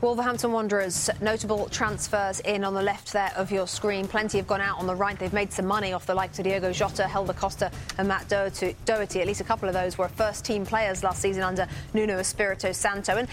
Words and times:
Wolverhampton 0.00 0.50
Wanderers, 0.52 1.10
notable 1.20 1.68
transfers 1.68 2.40
in 2.40 2.64
on 2.64 2.72
the 2.72 2.80
left 2.82 3.12
there 3.12 3.32
of 3.36 3.52
your 3.52 3.66
screen. 3.66 4.08
Plenty 4.08 4.38
have 4.38 4.46
gone 4.46 4.62
out 4.62 4.78
on 4.78 4.86
the 4.86 4.94
right. 4.94 5.18
They've 5.18 5.30
made 5.30 5.52
some 5.52 5.66
money 5.66 5.92
off 5.92 6.06
the 6.06 6.14
likes 6.14 6.38
of 6.38 6.46
Diogo 6.46 6.72
Jota, 6.72 7.06
Helder 7.06 7.34
Costa, 7.34 7.70
and 7.98 8.08
Matt 8.08 8.26
Doherty. 8.26 8.74
At 9.20 9.26
least 9.26 9.42
a 9.42 9.44
couple 9.44 9.68
of 9.68 9.74
those 9.74 9.98
were 9.98 10.08
first 10.08 10.46
team 10.46 10.64
players 10.64 11.04
last 11.04 11.20
season 11.20 11.42
under 11.42 11.68
Nuno 11.92 12.18
Espirito 12.18 12.72
Santo. 12.72 13.18
And 13.18 13.28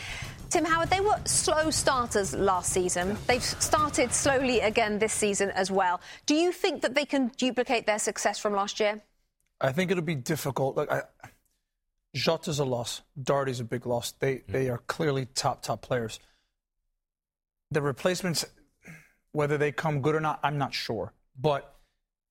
Tim 0.49 0.65
Howard, 0.65 0.89
they 0.89 0.99
were 0.99 1.17
slow 1.23 1.71
starters 1.71 2.33
last 2.33 2.73
season. 2.73 3.15
They've 3.27 3.41
started 3.41 4.11
slowly 4.11 4.59
again 4.59 4.99
this 4.99 5.13
season 5.13 5.51
as 5.51 5.71
well. 5.71 6.01
Do 6.25 6.35
you 6.35 6.51
think 6.51 6.81
that 6.81 6.95
they 6.95 7.05
can 7.05 7.29
duplicate 7.37 7.85
their 7.85 7.99
success 7.99 8.39
from 8.39 8.51
last 8.51 8.81
year? 8.81 9.01
I 9.61 9.71
think 9.71 9.89
it'll 9.89 10.03
be 10.03 10.15
difficult. 10.15 10.75
Look, 10.75 10.91
I, 10.91 11.03
Jota's 12.13 12.59
a 12.59 12.65
loss. 12.65 13.03
Doherty's 13.21 13.61
a 13.61 13.63
big 13.63 13.85
loss. 13.85 14.11
They 14.19 14.35
hmm. 14.35 14.51
they 14.51 14.67
are 14.67 14.79
clearly 14.79 15.27
top 15.27 15.61
top 15.61 15.81
players 15.81 16.19
the 17.71 17.81
replacements, 17.81 18.45
whether 19.31 19.57
they 19.57 19.71
come 19.71 20.01
good 20.01 20.15
or 20.15 20.21
not, 20.21 20.39
I'm 20.43 20.57
not 20.57 20.73
sure. 20.73 21.13
But 21.39 21.75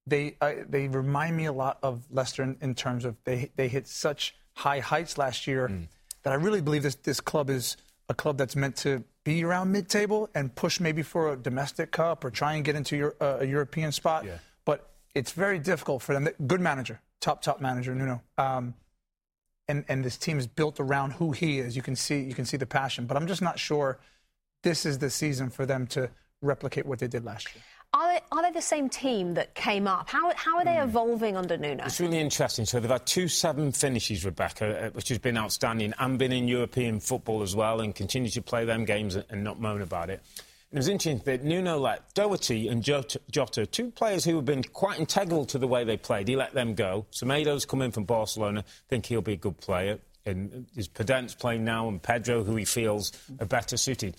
they 0.07 0.37
uh, 0.41 0.53
they 0.69 0.89
remind 0.89 1.37
me 1.37 1.47
a 1.47 1.53
lot 1.53 1.79
of 1.83 2.05
Leicester 2.11 2.43
in, 2.43 2.57
in, 2.61 2.75
terms 2.75 3.05
of 3.05 3.17
they 3.25 3.51
they 3.57 3.69
hit 3.69 3.89
such 3.89 4.37
high 4.55 4.81
heights 4.81 5.19
last 5.19 5.47
year 5.47 5.69
mm. 5.69 5.89
that 6.23 6.33
I 6.33 6.37
really 6.37 6.61
believe 6.61 6.83
this 6.83 6.95
this 6.97 7.21
club 7.21 7.51
is 7.51 7.77
a 8.09 8.15
club 8.15 8.39
that's 8.39 8.55
meant 8.55 8.77
to 8.77 9.05
be 9.25 9.43
around 9.43 9.73
mid 9.73 9.89
table 9.89 10.31
and 10.35 10.55
push 10.55 10.79
maybe 10.79 11.03
for 11.03 11.33
a 11.33 11.37
domestic 11.37 11.91
cup 11.91 12.25
or 12.25 12.31
try 12.31 12.55
and 12.55 12.65
get 12.65 12.77
into 12.77 12.97
your, 12.97 13.17
uh, 13.21 13.39
a 13.41 13.45
European 13.45 13.91
spot. 13.91 14.25
Yeah. 14.25 14.39
But 14.65 14.89
it's 15.15 15.33
very 15.33 15.59
difficult 15.59 16.03
for 16.03 16.13
them. 16.13 16.29
Good 16.47 16.61
manager, 16.61 17.01
top 17.21 17.43
top 17.43 17.61
manager, 17.61 17.95
Nuno. 17.95 18.23
Um, 18.39 18.75
and 19.69 19.85
and 19.89 20.05
this 20.05 20.17
team 20.17 20.39
is 20.39 20.47
built 20.47 20.79
around 20.79 21.13
who 21.15 21.33
he 21.33 21.59
is. 21.59 21.75
You 21.75 21.83
can 21.83 21.97
see 21.97 22.21
you 22.21 22.35
can 22.35 22.45
see 22.45 22.57
the 22.57 22.67
passion, 22.67 23.07
but 23.07 23.17
I'm 23.17 23.27
just 23.27 23.43
not 23.43 23.59
sure 23.59 23.99
this 24.67 24.85
is 24.85 24.99
the 24.99 25.09
season 25.09 25.49
for 25.49 25.65
them 25.65 25.87
to 25.87 26.11
replicate 26.43 26.85
what 26.87 26.99
they 26.99 27.07
did 27.07 27.25
last 27.25 27.55
year. 27.55 27.63
Are 27.95 28.13
they, 28.13 28.21
are 28.33 28.43
they 28.43 28.51
the 28.51 28.61
same 28.61 28.89
team 28.89 29.35
that 29.35 29.55
came 29.55 29.87
up? 29.87 30.11
How, 30.11 30.33
how 30.35 30.59
are 30.59 30.65
they 30.65 30.73
mm. 30.73 30.83
evolving 30.83 31.37
under 31.37 31.57
Nuno? 31.57 31.85
It's 31.85 32.01
really 32.01 32.19
interesting. 32.19 32.67
So 32.67 32.81
they've 32.81 32.91
had 32.91 33.07
two 33.07 33.29
seven 33.29 33.71
finishes, 33.71 34.25
Rebecca, 34.25 34.87
uh, 34.87 34.91
which 34.91 35.09
has 35.11 35.19
been 35.19 35.39
outstanding, 35.39 35.95
and 36.01 36.19
been 36.19 36.33
in 36.33 36.49
European 36.49 36.99
football 36.99 37.43
as 37.43 37.55
well, 37.55 37.81
and 37.81 37.95
continue 37.95 38.29
to 38.31 38.43
play 38.43 38.65
them 38.65 38.85
games 38.85 39.15
and 39.15 39.45
not 39.45 39.61
moan 39.61 39.83
about 39.83 40.11
it. 40.11 40.21
And 40.73 40.79
it 40.79 40.81
was 40.81 40.89
interesting 40.89 41.23
that 41.25 41.45
Nuno 41.45 41.79
let 41.79 42.13
Doherty 42.15 42.67
and 42.67 42.83
Jota, 42.83 43.21
Jota, 43.31 43.67
two 43.67 43.93
players 43.93 44.25
who 44.25 44.35
have 44.35 44.45
been 44.45 44.65
quite 44.65 44.99
integral 44.99 45.45
to 45.47 45.59
the 45.59 45.69
way 45.69 45.85
they 45.85 45.97
played, 45.97 46.27
he 46.27 46.35
let 46.35 46.55
them 46.55 46.75
go. 46.75 47.07
Semedo's 47.13 47.65
come 47.65 47.83
in 47.83 47.93
from 47.93 48.03
Barcelona, 48.03 48.65
think 48.89 49.07
he'll 49.07 49.23
be 49.23 49.35
a 49.35 49.37
good 49.37 49.59
player. 49.59 50.01
And 50.27 50.67
his 50.75 50.89
Podence's 50.89 51.37
playing 51.37 51.65
now, 51.65 51.87
and 51.87 52.03
Pedro, 52.03 52.43
who 52.43 52.57
he 52.57 52.65
feels 52.65 53.13
are 53.39 53.47
better 53.47 53.77
suited. 53.77 54.17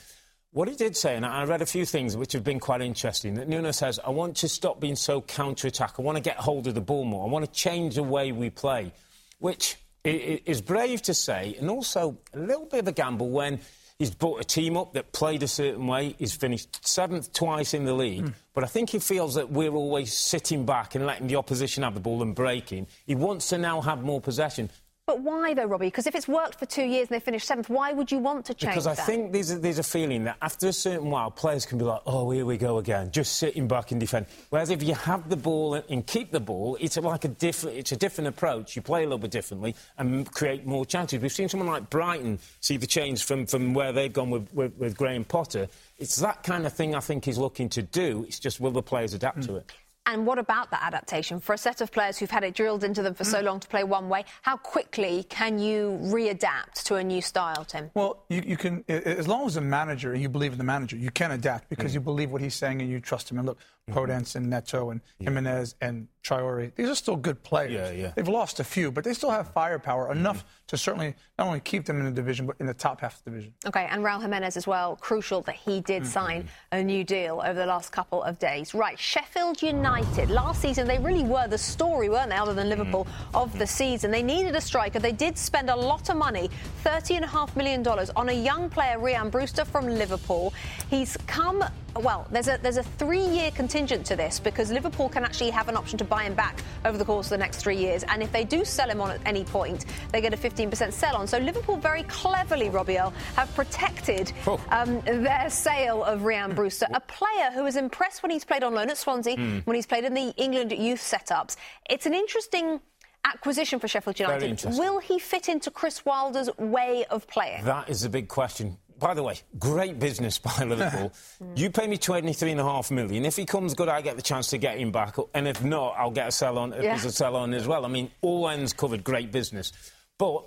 What 0.52 0.68
he 0.68 0.75
did 0.75 0.96
say, 0.96 1.16
and 1.16 1.25
I 1.25 1.44
read 1.44 1.62
a 1.62 1.66
few 1.66 1.85
things 1.85 2.18
which 2.18 2.34
have 2.34 2.44
been 2.44 2.59
quite 2.59 2.81
interesting, 2.81 3.35
that 3.35 3.47
Nuno 3.47 3.72
says, 3.72 4.00
I 4.03 4.09
want 4.09 4.38
to 4.38 4.50
stop 4.50 4.80
being 4.80 4.96
so 4.96 5.22
counter-attack. 5.22 5.96
I 6.00 6.02
want 6.02 6.16
to 6.16 6.22
get 6.22 6.38
hold 6.38 6.68
of 6.68 6.74
the 6.74 6.81
ball 6.81 7.03
more. 7.03 7.28
I 7.28 7.30
want 7.30 7.46
to 7.46 7.52
change 7.52 7.96
the 7.96 8.03
way 8.03 8.31
we 8.31 8.50
play, 8.50 8.94
which 9.40 9.75
is 10.03 10.62
brave 10.62 11.02
to 11.03 11.13
say, 11.13 11.56
and 11.59 11.69
also 11.69 12.18
a 12.34 12.40
little 12.40 12.66
bit 12.66 12.80
of 12.80 12.88
a 12.88 12.91
gamble 12.94 13.30
when 13.30 13.59
he's 14.00 14.12
brought 14.12 14.40
a 14.40 14.44
team 14.44 14.78
up 14.78 14.94
that 14.94 15.12
played 15.12 15.44
a 15.44 15.47
certain 15.47 15.85
way. 15.85 16.16
He's 16.18 16.34
finished 16.34 16.88
seventh 16.88 17.34
twice 17.34 17.74
in 17.74 17.84
the 17.84 17.94
league. 17.94 18.24
Mm. 18.24 18.34
But 18.53 18.64
I 18.64 18.68
think 18.68 18.91
he 18.91 19.00
feels 19.00 19.35
that 19.35 19.52
we're 19.52 19.75
always 19.75 20.14
sitting 20.14 20.66
back 20.66 20.96
and 20.96 21.06
letting 21.06 21.28
the 21.28 21.35
opposition 21.35 21.84
have 21.84 21.94
the 21.94 22.00
ball 22.00 22.22
and 22.22 22.34
breaking. 22.34 22.88
He 23.06 23.16
wants 23.16 23.50
to 23.50 23.58
now 23.58 23.81
have 23.81 24.02
more 24.02 24.22
possession. 24.22 24.69
But 25.07 25.22
why, 25.22 25.53
though, 25.53 25.66
Robbie? 25.66 25.88
Because 25.88 26.06
if 26.06 26.16
it's 26.16 26.28
worked 26.28 26.59
for 26.59 26.66
two 26.66 26.84
years 26.84 27.07
and 27.07 27.16
they 27.16 27.23
finish 27.23 27.45
seventh, 27.45 27.69
why 27.69 27.94
would 27.94 28.12
you 28.12 28.19
want 28.19 28.44
to 28.47 28.53
change 28.53 28.73
Because 28.73 28.88
I 28.88 28.94
that? 28.94 29.06
think 29.06 29.31
there's 29.31 29.51
a, 29.51 29.57
there's 29.57 29.79
a 29.79 29.84
feeling 29.84 30.25
that 30.25 30.35
after 30.41 30.68
a 30.68 30.73
certain 30.73 31.09
while, 31.09 31.31
players 31.31 31.66
can 31.66 31.78
be 31.78 31.85
like, 31.85 32.01
oh, 32.06 32.29
here 32.29 32.45
we 32.45 32.57
go 32.57 32.78
again, 32.78 33.09
just 33.12 33.38
sitting 33.38 33.69
back 33.69 33.91
and 33.91 34.01
defend. 34.01 34.25
Whereas 34.50 34.69
if 34.69 34.84
you 34.84 34.96
have 34.96 35.29
the 35.29 35.38
ball 35.38 35.75
and 35.75 36.06
keep 36.06 36.31
the 36.31 36.41
ball, 36.41 36.78
it's 36.81 36.97
like 36.97 37.23
a 37.23 37.29
different, 37.29 37.78
it's 37.78 37.94
a 37.94 37.96
different 37.96 38.28
approach. 38.28 38.75
You 38.75 38.81
play 38.81 39.03
a 39.03 39.06
little 39.06 39.17
bit 39.17 39.31
differently 39.31 39.75
and 39.97 40.29
create 40.29 40.66
more 40.66 40.85
chances. 40.85 41.22
We've 41.22 41.31
seen 41.31 41.47
someone 41.47 41.69
like 41.69 41.90
Brighton 41.90 42.40
see 42.59 42.75
the 42.75 42.85
change 42.85 43.23
from, 43.23 43.46
from 43.46 43.73
where 43.73 43.94
they've 43.94 44.12
gone 44.12 44.29
with, 44.29 44.53
with, 44.53 44.75
with 44.75 44.97
Graham 44.97 45.23
Potter. 45.23 45.69
It's 46.00 46.17
that 46.17 46.44
kind 46.44 46.66
of 46.66 46.73
thing 46.73 46.96
I 46.96 47.00
think 47.00 47.23
he's 47.23 47.38
looking 47.38 47.69
to 47.69 47.81
do. 47.81 48.25
It's 48.28 48.40
just 48.40 48.59
will 48.59 48.72
the 48.72 48.84
players 48.84 49.13
adapt 49.13 49.40
mm. 49.40 49.46
to 49.46 49.56
it? 49.56 49.72
And 50.07 50.25
what 50.25 50.40
about 50.40 50.72
that 50.72 50.81
adaptation? 50.84 51.41
For 51.41 51.53
a 51.53 51.57
set 51.57 51.81
of 51.81 51.91
players 51.91 52.18
who've 52.18 52.31
had 52.31 52.45
it 52.45 52.56
drilled 52.56 52.85
into 52.85 53.03
them 53.03 53.13
for 53.13 53.25
so 53.25 53.41
mm. 53.41 53.44
long 53.44 53.59
to 53.59 53.68
play 53.68 53.84
one 53.84 54.07
way, 54.07 54.23
how 54.41 54.56
quickly 54.56 55.25
can 55.28 55.59
you 55.59 56.00
readapt 56.01 56.84
to 56.85 56.95
a 56.95 57.03
new 57.03 57.22
style, 57.22 57.66
Tim? 57.66 57.91
Well, 57.94 58.23
you, 58.29 58.41
you 58.46 58.56
can, 58.56 58.85
as 58.88 59.28
long 59.28 59.46
as 59.46 59.57
a 59.57 59.62
manager, 59.62 60.13
and 60.13 60.22
you 60.22 60.29
believe 60.29 60.53
in 60.53 60.57
the 60.57 60.63
manager, 60.63 60.96
you 60.96 61.12
can 61.12 61.31
adapt 61.31 61.67
because 61.69 61.91
mm. 61.91 61.96
you 61.96 62.00
believe 62.00 62.31
what 62.31 62.41
he's 62.41 62.56
saying 62.56 62.81
and 62.81 62.90
you 62.90 63.01
trust 63.01 63.29
him. 63.29 63.38
And 63.38 63.47
look. 63.47 63.59
Podence 63.90 64.36
and 64.36 64.50
Neto 64.50 64.90
and 64.90 65.02
yeah. 65.20 65.30
Jimenez 65.30 65.75
and 65.81 66.08
Traore, 66.24 66.74
these 66.75 66.90
are 66.90 66.96
still 66.96 67.16
good 67.16 67.42
players. 67.44 67.72
Yeah, 67.72 67.92
yeah. 67.92 68.12
They've 68.16 68.28
lost 68.28 68.59
a 68.59 68.64
few, 68.64 68.92
but 68.92 69.06
they 69.06 69.14
still 69.14 69.31
have 69.31 69.48
firepower 69.53 70.12
enough 70.12 70.40
mm-hmm. 70.40 70.48
to 70.68 70.78
certainly 70.78 71.16
not 71.40 71.48
only 71.48 71.62
keep 71.62 71.86
them 71.86 72.00
in 72.00 72.06
the 72.06 72.12
division, 72.12 72.46
but 72.46 72.58
in 72.59 72.66
the 72.66 72.74
top 72.74 73.00
half 73.00 73.18
of 73.18 73.24
the 73.24 73.30
division. 73.31 73.53
Okay, 73.66 73.88
and 73.90 74.03
Raul 74.03 74.22
Jimenez 74.22 74.58
as 74.58 74.68
well. 74.68 74.97
Crucial 74.97 75.42
that 75.44 75.56
he 75.56 75.80
did 75.80 76.03
mm-hmm. 76.03 76.12
sign 76.12 76.50
a 76.74 76.84
new 76.84 77.06
deal 77.06 77.42
over 77.46 77.53
the 77.53 77.66
last 77.66 77.94
couple 77.94 78.22
of 78.24 78.40
days. 78.40 78.74
Right, 78.74 79.00
Sheffield 79.00 79.62
United. 79.62 80.30
Last 80.30 80.62
season, 80.62 80.86
they 80.86 81.00
really 81.00 81.24
were 81.24 81.47
the 81.47 81.58
story, 81.58 82.09
weren't 82.09 82.30
they, 82.30 82.36
other 82.36 82.53
than 82.53 82.68
Liverpool, 82.68 83.06
mm-hmm. 83.06 83.38
of 83.38 83.58
the 83.58 83.68
season. 83.68 84.12
They 84.12 84.24
needed 84.24 84.53
a 84.56 84.62
striker. 84.62 85.00
They 85.00 85.14
did 85.14 85.38
spend 85.38 85.70
a 85.70 85.76
lot 85.76 86.09
of 86.09 86.18
money, 86.18 86.50
$30.5 86.84 87.56
million, 87.56 87.88
on 87.88 88.30
a 88.30 88.34
young 88.34 88.70
player, 88.70 89.00
Ryan 89.00 89.30
Brewster 89.30 89.64
from 89.64 89.88
Liverpool. 89.88 90.53
He's 90.90 91.16
come 91.26 91.64
well, 92.02 92.28
there's 92.31 92.47
a 92.47 92.59
there's 92.62 92.78
a 92.78 92.84
three-year 92.84 93.52
contingent 93.78 94.08
to 94.08 94.16
this 94.16 94.40
because 94.40 94.72
Liverpool 94.72 95.08
can 95.08 95.24
actually 95.24 95.52
have 95.52 95.70
an 95.70 95.78
option 95.78 96.00
to 96.00 96.04
buy 96.04 96.24
him 96.24 96.34
back 96.34 96.64
over 96.84 96.98
the 96.98 97.06
course 97.06 97.28
of 97.28 97.30
the 97.30 97.38
next 97.38 97.58
three 97.58 97.78
years, 97.78 98.04
and 98.08 98.24
if 98.24 98.32
they 98.32 98.44
do 98.44 98.66
sell 98.66 98.90
him 98.90 99.00
on 99.00 99.12
at 99.12 99.22
any 99.24 99.44
point, 99.44 99.86
they 100.12 100.20
get 100.20 100.34
a 100.34 100.38
15% 100.38 100.92
sell-on. 100.92 101.28
So 101.28 101.38
Liverpool 101.38 101.78
very 101.78 102.02
cleverly, 102.04 102.70
Robbie 102.70 102.96
have 102.96 103.54
protected 103.54 104.34
oh. 104.48 104.60
um, 104.72 105.00
their 105.02 105.48
sale 105.52 106.04
of 106.04 106.24
Ryan 106.24 106.56
Brewster, 106.56 106.88
a 106.92 107.00
player 107.02 107.52
who 107.54 107.66
has 107.66 107.76
impressed 107.76 108.24
when 108.24 108.32
he's 108.32 108.44
played 108.44 108.64
on 108.64 108.74
loan 108.74 108.90
at 108.90 108.98
Swansea, 108.98 109.38
mm. 109.38 109.64
when 109.68 109.76
he's 109.76 109.86
played 109.86 110.06
in 110.06 110.16
the 110.16 110.34
England 110.38 110.72
youth 110.72 111.00
setups. 111.00 111.56
It's 111.88 112.08
an 112.08 112.16
interesting 112.16 112.80
acquisition 113.26 113.80
for 113.80 113.88
Sheffield 113.88 114.20
United. 114.20 114.66
Will 114.72 114.98
he 114.98 115.20
fit 115.20 115.50
into 115.50 115.70
Chris 115.70 116.04
Wilder's 116.04 116.50
way 116.58 117.06
of 117.12 117.28
playing? 117.28 117.64
That 117.66 117.90
is 117.90 118.04
a 118.04 118.09
big 118.09 118.28
question 118.28 118.78
by 119.00 119.13
the 119.13 119.24
way, 119.24 119.40
great 119.59 120.00
business 120.00 120.38
by 120.40 120.63
Liverpool. 120.63 121.13
you 121.56 121.69
pay 121.69 121.88
me 121.88 121.97
twenty-three 121.97 122.52
and 122.52 122.59
a 122.59 122.63
half 122.63 122.91
million. 122.91 123.25
If 123.25 123.35
he 123.35 123.46
comes 123.46 123.74
good, 123.74 123.90
I 123.90 124.02
get 124.02 124.16
the 124.16 124.22
chance 124.22 124.50
to 124.50 124.58
get 124.58 124.78
him 124.78 124.91
back, 124.91 125.16
and 125.34 125.47
if 125.47 125.63
not, 125.63 125.96
I'll 125.97 126.12
get 126.12 126.28
a 126.28 126.31
sell 126.31 126.58
on. 126.58 126.72
Yeah. 126.72 126.81
There's 126.81 127.06
a 127.06 127.12
sell 127.12 127.35
on 127.35 127.53
as 127.53 127.68
well. 127.68 127.85
I 127.85 127.88
mean, 127.88 128.12
all 128.22 128.49
ends 128.49 128.73
covered. 128.73 129.03
Great 129.03 129.32
business, 129.32 129.72
but. 130.17 130.46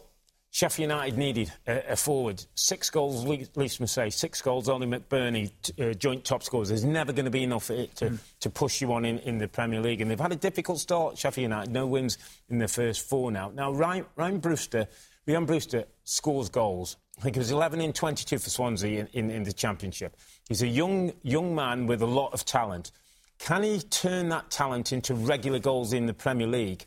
Sheffield 0.52 0.91
United 0.91 1.17
needed 1.17 1.52
a, 1.67 1.93
a 1.93 1.97
forward. 1.97 2.44
Six 2.56 2.91
goals, 2.91 3.25
Lys 3.25 3.79
Mousset, 3.79 4.12
six 4.12 4.43
goals, 4.43 4.69
Oli 4.69 4.87
McBurnie, 4.87 5.52
uh, 5.81 5.94
joint 5.94 6.25
top 6.25 6.43
scorers. 6.43 6.70
There's 6.70 6.85
never 6.85 7.12
going 7.12 7.26
to 7.26 7.31
be 7.31 7.44
enough 7.44 7.69
to, 7.69 7.87
mm. 7.87 8.19
to 8.41 8.50
push 8.50 8.81
you 8.81 8.93
on 8.93 9.05
in, 9.05 9.20
in 9.20 9.38
the 9.38 9.47
Premier 9.47 9.81
League. 9.81 10.00
And 10.00 10.11
they've 10.11 10.19
had 10.19 10.32
a 10.32 10.37
difficult 10.37 10.81
start, 10.81 11.19
Sheffield 11.19 11.44
United. 11.44 11.73
No 11.73 11.87
wins 11.87 12.19
in 12.49 12.58
their 12.58 12.67
first 12.67 13.08
four 13.08 13.31
now. 13.31 13.52
Now, 13.55 13.70
Ryan, 13.70 14.06
Ryan 14.17 14.38
Brewster, 14.41 14.88
Ryan 15.26 15.47
Brewster 15.47 15.85
scores 16.02 16.49
goals. 16.49 16.97
I 17.20 17.22
think 17.22 17.37
he 17.37 17.40
was 17.40 17.50
11 17.50 17.82
in 17.82 17.93
22 17.93 18.38
for 18.38 18.49
Swansea 18.49 19.00
in, 19.00 19.08
in, 19.12 19.31
in, 19.31 19.43
the 19.43 19.52
Championship. 19.52 20.17
He's 20.49 20.62
a 20.62 20.67
young, 20.67 21.12
young 21.22 21.55
man 21.55 21.87
with 21.87 22.00
a 22.00 22.06
lot 22.06 22.32
of 22.32 22.46
talent. 22.46 22.93
Can 23.38 23.62
he 23.62 23.78
turn 23.78 24.31
that 24.31 24.50
talent 24.50 24.90
into 24.90 25.14
regular 25.14 25.58
goals 25.58 25.93
in 25.93 26.06
the 26.06 26.14
Premier 26.14 26.46
League? 26.46 26.87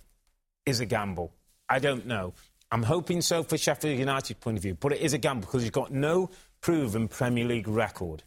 Is 0.65 0.79
a 0.79 0.87
gamble. 0.87 1.35
I 1.69 1.77
don't 1.77 2.07
know. 2.07 2.33
I'm 2.71 2.81
hoping 2.81 3.21
so 3.21 3.43
for 3.43 3.59
Sheffield 3.59 3.99
United's 3.99 4.39
point 4.39 4.57
of 4.57 4.63
view, 4.63 4.73
but 4.73 4.91
it 4.91 5.01
is 5.01 5.13
a 5.13 5.19
gamble 5.19 5.45
because 5.45 5.61
he's 5.61 5.69
got 5.69 5.91
no 5.91 6.31
proven 6.61 7.07
Premier 7.07 7.45
League 7.45 7.67
record. 7.67 8.23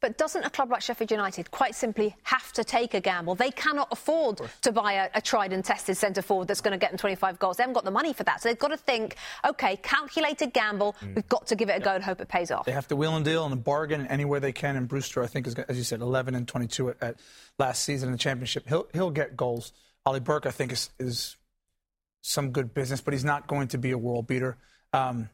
But 0.00 0.16
doesn't 0.16 0.44
a 0.44 0.50
club 0.50 0.70
like 0.70 0.80
Sheffield 0.80 1.10
United 1.10 1.50
quite 1.50 1.74
simply 1.74 2.16
have 2.22 2.52
to 2.54 2.64
take 2.64 2.94
a 2.94 3.00
gamble? 3.00 3.34
They 3.34 3.50
cannot 3.50 3.88
afford 3.90 4.40
to 4.62 4.72
buy 4.72 4.94
a, 4.94 5.10
a 5.14 5.20
tried 5.20 5.52
and 5.52 5.62
tested 5.62 5.96
centre 5.96 6.22
forward 6.22 6.48
that's 6.48 6.62
going 6.62 6.72
to 6.72 6.78
get 6.78 6.90
them 6.90 6.98
25 6.98 7.38
goals. 7.38 7.58
They 7.58 7.64
haven't 7.64 7.74
got 7.74 7.84
the 7.84 7.90
money 7.90 8.12
for 8.12 8.24
that. 8.24 8.40
So 8.40 8.48
they've 8.48 8.58
got 8.58 8.68
to 8.68 8.78
think, 8.78 9.16
OK, 9.44 9.76
calculated 9.76 10.52
gamble. 10.54 10.96
Mm. 11.02 11.16
We've 11.16 11.28
got 11.28 11.46
to 11.48 11.54
give 11.54 11.68
it 11.68 11.76
a 11.76 11.80
go 11.80 11.94
and 11.94 12.02
hope 12.02 12.20
it 12.20 12.28
pays 12.28 12.50
off. 12.50 12.64
They 12.64 12.72
have 12.72 12.88
to 12.88 12.96
wheel 12.96 13.14
and 13.14 13.24
deal 13.24 13.44
and 13.44 13.62
bargain 13.62 14.06
anywhere 14.06 14.40
they 14.40 14.52
can. 14.52 14.76
And 14.76 14.88
Brewster, 14.88 15.22
I 15.22 15.26
think, 15.26 15.46
is, 15.46 15.54
as 15.54 15.76
you 15.76 15.84
said, 15.84 16.00
11 16.00 16.34
and 16.34 16.48
22 16.48 16.90
at, 16.90 17.02
at 17.02 17.16
last 17.58 17.82
season 17.82 18.08
in 18.08 18.12
the 18.12 18.18
championship. 18.18 18.66
He'll, 18.68 18.86
he'll 18.94 19.10
get 19.10 19.36
goals. 19.36 19.72
Ollie 20.06 20.20
Burke, 20.20 20.46
I 20.46 20.50
think, 20.50 20.72
is, 20.72 20.88
is 20.98 21.36
some 22.22 22.52
good 22.52 22.72
business, 22.72 23.02
but 23.02 23.12
he's 23.12 23.24
not 23.24 23.46
going 23.46 23.68
to 23.68 23.78
be 23.78 23.90
a 23.90 23.98
world 23.98 24.26
beater. 24.26 24.56
Um, 24.94 25.28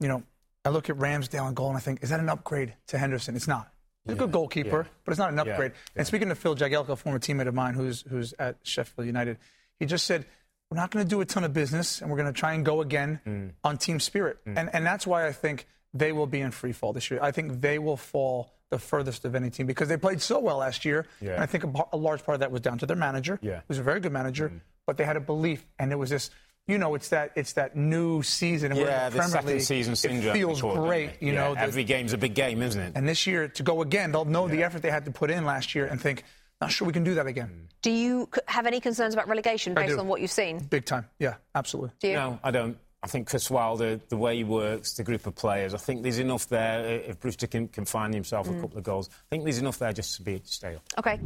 you 0.00 0.08
know, 0.08 0.22
I 0.64 0.70
look 0.70 0.90
at 0.90 0.96
Ramsdale 0.96 1.46
and 1.46 1.56
goal 1.56 1.68
and 1.68 1.76
I 1.76 1.80
think, 1.80 2.02
is 2.02 2.10
that 2.10 2.20
an 2.20 2.28
upgrade 2.28 2.74
to 2.88 2.98
Henderson? 2.98 3.36
It's 3.36 3.48
not. 3.48 3.70
He's 4.08 4.16
yeah, 4.16 4.22
a 4.22 4.26
good 4.26 4.32
goalkeeper, 4.32 4.82
yeah. 4.82 4.92
but 5.04 5.12
it's 5.12 5.18
not 5.18 5.32
an 5.32 5.38
upgrade. 5.38 5.72
Yeah, 5.72 5.98
and 6.00 6.06
speaking 6.06 6.30
to 6.30 6.34
Phil 6.34 6.56
Jagielka, 6.56 6.88
a 6.88 6.96
former 6.96 7.18
teammate 7.18 7.46
of 7.46 7.54
mine 7.54 7.74
who's, 7.74 8.02
who's 8.08 8.32
at 8.38 8.56
Sheffield 8.62 9.06
United, 9.06 9.36
he 9.78 9.86
just 9.86 10.06
said, 10.06 10.24
we're 10.70 10.76
not 10.76 10.90
going 10.90 11.04
to 11.04 11.08
do 11.08 11.20
a 11.20 11.24
ton 11.24 11.44
of 11.44 11.52
business 11.52 12.00
and 12.00 12.10
we're 12.10 12.16
going 12.16 12.32
to 12.32 12.38
try 12.38 12.54
and 12.54 12.64
go 12.64 12.80
again 12.80 13.20
mm. 13.26 13.50
on 13.64 13.78
team 13.78 14.00
spirit. 14.00 14.38
Mm. 14.46 14.58
And, 14.58 14.70
and 14.72 14.86
that's 14.86 15.06
why 15.06 15.26
I 15.26 15.32
think 15.32 15.66
they 15.94 16.12
will 16.12 16.26
be 16.26 16.40
in 16.40 16.50
free 16.50 16.72
fall 16.72 16.92
this 16.92 17.10
year. 17.10 17.20
I 17.22 17.30
think 17.30 17.60
they 17.60 17.78
will 17.78 17.96
fall 17.96 18.52
the 18.70 18.78
furthest 18.78 19.24
of 19.24 19.34
any 19.34 19.50
team 19.50 19.66
because 19.66 19.88
they 19.88 19.96
played 19.96 20.20
so 20.20 20.38
well 20.38 20.58
last 20.58 20.84
year. 20.84 21.06
Yeah. 21.20 21.34
And 21.34 21.42
I 21.42 21.46
think 21.46 21.64
a, 21.64 21.72
a, 21.92 21.96
large 21.96 22.24
part 22.24 22.34
of 22.34 22.40
that 22.40 22.50
was 22.50 22.60
down 22.60 22.78
to 22.78 22.86
their 22.86 22.96
manager, 22.96 23.38
yeah. 23.42 23.60
who's 23.66 23.78
a 23.78 23.82
very 23.82 24.00
good 24.00 24.12
manager, 24.12 24.50
mm. 24.50 24.60
but 24.86 24.96
they 24.96 25.04
had 25.04 25.16
a 25.16 25.20
belief, 25.20 25.64
and 25.78 25.92
it 25.92 25.96
was 25.96 26.10
this. 26.10 26.30
You 26.68 26.76
know, 26.76 26.94
it's 26.94 27.08
that 27.08 27.32
it's 27.34 27.54
that 27.54 27.76
new 27.76 28.22
season. 28.22 28.76
Yeah, 28.76 29.08
the, 29.08 29.16
the 29.16 29.22
second 29.24 29.48
League, 29.48 29.62
season 29.62 29.96
syndrome. 29.96 30.36
It 30.36 30.38
feels 30.38 30.60
great, 30.60 31.12
you 31.20 31.32
yeah, 31.32 31.48
know. 31.48 31.54
Every 31.54 31.82
game's 31.82 32.12
a 32.12 32.18
big 32.18 32.34
game, 32.34 32.60
isn't 32.60 32.80
it? 32.80 32.92
And 32.94 33.08
this 33.08 33.26
year 33.26 33.48
to 33.48 33.62
go 33.62 33.80
again, 33.80 34.12
they'll 34.12 34.26
know 34.26 34.46
yeah. 34.46 34.54
the 34.54 34.62
effort 34.64 34.82
they 34.82 34.90
had 34.90 35.06
to 35.06 35.10
put 35.10 35.30
in 35.30 35.46
last 35.46 35.74
year 35.74 35.86
and 35.86 35.98
think, 35.98 36.24
not 36.60 36.70
sure 36.70 36.86
we 36.86 36.92
can 36.92 37.04
do 37.04 37.14
that 37.14 37.26
again. 37.26 37.48
Mm. 37.48 37.68
Do 37.80 37.90
you 37.90 38.28
have 38.46 38.66
any 38.66 38.80
concerns 38.80 39.14
about 39.14 39.28
relegation 39.28 39.72
based 39.72 39.98
on 39.98 40.08
what 40.08 40.20
you've 40.20 40.30
seen? 40.30 40.58
Big 40.58 40.84
time, 40.84 41.06
yeah, 41.18 41.36
absolutely. 41.54 41.92
Do 42.00 42.08
you? 42.08 42.14
No, 42.14 42.38
I 42.44 42.50
don't. 42.50 42.76
I 43.02 43.06
think 43.06 43.28
Chris 43.28 43.50
Wilder, 43.50 44.00
the 44.08 44.16
way 44.16 44.36
he 44.36 44.44
works, 44.44 44.94
the 44.94 45.04
group 45.04 45.26
of 45.26 45.36
players, 45.36 45.72
I 45.72 45.78
think 45.78 46.02
there's 46.02 46.18
enough 46.18 46.48
there. 46.48 46.84
If 46.84 47.20
Brewster 47.20 47.46
can, 47.46 47.68
can 47.68 47.84
find 47.86 48.12
himself 48.12 48.48
mm. 48.48 48.58
a 48.58 48.60
couple 48.60 48.76
of 48.76 48.84
goals, 48.84 49.08
I 49.08 49.26
think 49.30 49.44
there's 49.44 49.58
enough 49.58 49.78
there 49.78 49.92
just 49.92 50.16
to 50.16 50.22
be 50.22 50.42
stale. 50.44 50.82
Okay. 50.98 51.18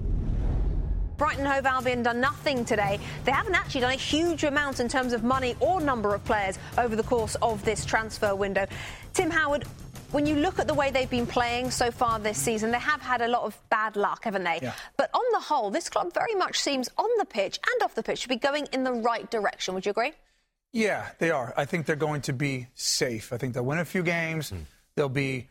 Brighton 1.22 1.46
Hove 1.46 1.66
Albion 1.66 2.02
done 2.02 2.20
nothing 2.20 2.64
today. 2.64 2.98
They 3.24 3.30
haven't 3.30 3.54
actually 3.54 3.82
done 3.82 3.92
a 3.92 3.94
huge 3.94 4.42
amount 4.42 4.80
in 4.80 4.88
terms 4.88 5.12
of 5.12 5.22
money 5.22 5.54
or 5.60 5.80
number 5.80 6.16
of 6.16 6.24
players 6.24 6.58
over 6.76 6.96
the 6.96 7.04
course 7.04 7.36
of 7.36 7.64
this 7.64 7.84
transfer 7.84 8.34
window. 8.34 8.66
Tim 9.14 9.30
Howard, 9.30 9.62
when 10.10 10.26
you 10.26 10.34
look 10.34 10.58
at 10.58 10.66
the 10.66 10.74
way 10.74 10.90
they've 10.90 11.08
been 11.08 11.28
playing 11.28 11.70
so 11.70 11.92
far 11.92 12.18
this 12.18 12.38
season, 12.38 12.72
they 12.72 12.80
have 12.80 13.00
had 13.00 13.20
a 13.20 13.28
lot 13.28 13.44
of 13.44 13.56
bad 13.70 13.94
luck, 13.94 14.24
haven't 14.24 14.42
they? 14.42 14.58
Yeah. 14.60 14.72
But 14.96 15.10
on 15.14 15.22
the 15.30 15.38
whole, 15.38 15.70
this 15.70 15.88
club 15.88 16.12
very 16.12 16.34
much 16.34 16.58
seems 16.58 16.88
on 16.98 17.08
the 17.18 17.24
pitch 17.24 17.60
and 17.72 17.82
off 17.84 17.94
the 17.94 18.02
pitch 18.02 18.22
to 18.22 18.28
be 18.28 18.34
going 18.34 18.66
in 18.72 18.82
the 18.82 18.92
right 18.92 19.30
direction. 19.30 19.74
Would 19.74 19.86
you 19.86 19.90
agree? 19.90 20.14
Yeah, 20.72 21.08
they 21.20 21.30
are. 21.30 21.54
I 21.56 21.66
think 21.66 21.86
they're 21.86 21.94
going 21.94 22.22
to 22.22 22.32
be 22.32 22.66
safe. 22.74 23.32
I 23.32 23.36
think 23.36 23.54
they'll 23.54 23.64
win 23.64 23.78
a 23.78 23.84
few 23.84 24.02
games. 24.02 24.50
Mm. 24.50 24.64
They'll 24.96 25.08
be, 25.08 25.50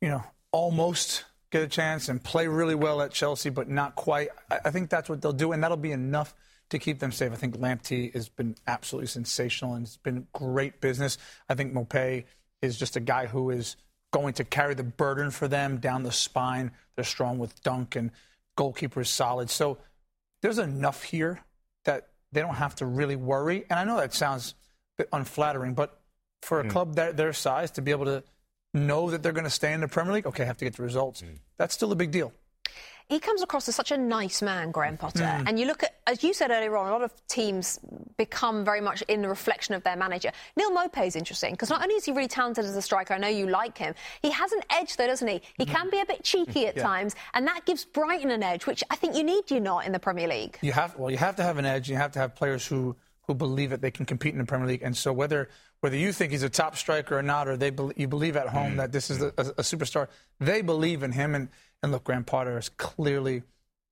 you 0.00 0.08
know, 0.08 0.24
almost 0.50 1.24
get 1.54 1.62
a 1.62 1.68
chance 1.68 2.08
and 2.08 2.22
play 2.22 2.48
really 2.48 2.74
well 2.74 3.00
at 3.00 3.12
Chelsea, 3.12 3.48
but 3.48 3.68
not 3.68 3.94
quite. 3.94 4.28
I, 4.50 4.70
think 4.70 4.90
that's 4.90 5.08
what 5.08 5.22
they'll 5.22 5.32
do, 5.32 5.52
and 5.52 5.62
that'll 5.62 5.76
be 5.76 5.92
enough 5.92 6.34
to 6.70 6.80
keep 6.80 6.98
them 6.98 7.12
safe. 7.12 7.30
I 7.30 7.36
think 7.36 7.56
Lamptey 7.58 8.12
has 8.12 8.28
been 8.28 8.56
absolutely 8.66 9.06
sensational 9.06 9.74
and 9.74 9.86
it's 9.86 9.96
been 9.96 10.26
great 10.32 10.80
business. 10.80 11.16
I 11.48 11.54
think 11.54 11.72
Maupay 11.72 12.24
is 12.60 12.76
just 12.76 12.96
a 12.96 13.00
guy 13.00 13.26
who 13.26 13.50
is 13.50 13.76
going 14.12 14.34
to 14.34 14.44
carry 14.44 14.74
the 14.74 14.82
burden 14.82 15.30
for 15.30 15.46
them 15.46 15.76
down 15.76 16.02
the 16.02 16.10
spine. 16.10 16.72
They're 16.96 17.04
strong 17.04 17.38
with 17.38 17.62
dunk 17.62 17.94
and 17.94 18.10
goalkeeper 18.56 19.02
is 19.02 19.08
solid. 19.08 19.48
So 19.50 19.78
there's 20.42 20.58
enough 20.58 21.04
here 21.04 21.40
that 21.84 22.08
they 22.32 22.40
don't 22.40 22.56
have 22.56 22.74
to 22.76 22.86
really 22.86 23.16
worry. 23.16 23.64
And 23.70 23.78
I 23.78 23.84
know 23.84 23.98
that 23.98 24.12
sounds 24.12 24.54
a 24.98 25.02
bit 25.02 25.08
unflattering, 25.12 25.74
but 25.74 26.00
for 26.42 26.58
a 26.58 26.64
mm. 26.64 26.70
club 26.70 26.96
that, 26.96 27.16
their 27.16 27.32
size 27.32 27.70
to 27.72 27.82
be 27.82 27.92
able 27.92 28.06
to 28.06 28.24
know 28.74 29.10
that 29.10 29.22
they're 29.22 29.32
going 29.32 29.44
to 29.44 29.50
stay 29.50 29.72
in 29.72 29.80
the 29.80 29.88
Premier 29.88 30.12
League, 30.12 30.26
okay, 30.26 30.42
I 30.42 30.46
have 30.46 30.58
to 30.58 30.64
get 30.64 30.76
the 30.76 30.82
results. 30.82 31.22
Mm. 31.22 31.38
That's 31.56 31.74
still 31.74 31.92
a 31.92 31.96
big 31.96 32.10
deal 32.10 32.32
he 33.08 33.20
comes 33.20 33.42
across 33.42 33.68
as 33.68 33.76
such 33.76 33.90
a 33.90 33.98
nice 33.98 34.40
man, 34.40 34.70
Graham 34.70 34.96
Potter. 34.96 35.24
Mm. 35.24 35.48
And 35.48 35.60
you 35.60 35.66
look 35.66 35.82
at, 35.82 35.96
as 36.06 36.24
you 36.24 36.32
said 36.32 36.50
earlier 36.50 36.76
on, 36.76 36.88
a 36.88 36.90
lot 36.90 37.02
of 37.02 37.12
teams 37.26 37.78
become 38.16 38.64
very 38.64 38.80
much 38.80 39.02
in 39.02 39.20
the 39.20 39.28
reflection 39.28 39.74
of 39.74 39.82
their 39.82 39.96
manager. 39.96 40.30
Neal 40.56 40.70
Maupay 40.70 41.06
is 41.06 41.16
interesting 41.16 41.52
because 41.52 41.68
not 41.68 41.82
only 41.82 41.96
is 41.96 42.04
he 42.04 42.12
really 42.12 42.28
talented 42.28 42.64
as 42.64 42.76
a 42.76 42.82
striker, 42.82 43.12
I 43.12 43.18
know 43.18 43.28
you 43.28 43.46
like 43.46 43.76
him, 43.76 43.94
he 44.22 44.30
has 44.30 44.52
an 44.52 44.60
edge 44.70 44.96
though, 44.96 45.06
doesn't 45.06 45.28
he? 45.28 45.42
He 45.58 45.66
mm. 45.66 45.74
can 45.74 45.90
be 45.90 46.00
a 46.00 46.06
bit 46.06 46.24
cheeky 46.24 46.66
at 46.66 46.76
yeah. 46.76 46.82
times, 46.82 47.14
and 47.34 47.46
that 47.46 47.66
gives 47.66 47.84
Brighton 47.84 48.30
an 48.30 48.42
edge, 48.42 48.66
which 48.66 48.82
I 48.88 48.96
think 48.96 49.16
you 49.16 49.22
need, 49.22 49.50
you 49.50 49.60
not, 49.60 49.84
in 49.84 49.92
the 49.92 49.98
Premier 49.98 50.28
League. 50.28 50.58
You 50.62 50.72
have, 50.72 50.96
well, 50.96 51.10
you 51.10 51.18
have 51.18 51.36
to 51.36 51.42
have 51.42 51.58
an 51.58 51.66
edge. 51.66 51.90
You 51.90 51.96
have 51.96 52.12
to 52.12 52.18
have 52.18 52.34
players 52.34 52.66
who 52.66 52.96
who 53.26 53.34
believe 53.34 53.70
that 53.70 53.80
they 53.80 53.90
can 53.90 54.04
compete 54.04 54.34
in 54.34 54.38
the 54.38 54.44
Premier 54.44 54.68
League. 54.68 54.82
And 54.82 54.94
so 54.94 55.10
whether 55.10 55.48
whether 55.84 55.98
you 55.98 56.14
think 56.14 56.32
he's 56.32 56.42
a 56.42 56.48
top 56.48 56.78
striker 56.78 57.18
or 57.18 57.22
not, 57.22 57.46
or 57.46 57.58
they 57.58 57.68
be, 57.68 57.90
you 57.94 58.08
believe 58.08 58.38
at 58.38 58.48
home 58.48 58.72
mm. 58.72 58.76
that 58.78 58.90
this 58.90 59.10
is 59.10 59.20
a, 59.20 59.26
a, 59.36 59.60
superstar, 59.60 60.08
they 60.40 60.62
believe 60.62 61.02
in 61.02 61.12
him. 61.12 61.34
And 61.34 61.50
and 61.82 61.92
look, 61.92 62.04
Graham 62.04 62.24
Potter 62.24 62.56
is 62.56 62.70
clearly, 62.70 63.42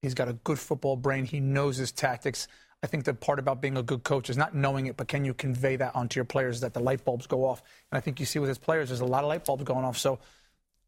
he's 0.01 0.15
got 0.15 0.27
a 0.27 0.33
good 0.33 0.59
football 0.59 0.97
brain. 0.97 1.27
He 1.27 1.39
knows 1.39 1.77
his 1.77 1.93
tactics. 1.93 2.49
I 2.83 2.87
think 2.87 3.05
the 3.05 3.13
part 3.13 3.39
about 3.39 3.61
being 3.61 3.77
a 3.77 3.83
good 3.83 4.05
coach 4.05 4.31
is 4.31 4.39
not 4.39 4.55
knowing 4.55 4.87
it, 4.87 4.97
but 4.97 5.07
can 5.07 5.27
you 5.27 5.35
convey 5.35 5.77
that 5.77 5.95
onto 5.95 6.17
your 6.17 6.25
players 6.25 6.61
that 6.63 6.73
the 6.73 6.81
light 6.81 7.05
bulbs 7.05 7.27
go 7.27 7.45
off? 7.45 7.63
And 7.91 7.99
I 7.99 8.01
think 8.01 8.19
you 8.19 8.25
see 8.25 8.39
with 8.39 8.49
his 8.49 8.57
players, 8.57 8.89
there's 8.89 9.03
a 9.03 9.05
lot 9.05 9.23
of 9.23 9.29
light 9.29 9.45
bulbs 9.45 9.65
going 9.65 9.85
off. 9.85 9.99
So 9.99 10.19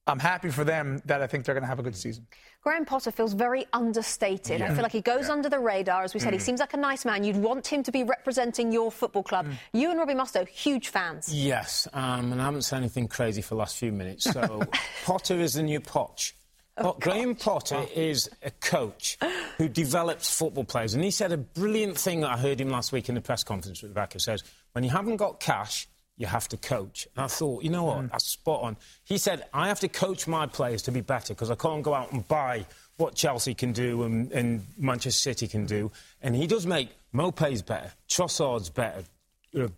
I'm 0.06 0.18
happy 0.18 0.50
for 0.50 0.64
them 0.64 1.00
that 1.06 1.22
I 1.22 1.26
think 1.26 1.44
they're 1.44 1.54
going 1.54 1.62
to 1.62 1.68
have 1.68 1.78
a 1.78 1.82
good 1.82 1.96
season. 1.96 2.26
Graham 2.62 2.84
Potter 2.84 3.10
feels 3.10 3.32
very 3.32 3.66
understated. 3.72 4.60
Yeah. 4.60 4.70
I 4.70 4.74
feel 4.74 4.82
like 4.82 4.92
he 4.92 5.00
goes 5.00 5.28
yeah. 5.28 5.32
under 5.32 5.48
the 5.48 5.58
radar. 5.58 6.02
As 6.02 6.12
we 6.12 6.20
said, 6.20 6.30
mm. 6.30 6.34
he 6.34 6.40
seems 6.40 6.60
like 6.60 6.74
a 6.74 6.78
nice 6.78 7.04
man. 7.04 7.24
You'd 7.24 7.36
want 7.36 7.66
him 7.66 7.82
to 7.82 7.92
be 7.92 8.04
representing 8.04 8.70
your 8.70 8.90
football 8.90 9.22
club. 9.22 9.46
Mm. 9.46 9.54
You 9.72 9.90
and 9.90 9.98
Robbie 9.98 10.14
Mustoe, 10.14 10.46
huge 10.46 10.88
fans. 10.88 11.32
Yes, 11.32 11.88
um, 11.94 12.32
and 12.32 12.40
I 12.40 12.44
haven't 12.44 12.62
said 12.62 12.78
anything 12.78 13.08
crazy 13.08 13.40
for 13.40 13.50
the 13.50 13.58
last 13.58 13.78
few 13.78 13.92
minutes. 13.92 14.24
So 14.24 14.62
Potter 15.04 15.40
is 15.40 15.54
the 15.54 15.62
new 15.62 15.80
Poch. 15.80 16.32
Oh, 16.76 16.96
Graham 16.98 17.36
Potter 17.36 17.84
is 17.94 18.28
a 18.42 18.50
coach 18.50 19.16
who 19.58 19.68
develops 19.68 20.36
football 20.36 20.64
players. 20.64 20.94
And 20.94 21.04
he 21.04 21.12
said 21.12 21.30
a 21.30 21.36
brilliant 21.36 21.96
thing 21.96 22.20
that 22.22 22.30
I 22.30 22.36
heard 22.36 22.60
him 22.60 22.68
last 22.68 22.90
week 22.90 23.08
in 23.08 23.14
the 23.14 23.20
press 23.20 23.44
conference 23.44 23.80
with 23.80 23.92
Rebecca 23.92 24.18
says, 24.18 24.42
when 24.72 24.82
you 24.82 24.90
haven't 24.90 25.16
got 25.16 25.38
cash, 25.38 25.86
you 26.16 26.26
have 26.26 26.48
to 26.48 26.56
coach. 26.56 27.08
And 27.16 27.24
I 27.24 27.28
thought, 27.28 27.62
you 27.64 27.70
know 27.70 27.84
what, 27.84 27.98
mm. 27.98 28.10
that's 28.10 28.24
spot 28.24 28.62
on. 28.62 28.76
He 29.04 29.18
said, 29.18 29.44
I 29.52 29.68
have 29.68 29.80
to 29.80 29.88
coach 29.88 30.26
my 30.26 30.46
players 30.46 30.82
to 30.82 30.92
be 30.92 31.00
better 31.00 31.34
because 31.34 31.50
I 31.50 31.56
can't 31.56 31.82
go 31.82 31.94
out 31.94 32.12
and 32.12 32.26
buy 32.26 32.66
what 32.96 33.14
Chelsea 33.14 33.54
can 33.54 33.72
do 33.72 34.04
and, 34.04 34.30
and 34.32 34.64
Manchester 34.78 35.18
City 35.18 35.48
can 35.48 35.66
do. 35.66 35.90
And 36.22 36.36
he 36.36 36.46
does 36.46 36.66
make 36.66 36.90
Maupay's 37.12 37.62
better, 37.62 37.92
Trossard's 38.08 38.70
better, 38.70 39.04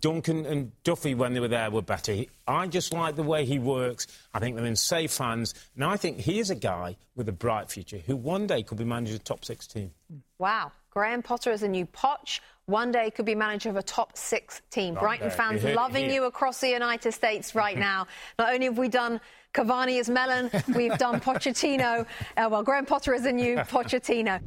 Duncan 0.01 0.45
and 0.45 0.71
Duffy, 0.83 1.13
when 1.13 1.33
they 1.33 1.39
were 1.39 1.47
there, 1.47 1.69
were 1.69 1.81
better. 1.81 2.23
I 2.47 2.67
just 2.67 2.93
like 2.93 3.15
the 3.15 3.23
way 3.23 3.45
he 3.45 3.59
works. 3.59 4.07
I 4.33 4.39
think 4.39 4.55
they're 4.55 4.65
in 4.65 4.75
safe 4.75 5.15
hands. 5.17 5.53
And 5.75 5.83
I 5.83 5.97
think 5.97 6.19
he 6.19 6.39
is 6.39 6.49
a 6.49 6.55
guy 6.55 6.97
with 7.15 7.29
a 7.29 7.33
bright 7.33 7.69
future 7.69 7.99
who 7.99 8.15
one 8.15 8.47
day 8.47 8.63
could 8.63 8.77
be 8.77 8.83
manager 8.83 9.15
of 9.15 9.21
a 9.21 9.23
top 9.23 9.45
six 9.45 9.67
team. 9.67 9.91
Wow. 10.39 10.71
Graham 10.89 11.21
Potter 11.21 11.51
is 11.51 11.61
a 11.61 11.67
new 11.67 11.85
Poch. 11.85 12.39
One 12.67 12.91
day 12.91 13.09
could 13.11 13.23
be 13.23 13.33
manager 13.33 13.69
of 13.69 13.77
a 13.77 13.81
top 13.81 14.17
six 14.17 14.61
team. 14.69 14.95
Right 14.95 15.01
Brighton 15.21 15.29
there. 15.29 15.37
fans 15.37 15.63
loving 15.75 16.11
you 16.11 16.25
across 16.25 16.59
the 16.59 16.67
United 16.67 17.13
States 17.13 17.55
right 17.55 17.77
now. 17.77 18.07
Not 18.39 18.53
only 18.53 18.65
have 18.65 18.77
we 18.77 18.89
done 18.89 19.21
Cavani 19.53 20.01
as 20.01 20.09
Mellon, 20.09 20.51
we've 20.75 20.97
done 20.97 21.19
Pochettino. 21.21 22.05
Uh, 22.35 22.49
well, 22.51 22.63
Graham 22.63 22.85
Potter 22.85 23.13
is 23.13 23.25
a 23.25 23.31
new 23.31 23.55
Pochettino. 23.55 24.41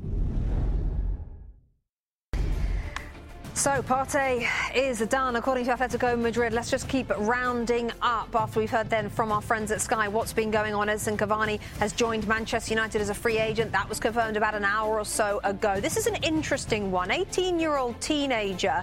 So, 3.61 3.83
Partey 3.83 4.49
is 4.75 5.01
done, 5.01 5.37
according 5.37 5.67
to 5.67 5.73
Atletico 5.73 6.19
Madrid. 6.19 6.55
Let's 6.55 6.71
just 6.71 6.89
keep 6.89 7.11
rounding 7.11 7.93
up 8.01 8.35
after 8.35 8.59
we've 8.59 8.71
heard 8.71 8.89
then 8.89 9.11
from 9.11 9.31
our 9.31 9.43
friends 9.43 9.71
at 9.71 9.83
Sky 9.83 10.09
what's 10.09 10.33
been 10.33 10.51
going 10.51 10.73
on. 10.73 10.87
Edinson 10.87 11.19
Cavani 11.19 11.61
has 11.79 11.93
joined 11.93 12.27
Manchester 12.27 12.73
United 12.73 13.03
as 13.03 13.11
a 13.11 13.15
free 13.15 13.37
agent. 13.37 13.71
That 13.71 13.87
was 13.87 14.01
confirmed 14.01 14.39
about 14.39 14.55
an 14.55 14.65
hour 14.65 14.99
or 14.99 15.05
so 15.05 15.41
ago. 15.45 15.79
This 15.79 15.99
is 15.99 16.07
an 16.07 16.15
interesting 16.23 16.91
one. 16.91 17.11
18 17.11 17.61
year 17.61 17.77
old 17.77 18.01
teenager 18.01 18.83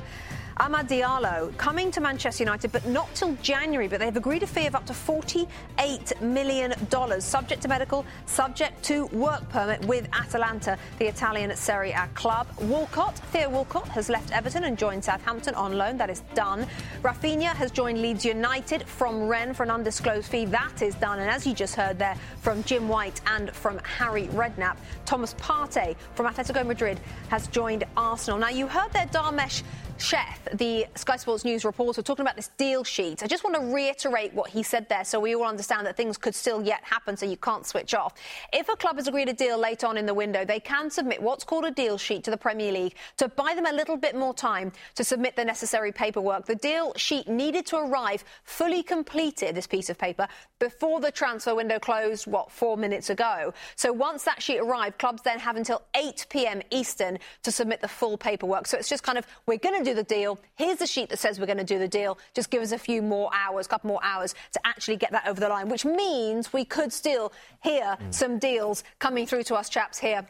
Amad 0.60 0.88
Diallo 0.88 1.56
coming 1.58 1.92
to 1.92 2.02
Manchester 2.02 2.44
United, 2.44 2.72
but 2.72 2.86
not 2.88 3.14
till 3.14 3.34
January. 3.42 3.88
But 3.88 4.00
they've 4.00 4.16
agreed 4.16 4.44
a 4.44 4.48
fee 4.48 4.66
of 4.66 4.76
up 4.76 4.86
to 4.88 4.94
$48 4.94 6.22
million, 6.22 6.74
subject 7.22 7.62
to 7.62 7.68
medical, 7.68 8.06
subject 8.26 8.84
to 8.84 9.06
work 9.08 9.48
permit 9.50 9.86
with 9.86 10.08
Atalanta, 10.14 10.78
the 11.00 11.08
Italian 11.08 11.56
Serie 11.56 11.92
A 11.92 12.08
club. 12.16 12.48
Walcott, 12.62 13.18
Theo 13.32 13.50
Walcott, 13.50 13.88
has 13.90 14.10
left 14.10 14.32
Everton 14.32 14.64
and 14.64 14.78
joined 14.78 15.04
Southampton 15.04 15.54
on 15.56 15.78
loan. 15.78 15.98
That 15.98 16.10
is 16.10 16.22
done. 16.34 16.66
Raphinha 17.04 17.54
has 17.54 17.72
joined 17.72 18.02
Leeds 18.02 18.26
United 18.26 18.84
from 18.84 19.28
Rennes 19.28 19.56
for 19.56 19.64
an 19.64 19.72
undisclosed 19.72 20.28
fee. 20.28 20.46
That 20.46 20.82
is 20.82 20.96
done. 20.96 21.20
And 21.20 21.30
as 21.30 21.46
you 21.46 21.54
just 21.54 21.76
heard 21.76 22.00
there 22.00 22.16
from 22.42 22.64
Jim 22.64 22.88
White 22.88 23.22
and 23.28 23.52
from 23.52 23.80
Harry 23.80 24.28
Redknapp, 24.28 24.78
Thomas 25.06 25.34
Partey 25.36 25.96
from 26.16 26.26
Atletico 26.26 26.66
Madrid 26.66 27.00
has 27.30 27.48
joined 27.48 27.84
Arsenal. 27.96 28.40
Now, 28.40 28.50
you 28.50 28.68
heard 28.68 28.92
there 28.94 29.08
Dharmesh 29.08 29.64
Sheth, 29.98 30.58
the 30.58 30.86
Sky 30.96 31.18
Sports 31.18 31.44
News 31.44 31.66
reporter, 31.66 32.02
talking 32.02 32.24
about 32.24 32.36
this 32.36 32.50
deal 32.58 32.84
sheet. 32.84 33.24
I 33.24 33.28
just 33.28 33.44
want 33.44 33.56
to 33.56 33.74
reiterate 33.74 34.32
what 34.34 34.50
he 34.50 34.62
said 34.62 34.88
there 34.90 35.04
so 35.04 35.20
we 35.20 35.36
all 35.36 35.44
understand 35.44 35.88
that 35.88 35.98
things 35.98 36.18
could 36.18 36.36
still 36.36 36.62
yet 36.62 36.84
happen 36.84 37.18
so 37.18 37.26
you 37.26 37.38
can't 37.38 37.66
switch 37.66 37.96
off. 37.96 38.14
If 38.54 38.70
a 38.70 38.76
club 38.76 38.98
has 38.98 39.08
agreed 39.08 39.28
a 39.28 39.34
deal 39.34 39.58
late 39.58 39.84
on 39.84 39.98
in 39.98 40.06
the 40.06 40.14
window, 40.14 40.46
they 40.46 40.60
can 40.60 40.92
submit 40.92 41.22
what's 41.22 41.44
called 41.44 41.66
a 41.66 41.72
deal 41.72 41.98
sheet 41.98 42.24
to 42.26 42.32
the 42.32 42.38
Premier 42.38 42.72
League 42.72 42.96
to 43.18 43.28
buy 43.28 43.56
them 43.56 43.66
a 43.66 43.72
little 43.72 43.98
bit 43.98 44.16
more 44.16 44.34
time 44.36 44.72
to 44.96 45.04
submit 45.04 45.36
the 45.36 45.44
necessary 45.44 45.92
paperwork. 45.92 46.46
The 46.46 46.56
deal 46.56 46.94
sheet 46.96 47.28
needed 47.28 47.66
to 47.68 47.78
arrive 47.78 48.24
fully 48.44 48.84
completed, 48.84 49.56
this 49.56 49.68
piece 49.68 49.90
of 49.90 49.98
paper, 49.98 50.28
before 50.60 51.00
the 51.00 51.12
transfer 51.12 51.56
window 51.56 51.80
closed, 51.80 52.28
what, 52.28 52.52
four 52.52 52.78
minutes 52.78 53.10
ago. 53.10 53.52
So 53.76 53.92
once 53.92 54.24
that 54.24 54.44
sheet 54.44 54.60
arrived, 54.60 55.00
clubs 55.00 55.24
then 55.24 55.40
have 55.40 55.56
until 55.56 55.82
8 55.96 56.28
p.m. 56.30 56.62
Eastern 56.70 57.18
to 57.44 57.52
submit 57.52 57.82
the 57.82 57.88
full 57.88 58.18
paperwork. 58.18 58.68
So 58.68 58.78
it's 58.78 58.90
just 58.90 59.04
kind 59.04 59.18
of, 59.18 59.26
we're 59.48 59.58
going 59.58 59.84
to 59.84 59.87
do 59.88 59.94
the 59.94 60.04
deal. 60.04 60.40
Here's 60.56 60.80
the 60.80 60.88
sheet 60.88 61.10
that 61.10 61.20
says 61.20 61.40
we're 61.40 61.46
going 61.46 61.58
to 61.58 61.64
do 61.64 61.80
the 61.80 61.88
deal. 61.88 62.18
Just 62.34 62.50
give 62.50 62.62
us 62.62 62.72
a 62.72 62.78
few 62.78 63.02
more 63.02 63.30
hours, 63.34 63.66
a 63.66 63.70
couple 63.70 63.88
more 63.88 64.04
hours 64.04 64.36
to 64.52 64.60
actually 64.66 64.98
get 64.98 65.12
that 65.12 65.28
over 65.28 65.40
the 65.40 65.48
line, 65.48 65.70
which 65.70 65.86
means 65.86 66.52
we 66.52 66.66
could 66.66 66.92
still 66.92 67.32
hear 67.64 67.98
mm. 68.00 68.14
some 68.14 68.38
deals 68.38 68.84
coming 69.00 69.26
through 69.26 69.44
to 69.44 69.56
us 69.56 69.70
chaps 69.70 69.98
here 69.98 70.28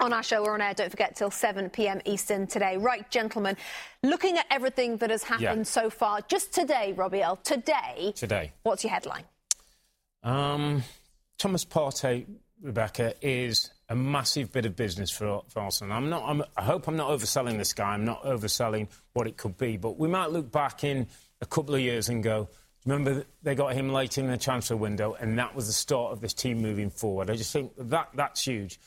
on 0.00 0.12
our 0.12 0.22
show. 0.22 0.42
We're 0.42 0.54
on 0.54 0.60
air, 0.60 0.74
don't 0.74 0.90
forget, 0.90 1.16
till 1.16 1.30
7 1.30 1.70
p.m. 1.70 2.00
Eastern 2.04 2.46
today. 2.46 2.76
Right, 2.76 3.08
gentlemen, 3.10 3.56
looking 4.02 4.36
at 4.36 4.46
everything 4.50 4.98
that 4.98 5.10
has 5.10 5.22
happened 5.22 5.60
yeah. 5.60 5.62
so 5.62 5.88
far, 5.88 6.20
just 6.22 6.52
today, 6.52 6.92
Robbie 6.92 7.22
Earle, 7.22 7.36
today. 7.36 8.12
Today. 8.16 8.52
What's 8.64 8.84
your 8.84 8.92
headline? 8.92 9.24
Um, 10.22 10.82
Thomas 11.38 11.64
Partey, 11.64 12.26
Rebecca, 12.60 13.14
is 13.22 13.70
a 13.90 13.96
massive 13.96 14.52
bit 14.52 14.64
of 14.64 14.76
business 14.76 15.10
for, 15.10 15.42
for 15.48 15.60
Arsenal. 15.60 15.96
I'm 15.96 16.08
not, 16.08 16.22
I'm, 16.24 16.44
I 16.56 16.62
hope 16.62 16.86
I'm 16.86 16.96
not 16.96 17.10
overselling 17.10 17.58
this 17.58 17.72
guy. 17.72 17.92
I'm 17.92 18.04
not 18.04 18.22
overselling 18.22 18.88
what 19.12 19.26
it 19.26 19.36
could 19.36 19.58
be. 19.58 19.76
But 19.76 19.98
we 19.98 20.06
might 20.06 20.30
look 20.30 20.50
back 20.50 20.84
in 20.84 21.08
a 21.40 21.46
couple 21.46 21.74
of 21.74 21.80
years 21.80 22.08
and 22.08 22.22
go, 22.22 22.48
remember 22.86 23.24
they 23.42 23.56
got 23.56 23.74
him 23.74 23.92
late 23.92 24.16
in 24.16 24.28
the 24.28 24.38
transfer 24.38 24.76
window, 24.76 25.14
and 25.14 25.36
that 25.38 25.56
was 25.56 25.66
the 25.66 25.72
start 25.72 26.12
of 26.12 26.20
this 26.20 26.32
team 26.32 26.62
moving 26.62 26.88
forward. 26.88 27.30
I 27.30 27.36
just 27.36 27.52
think 27.52 27.72
that 27.76 28.10
that's 28.14 28.46
huge. 28.46 28.78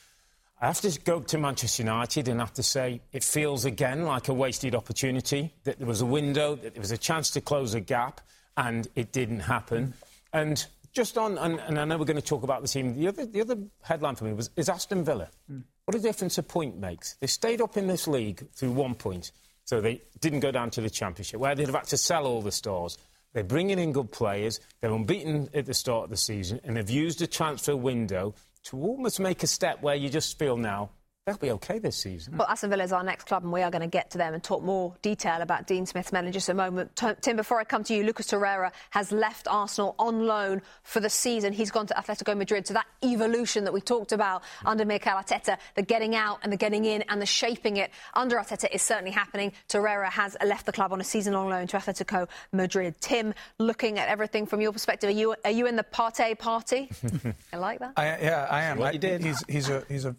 I 0.58 0.68
have 0.68 0.80
to 0.80 0.98
go 1.00 1.20
to 1.20 1.36
Manchester 1.36 1.82
United 1.82 2.26
and 2.28 2.40
have 2.40 2.54
to 2.54 2.62
say 2.62 3.02
it 3.12 3.22
feels 3.22 3.66
again 3.66 4.04
like 4.04 4.28
a 4.28 4.32
wasted 4.32 4.74
opportunity. 4.74 5.52
That 5.64 5.76
there 5.78 5.86
was 5.86 6.00
a 6.00 6.06
window, 6.06 6.54
that 6.54 6.72
there 6.72 6.80
was 6.80 6.92
a 6.92 6.98
chance 6.98 7.28
to 7.32 7.42
close 7.42 7.74
a 7.74 7.80
gap, 7.80 8.22
and 8.56 8.88
it 8.94 9.12
didn't 9.12 9.40
happen. 9.40 9.92
And 10.32 10.64
just 10.94 11.18
on, 11.18 11.36
and, 11.38 11.60
and, 11.60 11.78
I 11.78 11.84
know 11.84 11.98
we're 11.98 12.04
going 12.04 12.16
to 12.16 12.22
talk 12.22 12.44
about 12.44 12.62
the 12.62 12.68
team. 12.68 12.94
The 12.94 13.08
other, 13.08 13.26
the 13.26 13.40
other 13.40 13.56
headline 13.82 14.14
for 14.14 14.24
me 14.24 14.32
was 14.32 14.50
is 14.56 14.68
Aston 14.68 15.04
Villa. 15.04 15.28
Mm. 15.50 15.64
What 15.84 15.96
a 15.96 16.00
difference 16.00 16.38
a 16.38 16.42
point 16.42 16.78
makes. 16.78 17.14
They 17.20 17.26
stayed 17.26 17.60
up 17.60 17.76
in 17.76 17.88
this 17.88 18.06
league 18.06 18.48
through 18.54 18.72
one 18.72 18.94
point, 18.94 19.32
so 19.64 19.80
they 19.80 20.02
didn't 20.20 20.40
go 20.40 20.50
down 20.50 20.70
to 20.70 20.80
the 20.80 20.88
Championship, 20.88 21.40
where 21.40 21.54
they'd 21.54 21.66
have 21.66 21.74
had 21.74 21.84
to 21.88 21.96
sell 21.96 22.26
all 22.26 22.40
the 22.40 22.52
stores. 22.52 22.96
They're 23.32 23.42
bringing 23.42 23.80
in 23.80 23.92
good 23.92 24.12
players. 24.12 24.60
They're 24.80 24.92
unbeaten 24.92 25.50
at 25.52 25.66
the 25.66 25.74
start 25.74 26.04
of 26.04 26.10
the 26.10 26.16
season, 26.16 26.60
and 26.64 26.76
they've 26.76 26.88
used 26.88 27.20
a 27.20 27.26
transfer 27.26 27.76
window 27.76 28.34
to 28.64 28.80
almost 28.80 29.20
make 29.20 29.42
a 29.42 29.48
step 29.48 29.82
where 29.82 29.96
you 29.96 30.08
just 30.08 30.38
feel 30.38 30.56
now 30.56 30.90
They'll 31.26 31.38
be 31.38 31.52
okay 31.52 31.78
this 31.78 31.96
season. 31.96 32.36
Well, 32.36 32.46
Aston 32.46 32.68
Villa 32.68 32.84
is 32.84 32.92
our 32.92 33.02
next 33.02 33.24
club, 33.24 33.44
and 33.44 33.52
we 33.52 33.62
are 33.62 33.70
going 33.70 33.80
to 33.80 33.88
get 33.88 34.10
to 34.10 34.18
them 34.18 34.34
and 34.34 34.42
talk 34.42 34.62
more 34.62 34.94
detail 35.00 35.40
about 35.40 35.66
Dean 35.66 35.86
Smith's 35.86 36.12
men 36.12 36.26
in 36.26 36.32
just 36.32 36.50
a 36.50 36.54
moment. 36.54 37.00
Tim, 37.22 37.36
before 37.36 37.58
I 37.58 37.64
come 37.64 37.82
to 37.84 37.94
you, 37.94 38.04
Lucas 38.04 38.26
Torreira 38.26 38.72
has 38.90 39.10
left 39.10 39.48
Arsenal 39.48 39.94
on 39.98 40.26
loan 40.26 40.60
for 40.82 41.00
the 41.00 41.08
season. 41.08 41.54
He's 41.54 41.70
gone 41.70 41.86
to 41.86 41.94
Atletico 41.94 42.36
Madrid. 42.36 42.66
So 42.66 42.74
that 42.74 42.84
evolution 43.02 43.64
that 43.64 43.72
we 43.72 43.80
talked 43.80 44.12
about 44.12 44.42
under 44.66 44.84
Mikel 44.84 45.14
Arteta, 45.14 45.56
the 45.76 45.82
getting 45.82 46.14
out 46.14 46.40
and 46.42 46.52
the 46.52 46.58
getting 46.58 46.84
in 46.84 47.00
and 47.08 47.22
the 47.22 47.26
shaping 47.26 47.78
it 47.78 47.90
under 48.12 48.36
Arteta 48.36 48.70
is 48.70 48.82
certainly 48.82 49.10
happening. 49.10 49.52
Torreira 49.70 50.10
has 50.10 50.36
left 50.44 50.66
the 50.66 50.72
club 50.72 50.92
on 50.92 51.00
a 51.00 51.04
season-long 51.04 51.48
loan 51.48 51.66
to 51.68 51.78
Atletico 51.78 52.28
Madrid. 52.52 52.96
Tim, 53.00 53.32
looking 53.58 53.98
at 53.98 54.10
everything 54.10 54.44
from 54.44 54.60
your 54.60 54.72
perspective, 54.72 55.08
are 55.08 55.14
you 55.14 55.34
are 55.42 55.50
you 55.50 55.66
in 55.68 55.76
the 55.76 55.84
Partey 55.84 56.38
party? 56.38 56.90
I 57.54 57.56
like 57.56 57.78
that. 57.78 57.94
I, 57.96 58.04
yeah, 58.20 58.46
I 58.50 58.64
am. 58.64 58.82
I, 58.82 58.92
he's, 58.92 59.42
he's 59.48 59.70
a 59.70 59.84
he's 59.88 60.04
a 60.04 60.14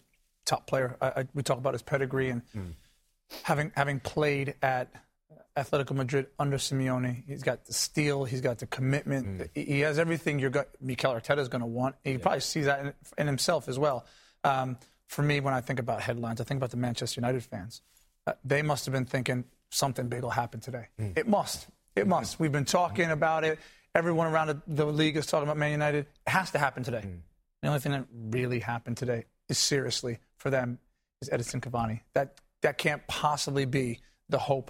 top 0.45 0.67
player. 0.67 0.97
I, 1.01 1.07
I, 1.07 1.27
we 1.33 1.43
talk 1.43 1.57
about 1.57 1.73
his 1.73 1.81
pedigree 1.81 2.29
and 2.29 2.41
mm. 2.55 2.73
having 3.43 3.71
having 3.75 3.99
played 3.99 4.55
at 4.61 4.91
Atletico 5.57 5.95
Madrid 5.95 6.27
under 6.37 6.57
Simeone, 6.57 7.23
he's 7.27 7.43
got 7.43 7.65
the 7.65 7.73
steel, 7.73 8.25
he's 8.25 8.41
got 8.41 8.57
the 8.57 8.67
commitment, 8.67 9.39
mm. 9.39 9.49
he 9.55 9.79
has 9.81 9.97
everything 9.97 10.37
you're 10.37 10.49
got, 10.49 10.67
Mikel 10.81 11.13
Arteta 11.13 11.39
is 11.39 11.47
going 11.47 11.61
to 11.61 11.67
want. 11.67 11.95
He 12.03 12.13
yeah. 12.13 12.17
probably 12.17 12.41
sees 12.41 12.65
that 12.65 12.79
in, 12.81 12.93
in 13.17 13.27
himself 13.27 13.69
as 13.69 13.79
well. 13.79 14.05
Um, 14.43 14.77
for 15.07 15.21
me, 15.21 15.39
when 15.39 15.53
I 15.53 15.61
think 15.61 15.79
about 15.79 16.01
headlines, 16.01 16.41
I 16.41 16.43
think 16.43 16.57
about 16.57 16.71
the 16.71 16.77
Manchester 16.77 17.21
United 17.21 17.43
fans. 17.43 17.81
Uh, 18.27 18.33
they 18.43 18.63
must 18.63 18.85
have 18.85 18.93
been 18.93 19.05
thinking 19.05 19.45
something 19.69 20.07
big 20.07 20.23
will 20.23 20.29
happen 20.29 20.59
today. 20.59 20.87
Mm. 20.99 21.17
It 21.17 21.27
must. 21.27 21.67
It 21.95 22.07
must. 22.07 22.39
We've 22.39 22.51
been 22.51 22.65
talking 22.65 23.11
about 23.11 23.45
it. 23.45 23.59
Everyone 23.93 24.27
around 24.27 24.47
the, 24.47 24.61
the, 24.67 24.85
league 24.85 25.15
is 25.15 25.25
talking 25.25 25.43
about 25.43 25.57
Man 25.57 25.71
United. 25.71 26.07
It 26.27 26.29
has 26.29 26.51
to 26.51 26.59
happen 26.59 26.83
today. 26.83 27.03
Mm. 27.05 27.19
The 27.61 27.67
only 27.69 27.79
thing 27.79 27.93
that 27.93 28.05
really 28.11 28.59
happened 28.59 28.97
today 28.97 29.25
is 29.47 29.57
seriously 29.57 30.19
for 30.45 30.51
them 30.51 30.77
is 31.23 31.29
Edinson 31.29 31.59
Cavani. 31.59 32.01
That 32.13 32.39
that 32.61 32.77
can't 32.77 33.05
possibly 33.07 33.65
be 33.65 33.99
the 34.29 34.37
hope 34.37 34.69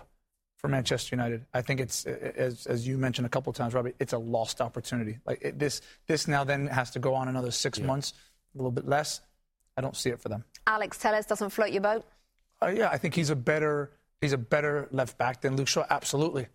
for 0.56 0.70
Manchester 0.70 1.14
United. 1.14 1.46
I 1.54 1.62
think 1.62 1.82
it's 1.82 2.06
as 2.06 2.66
as 2.66 2.88
you 2.88 2.98
mentioned 2.98 3.26
a 3.26 3.30
couple 3.30 3.50
of 3.50 3.58
times, 3.58 3.74
Robbie. 3.74 3.92
It's 4.00 4.14
a 4.14 4.18
lost 4.18 4.62
opportunity. 4.62 5.20
Like 5.26 5.40
it, 5.42 5.60
this 5.60 5.82
this 6.08 6.30
now 6.30 6.46
then 6.46 6.68
has 6.68 6.92
to 6.92 7.00
go 7.00 7.14
on 7.14 7.28
another 7.28 7.52
six 7.52 7.78
yeah. 7.78 7.88
months, 7.88 8.14
a 8.54 8.58
little 8.58 8.72
bit 8.72 8.88
less. 8.88 9.20
I 9.76 9.82
don't 9.82 9.98
see 9.98 10.12
it 10.12 10.22
for 10.22 10.30
them. 10.30 10.46
Alex 10.66 10.98
Telles 10.98 11.26
doesn't 11.26 11.50
float 11.50 11.74
your 11.74 11.82
boat. 11.82 12.06
Uh, 12.64 12.68
yeah, 12.68 12.88
I 12.90 12.98
think 12.98 13.14
he's 13.14 13.30
a 13.30 13.36
better 13.36 13.92
he's 14.22 14.32
a 14.32 14.38
better 14.38 14.88
left 14.92 15.18
back 15.18 15.42
than 15.42 15.58
Luke 15.58 15.68
Shaw. 15.68 15.84
Absolutely. 15.90 16.48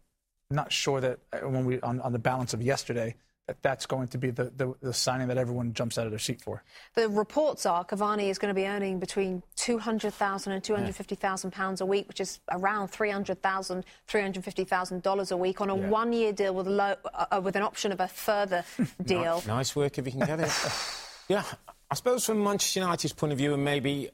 not 0.51 0.73
sure 0.73 1.03
that 1.03 1.19
uh, 1.35 1.41
when 1.41 1.67
we 1.67 1.79
on, 1.83 2.01
on 2.01 2.15
the 2.15 2.19
balance 2.19 2.55
of 2.55 2.63
yesterday 2.63 3.11
that 3.11 3.19
that's 3.63 3.87
going 3.87 4.09
to 4.09 4.19
be 4.19 4.31
the, 4.31 4.45
the, 4.57 4.75
the, 4.81 4.93
signing 4.93 5.29
that 5.29 5.39
everyone 5.39 5.73
jumps 5.73 5.99
out 5.99 6.07
of 6.07 6.13
their 6.13 6.19
seat 6.19 6.41
for. 6.43 6.63
The 6.95 7.09
reports 7.09 7.67
are 7.67 7.85
Cavani 7.85 8.29
is 8.31 8.39
going 8.39 8.55
to 8.55 8.55
be 8.55 8.67
earning 8.67 8.99
between 8.99 9.43
200,000 9.57 10.53
and 10.53 10.63
250,000 10.63 11.51
pounds 11.51 11.81
a 11.81 11.87
week, 11.87 12.09
which 12.09 12.21
is 12.21 12.41
around 12.51 12.89
300,000, 12.89 13.85
350,000 14.07 15.03
dollars 15.03 15.31
a 15.31 15.37
week 15.37 15.61
on 15.61 15.71
a 15.71 15.77
yeah. 15.77 15.89
one-year 15.89 16.33
deal 16.33 16.55
with, 16.55 16.67
low, 16.67 16.95
uh, 17.15 17.41
with 17.43 17.57
an 17.57 17.63
option 17.63 17.93
of 17.93 18.01
a 18.01 18.09
further 18.09 18.65
deal. 19.05 19.43
nice 19.47 19.75
work 19.75 19.99
if 19.99 20.07
you 20.07 20.13
can 20.13 20.27
get 20.27 20.41
it. 20.41 20.53
yeah, 21.29 21.45
I 21.91 21.95
suppose 21.95 22.27
from 22.27 22.43
Manchester 22.43 22.81
United's 22.81 23.13
point 23.13 23.33
of 23.33 23.39
view, 23.39 23.55
and 23.55 23.65
maybe 23.65 24.11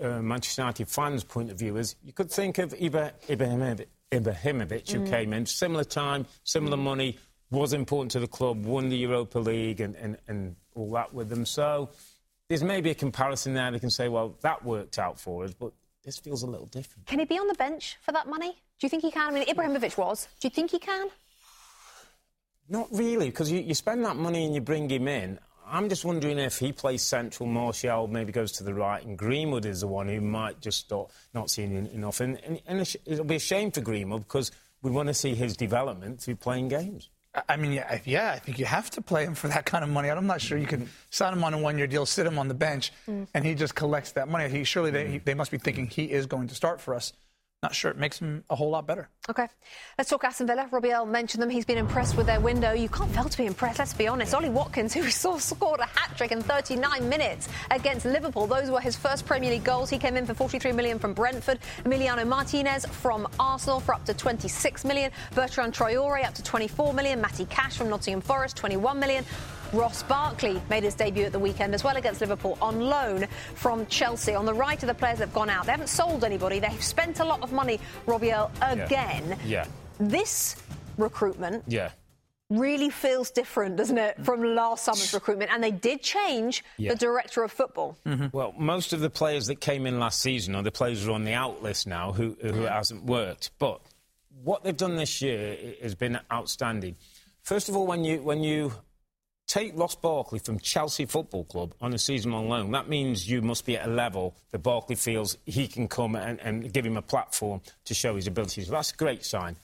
uh, 0.00 0.20
Manchester 0.20 0.62
United 0.62 0.88
fans' 0.88 1.24
point 1.24 1.50
of 1.50 1.58
view, 1.58 1.76
is 1.76 1.96
you 2.04 2.12
could 2.12 2.30
think 2.30 2.58
of 2.58 2.72
Ibrahimovic, 2.74 3.86
Ibrahimovic 4.12 4.90
who 4.90 5.00
mm. 5.00 5.10
came 5.10 5.32
in 5.32 5.46
similar 5.46 5.84
time, 5.84 6.26
similar 6.44 6.76
mm. 6.76 6.82
money 6.82 7.18
was 7.50 7.72
important 7.72 8.10
to 8.12 8.20
the 8.20 8.26
club, 8.26 8.64
won 8.64 8.88
the 8.88 8.96
Europa 8.96 9.38
League 9.38 9.80
and, 9.80 9.94
and, 9.96 10.16
and 10.26 10.56
all 10.74 10.90
that 10.92 11.14
with 11.14 11.28
them. 11.28 11.46
So 11.46 11.90
there's 12.48 12.62
maybe 12.62 12.90
a 12.90 12.94
comparison 12.94 13.54
there. 13.54 13.70
They 13.70 13.78
can 13.78 13.90
say, 13.90 14.08
well, 14.08 14.36
that 14.42 14.64
worked 14.64 14.98
out 14.98 15.18
for 15.20 15.44
us, 15.44 15.54
but 15.54 15.72
this 16.04 16.18
feels 16.18 16.42
a 16.42 16.46
little 16.46 16.66
different. 16.66 17.06
Can 17.06 17.18
he 17.18 17.24
be 17.24 17.38
on 17.38 17.48
the 17.48 17.54
bench 17.54 17.96
for 18.02 18.12
that 18.12 18.28
money? 18.28 18.52
Do 18.78 18.86
you 18.86 18.88
think 18.88 19.02
he 19.02 19.10
can? 19.10 19.28
I 19.28 19.30
mean, 19.32 19.46
Ibrahimovic 19.46 19.96
was. 19.96 20.28
Do 20.40 20.46
you 20.46 20.50
think 20.50 20.70
he 20.70 20.78
can? 20.78 21.08
Not 22.68 22.88
really, 22.92 23.26
because 23.26 23.50
you, 23.50 23.60
you 23.60 23.74
spend 23.74 24.04
that 24.04 24.16
money 24.16 24.44
and 24.44 24.54
you 24.54 24.60
bring 24.60 24.90
him 24.90 25.08
in. 25.08 25.38
I'm 25.68 25.88
just 25.88 26.04
wondering 26.04 26.38
if 26.38 26.58
he 26.58 26.72
plays 26.72 27.02
central, 27.02 27.48
Martial 27.48 28.06
maybe 28.06 28.30
goes 28.30 28.52
to 28.52 28.64
the 28.64 28.74
right, 28.74 29.04
and 29.04 29.18
Greenwood 29.18 29.66
is 29.66 29.80
the 29.80 29.88
one 29.88 30.06
who 30.06 30.20
might 30.20 30.60
just 30.60 30.78
start 30.78 31.10
not 31.34 31.50
seeing 31.50 31.74
enough. 31.92 32.20
And, 32.20 32.38
and, 32.44 32.60
and 32.66 32.96
it'll 33.04 33.24
be 33.24 33.36
a 33.36 33.40
shame 33.40 33.72
for 33.72 33.80
Greenwood 33.80 34.22
because 34.22 34.52
we 34.82 34.92
want 34.92 35.08
to 35.08 35.14
see 35.14 35.34
his 35.34 35.56
development 35.56 36.20
through 36.20 36.36
playing 36.36 36.68
games. 36.68 37.08
I 37.48 37.56
mean, 37.56 37.72
yeah, 37.72 37.98
yeah, 38.04 38.32
I 38.32 38.38
think 38.38 38.58
you 38.58 38.64
have 38.64 38.90
to 38.90 39.02
play 39.02 39.24
him 39.24 39.34
for 39.34 39.48
that 39.48 39.66
kind 39.66 39.84
of 39.84 39.90
money. 39.90 40.08
I'm 40.08 40.26
not 40.26 40.40
sure 40.40 40.56
you 40.58 40.66
can 40.66 40.88
sign 41.10 41.32
him 41.32 41.44
on 41.44 41.54
a 41.54 41.58
one-year 41.58 41.86
deal, 41.86 42.06
sit 42.06 42.26
him 42.26 42.38
on 42.38 42.48
the 42.48 42.54
bench, 42.54 42.92
mm. 43.08 43.26
and 43.34 43.44
he 43.44 43.54
just 43.54 43.74
collects 43.74 44.12
that 44.12 44.28
money. 44.28 44.48
He 44.48 44.64
surely 44.64 44.90
they, 44.90 45.08
he, 45.08 45.18
they 45.18 45.34
must 45.34 45.50
be 45.50 45.58
thinking 45.58 45.86
he 45.86 46.04
is 46.04 46.26
going 46.26 46.48
to 46.48 46.54
start 46.54 46.80
for 46.80 46.94
us 46.94 47.12
not 47.62 47.74
sure 47.74 47.90
it 47.90 47.96
makes 47.96 48.18
him 48.18 48.44
a 48.50 48.54
whole 48.54 48.70
lot 48.70 48.86
better. 48.86 49.08
OK. 49.28 49.48
Let's 49.96 50.10
talk 50.10 50.24
Aston 50.24 50.46
Villa. 50.46 50.68
Robbie 50.70 50.92
Earle 50.92 51.06
mentioned 51.06 51.42
them. 51.42 51.48
He's 51.48 51.64
been 51.64 51.78
impressed 51.78 52.16
with 52.16 52.26
their 52.26 52.38
window. 52.38 52.72
You 52.72 52.88
can't 52.88 53.10
fail 53.10 53.28
to 53.28 53.38
be 53.38 53.46
impressed, 53.46 53.78
let's 53.78 53.94
be 53.94 54.06
honest. 54.06 54.34
Ollie 54.34 54.50
Watkins, 54.50 54.92
who 54.92 55.08
saw 55.10 55.38
scored 55.38 55.80
a 55.80 55.86
hat-trick 55.86 56.32
in 56.32 56.42
39 56.42 57.08
minutes 57.08 57.48
against 57.70 58.04
Liverpool. 58.04 58.46
Those 58.46 58.70
were 58.70 58.80
his 58.80 58.94
first 58.94 59.24
Premier 59.24 59.50
League 59.50 59.64
goals. 59.64 59.88
He 59.88 59.98
came 59.98 60.16
in 60.16 60.26
for 60.26 60.34
43 60.34 60.72
million 60.72 60.98
from 60.98 61.14
Brentford. 61.14 61.58
Emiliano 61.84 62.26
Martinez 62.26 62.84
from 62.86 63.26
Arsenal 63.40 63.80
for 63.80 63.94
up 63.94 64.04
to 64.04 64.14
26 64.14 64.84
million. 64.84 65.10
Bertrand 65.34 65.72
Traore 65.72 66.24
up 66.24 66.34
to 66.34 66.42
24 66.42 66.92
million. 66.92 67.20
Matty 67.20 67.46
Cash 67.46 67.78
from 67.78 67.88
Nottingham 67.88 68.20
Forest, 68.20 68.56
21 68.58 69.00
million. 69.00 69.24
Ross 69.76 70.02
Barkley 70.04 70.60
made 70.70 70.84
his 70.84 70.94
debut 70.94 71.24
at 71.24 71.32
the 71.32 71.38
weekend 71.38 71.74
as 71.74 71.84
well 71.84 71.96
against 71.96 72.22
Liverpool 72.22 72.56
on 72.62 72.80
loan 72.80 73.26
from 73.54 73.84
Chelsea. 73.86 74.34
On 74.34 74.46
the 74.46 74.54
right 74.54 74.82
of 74.82 74.86
the 74.86 74.94
players 74.94 75.18
that 75.18 75.26
have 75.26 75.34
gone 75.34 75.50
out, 75.50 75.66
they 75.66 75.72
haven't 75.72 75.88
sold 75.88 76.24
anybody. 76.24 76.58
They've 76.58 76.82
spent 76.82 77.20
a 77.20 77.24
lot 77.24 77.42
of 77.42 77.52
money, 77.52 77.78
Robbie 78.06 78.30
again. 78.30 79.38
Yeah. 79.44 79.64
yeah. 79.64 79.66
This 80.00 80.56
recruitment. 80.96 81.64
Yeah 81.66 81.90
really 82.48 82.90
feels 82.90 83.32
different, 83.32 83.74
doesn't 83.74 83.98
it, 83.98 84.24
from 84.24 84.40
last 84.54 84.84
summer's 84.84 85.12
recruitment? 85.12 85.50
And 85.52 85.64
they 85.64 85.72
did 85.72 86.00
change 86.00 86.62
yeah. 86.76 86.92
the 86.92 86.96
director 86.96 87.42
of 87.42 87.50
football. 87.50 87.98
Mm-hmm. 88.06 88.26
Well, 88.30 88.54
most 88.56 88.92
of 88.92 89.00
the 89.00 89.10
players 89.10 89.48
that 89.48 89.60
came 89.60 89.84
in 89.84 89.98
last 89.98 90.20
season 90.20 90.54
are 90.54 90.62
the 90.62 90.70
players 90.70 91.02
who 91.02 91.10
are 91.10 91.14
on 91.14 91.24
the 91.24 91.32
out 91.32 91.64
list 91.64 91.88
now 91.88 92.12
who, 92.12 92.36
who 92.40 92.62
it 92.62 92.70
hasn't 92.70 93.02
worked. 93.02 93.50
But 93.58 93.80
what 94.44 94.62
they've 94.62 94.76
done 94.76 94.94
this 94.94 95.20
year 95.20 95.56
has 95.82 95.96
been 95.96 96.20
outstanding. 96.32 96.94
First 97.42 97.68
of 97.68 97.76
all, 97.76 97.84
when 97.84 98.04
you 98.04 98.22
when 98.22 98.44
you 98.44 98.72
take 99.46 99.78
Ross 99.78 99.94
Barkley 99.94 100.38
from 100.38 100.58
Chelsea 100.58 101.06
Football 101.06 101.44
Club 101.44 101.74
on 101.80 101.94
a 101.94 101.98
season 101.98 102.32
long 102.32 102.48
loan, 102.48 102.72
that 102.72 102.88
means 102.88 103.28
you 103.28 103.42
must 103.42 103.64
be 103.64 103.76
at 103.76 103.86
a 103.86 103.90
level 103.90 104.36
that 104.50 104.58
Barkley 104.58 104.96
feels 104.96 105.36
he 105.46 105.68
can 105.68 105.88
come 105.88 106.16
and, 106.16 106.40
and 106.40 106.72
give 106.72 106.84
him 106.84 106.96
a 106.96 107.02
platform 107.02 107.60
to 107.84 107.94
show 107.94 108.16
his 108.16 108.26
abilities. 108.26 108.68
That's 108.68 108.92
a 108.92 108.96
great 108.96 109.24
sign. 109.24 109.56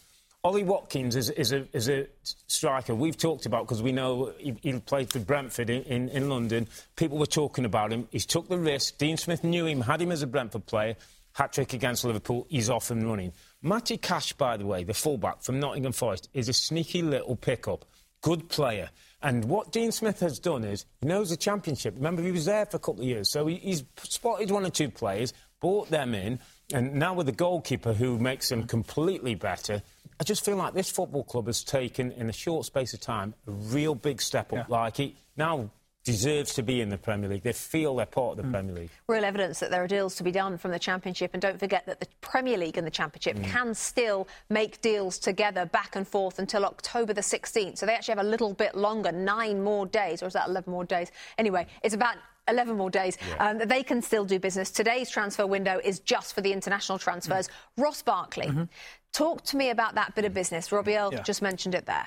Ollie 0.44 0.64
Watkins 0.64 1.14
is, 1.14 1.30
is, 1.30 1.52
a, 1.52 1.68
is 1.72 1.88
a 1.88 2.06
striker 2.48 2.96
we've 2.96 3.16
talked 3.16 3.46
about 3.46 3.64
because 3.64 3.80
we 3.80 3.92
know 3.92 4.32
he, 4.38 4.56
he, 4.60 4.72
played 4.80 5.12
for 5.12 5.20
Brentford 5.20 5.70
in, 5.70 5.84
in, 5.84 6.08
in, 6.08 6.28
London. 6.28 6.66
People 6.96 7.16
were 7.16 7.26
talking 7.26 7.64
about 7.64 7.92
him. 7.92 8.08
He's 8.10 8.26
took 8.26 8.48
the 8.48 8.58
risk. 8.58 8.98
Dean 8.98 9.16
Smith 9.16 9.44
knew 9.44 9.66
him, 9.66 9.80
had 9.80 10.02
him 10.02 10.10
as 10.10 10.22
a 10.22 10.26
Brentford 10.26 10.66
player. 10.66 10.96
Hat 11.34 11.52
trick 11.52 11.74
against 11.74 12.04
Liverpool. 12.04 12.46
He's 12.50 12.68
off 12.68 12.90
and 12.90 13.08
running. 13.08 13.32
Matty 13.62 13.96
Cash, 13.96 14.32
by 14.32 14.56
the 14.56 14.66
way, 14.66 14.82
the 14.82 14.94
fullback 14.94 15.42
from 15.42 15.60
Nottingham 15.60 15.92
Forest, 15.92 16.28
is 16.34 16.48
a 16.48 16.52
sneaky 16.52 17.02
little 17.02 17.36
pickup. 17.36 17.84
Good 18.20 18.48
player. 18.48 18.90
And 19.22 19.44
what 19.44 19.70
Dean 19.70 19.92
Smith 19.92 20.20
has 20.20 20.38
done 20.38 20.64
is 20.64 20.84
he 21.00 21.06
knows 21.06 21.30
the 21.30 21.36
championship. 21.36 21.94
Remember, 21.96 22.22
he 22.22 22.32
was 22.32 22.44
there 22.44 22.66
for 22.66 22.76
a 22.76 22.80
couple 22.80 23.02
of 23.02 23.06
years, 23.06 23.30
so 23.30 23.46
he, 23.46 23.56
he's 23.56 23.84
spotted 24.02 24.50
one 24.50 24.66
or 24.66 24.70
two 24.70 24.90
players, 24.90 25.32
brought 25.60 25.90
them 25.90 26.14
in, 26.14 26.40
and 26.72 26.94
now 26.94 27.14
with 27.14 27.26
the 27.26 27.32
goalkeeper 27.32 27.92
who 27.92 28.18
makes 28.18 28.48
them 28.48 28.66
completely 28.66 29.34
better. 29.34 29.82
I 30.20 30.24
just 30.24 30.44
feel 30.44 30.56
like 30.56 30.74
this 30.74 30.90
football 30.90 31.24
club 31.24 31.46
has 31.46 31.62
taken, 31.62 32.12
in 32.12 32.28
a 32.28 32.32
short 32.32 32.66
space 32.66 32.94
of 32.94 33.00
time, 33.00 33.34
a 33.46 33.50
real 33.50 33.94
big 33.94 34.20
step 34.20 34.52
up. 34.52 34.68
Yeah. 34.68 34.76
Like 34.76 34.96
he 34.96 35.16
now 35.36 35.70
deserves 36.04 36.54
to 36.54 36.62
be 36.62 36.80
in 36.80 36.88
the 36.88 36.98
Premier 36.98 37.28
League. 37.28 37.42
They 37.42 37.52
feel 37.52 37.96
they're 37.96 38.06
part 38.06 38.32
of 38.32 38.36
the 38.38 38.48
mm. 38.48 38.52
Premier 38.52 38.74
League. 38.74 38.90
Real 39.08 39.24
evidence 39.24 39.60
that 39.60 39.70
there 39.70 39.82
are 39.82 39.88
deals 39.88 40.16
to 40.16 40.22
be 40.22 40.32
done 40.32 40.58
from 40.58 40.70
the 40.70 40.78
Championship. 40.78 41.30
And 41.32 41.40
don't 41.40 41.58
forget 41.58 41.86
that 41.86 42.00
the 42.00 42.06
Premier 42.20 42.58
League 42.58 42.76
and 42.76 42.86
the 42.86 42.90
Championship 42.90 43.36
mm. 43.36 43.44
can 43.44 43.74
still 43.74 44.26
make 44.50 44.80
deals 44.80 45.18
together 45.18 45.66
back 45.66 45.96
and 45.96 46.06
forth 46.06 46.38
until 46.38 46.64
October 46.64 47.12
the 47.12 47.20
16th. 47.20 47.78
So 47.78 47.86
they 47.86 47.94
actually 47.94 48.16
have 48.16 48.24
a 48.24 48.28
little 48.28 48.54
bit 48.54 48.74
longer, 48.74 49.12
nine 49.12 49.62
more 49.62 49.86
days, 49.86 50.22
or 50.22 50.26
is 50.26 50.32
that 50.32 50.48
11 50.48 50.70
more 50.70 50.84
days? 50.84 51.10
Anyway, 51.38 51.66
it's 51.82 51.94
about 51.94 52.16
11 52.48 52.76
more 52.76 52.90
days. 52.90 53.16
Yeah. 53.28 53.50
Um, 53.50 53.58
they 53.58 53.84
can 53.84 54.02
still 54.02 54.24
do 54.24 54.38
business. 54.40 54.70
Today's 54.70 55.08
transfer 55.08 55.46
window 55.46 55.80
is 55.84 56.00
just 56.00 56.34
for 56.34 56.40
the 56.40 56.52
international 56.52 56.98
transfers. 56.98 57.48
Mm. 57.48 57.84
Ross 57.84 58.02
Barkley, 58.02 58.46
mm-hmm. 58.46 58.64
Talk 59.12 59.42
to 59.44 59.56
me 59.56 59.70
about 59.70 59.94
that 59.94 60.14
bit 60.14 60.24
of 60.24 60.32
business. 60.32 60.72
Robbie 60.72 60.96
Earle 60.96 61.12
yeah. 61.12 61.22
just 61.22 61.42
mentioned 61.42 61.74
it 61.74 61.84
there. 61.84 62.06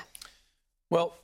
Well, 0.90 1.16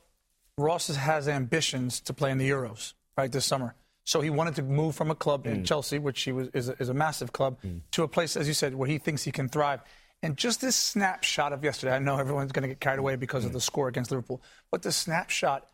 Ross 0.58 0.88
has 0.88 1.28
ambitions 1.28 2.00
to 2.00 2.12
play 2.12 2.30
in 2.30 2.38
the 2.38 2.48
Euros, 2.48 2.94
right, 3.16 3.30
this 3.30 3.46
summer. 3.46 3.74
So 4.04 4.20
he 4.20 4.30
wanted 4.30 4.56
to 4.56 4.62
move 4.62 4.94
from 4.94 5.10
a 5.10 5.14
club 5.14 5.44
mm. 5.44 5.52
in 5.52 5.64
Chelsea, 5.64 5.98
which 5.98 6.22
he 6.22 6.32
was, 6.32 6.48
is, 6.48 6.68
a, 6.68 6.72
is 6.80 6.88
a 6.88 6.94
massive 6.94 7.32
club, 7.32 7.58
mm. 7.64 7.80
to 7.92 8.02
a 8.02 8.08
place, 8.08 8.36
as 8.36 8.48
you 8.48 8.54
said, 8.54 8.74
where 8.74 8.88
he 8.88 8.98
thinks 8.98 9.22
he 9.22 9.32
can 9.32 9.48
thrive. 9.48 9.80
And 10.22 10.36
just 10.36 10.60
this 10.60 10.76
snapshot 10.76 11.52
of 11.52 11.64
yesterday, 11.64 11.94
I 11.94 11.98
know 11.98 12.18
everyone's 12.18 12.52
going 12.52 12.62
to 12.62 12.68
get 12.68 12.80
carried 12.80 12.98
away 12.98 13.16
because 13.16 13.44
mm. 13.44 13.46
of 13.46 13.52
the 13.52 13.60
score 13.60 13.88
against 13.88 14.10
Liverpool, 14.10 14.42
but 14.70 14.82
the 14.82 14.92
snapshot 14.92 15.66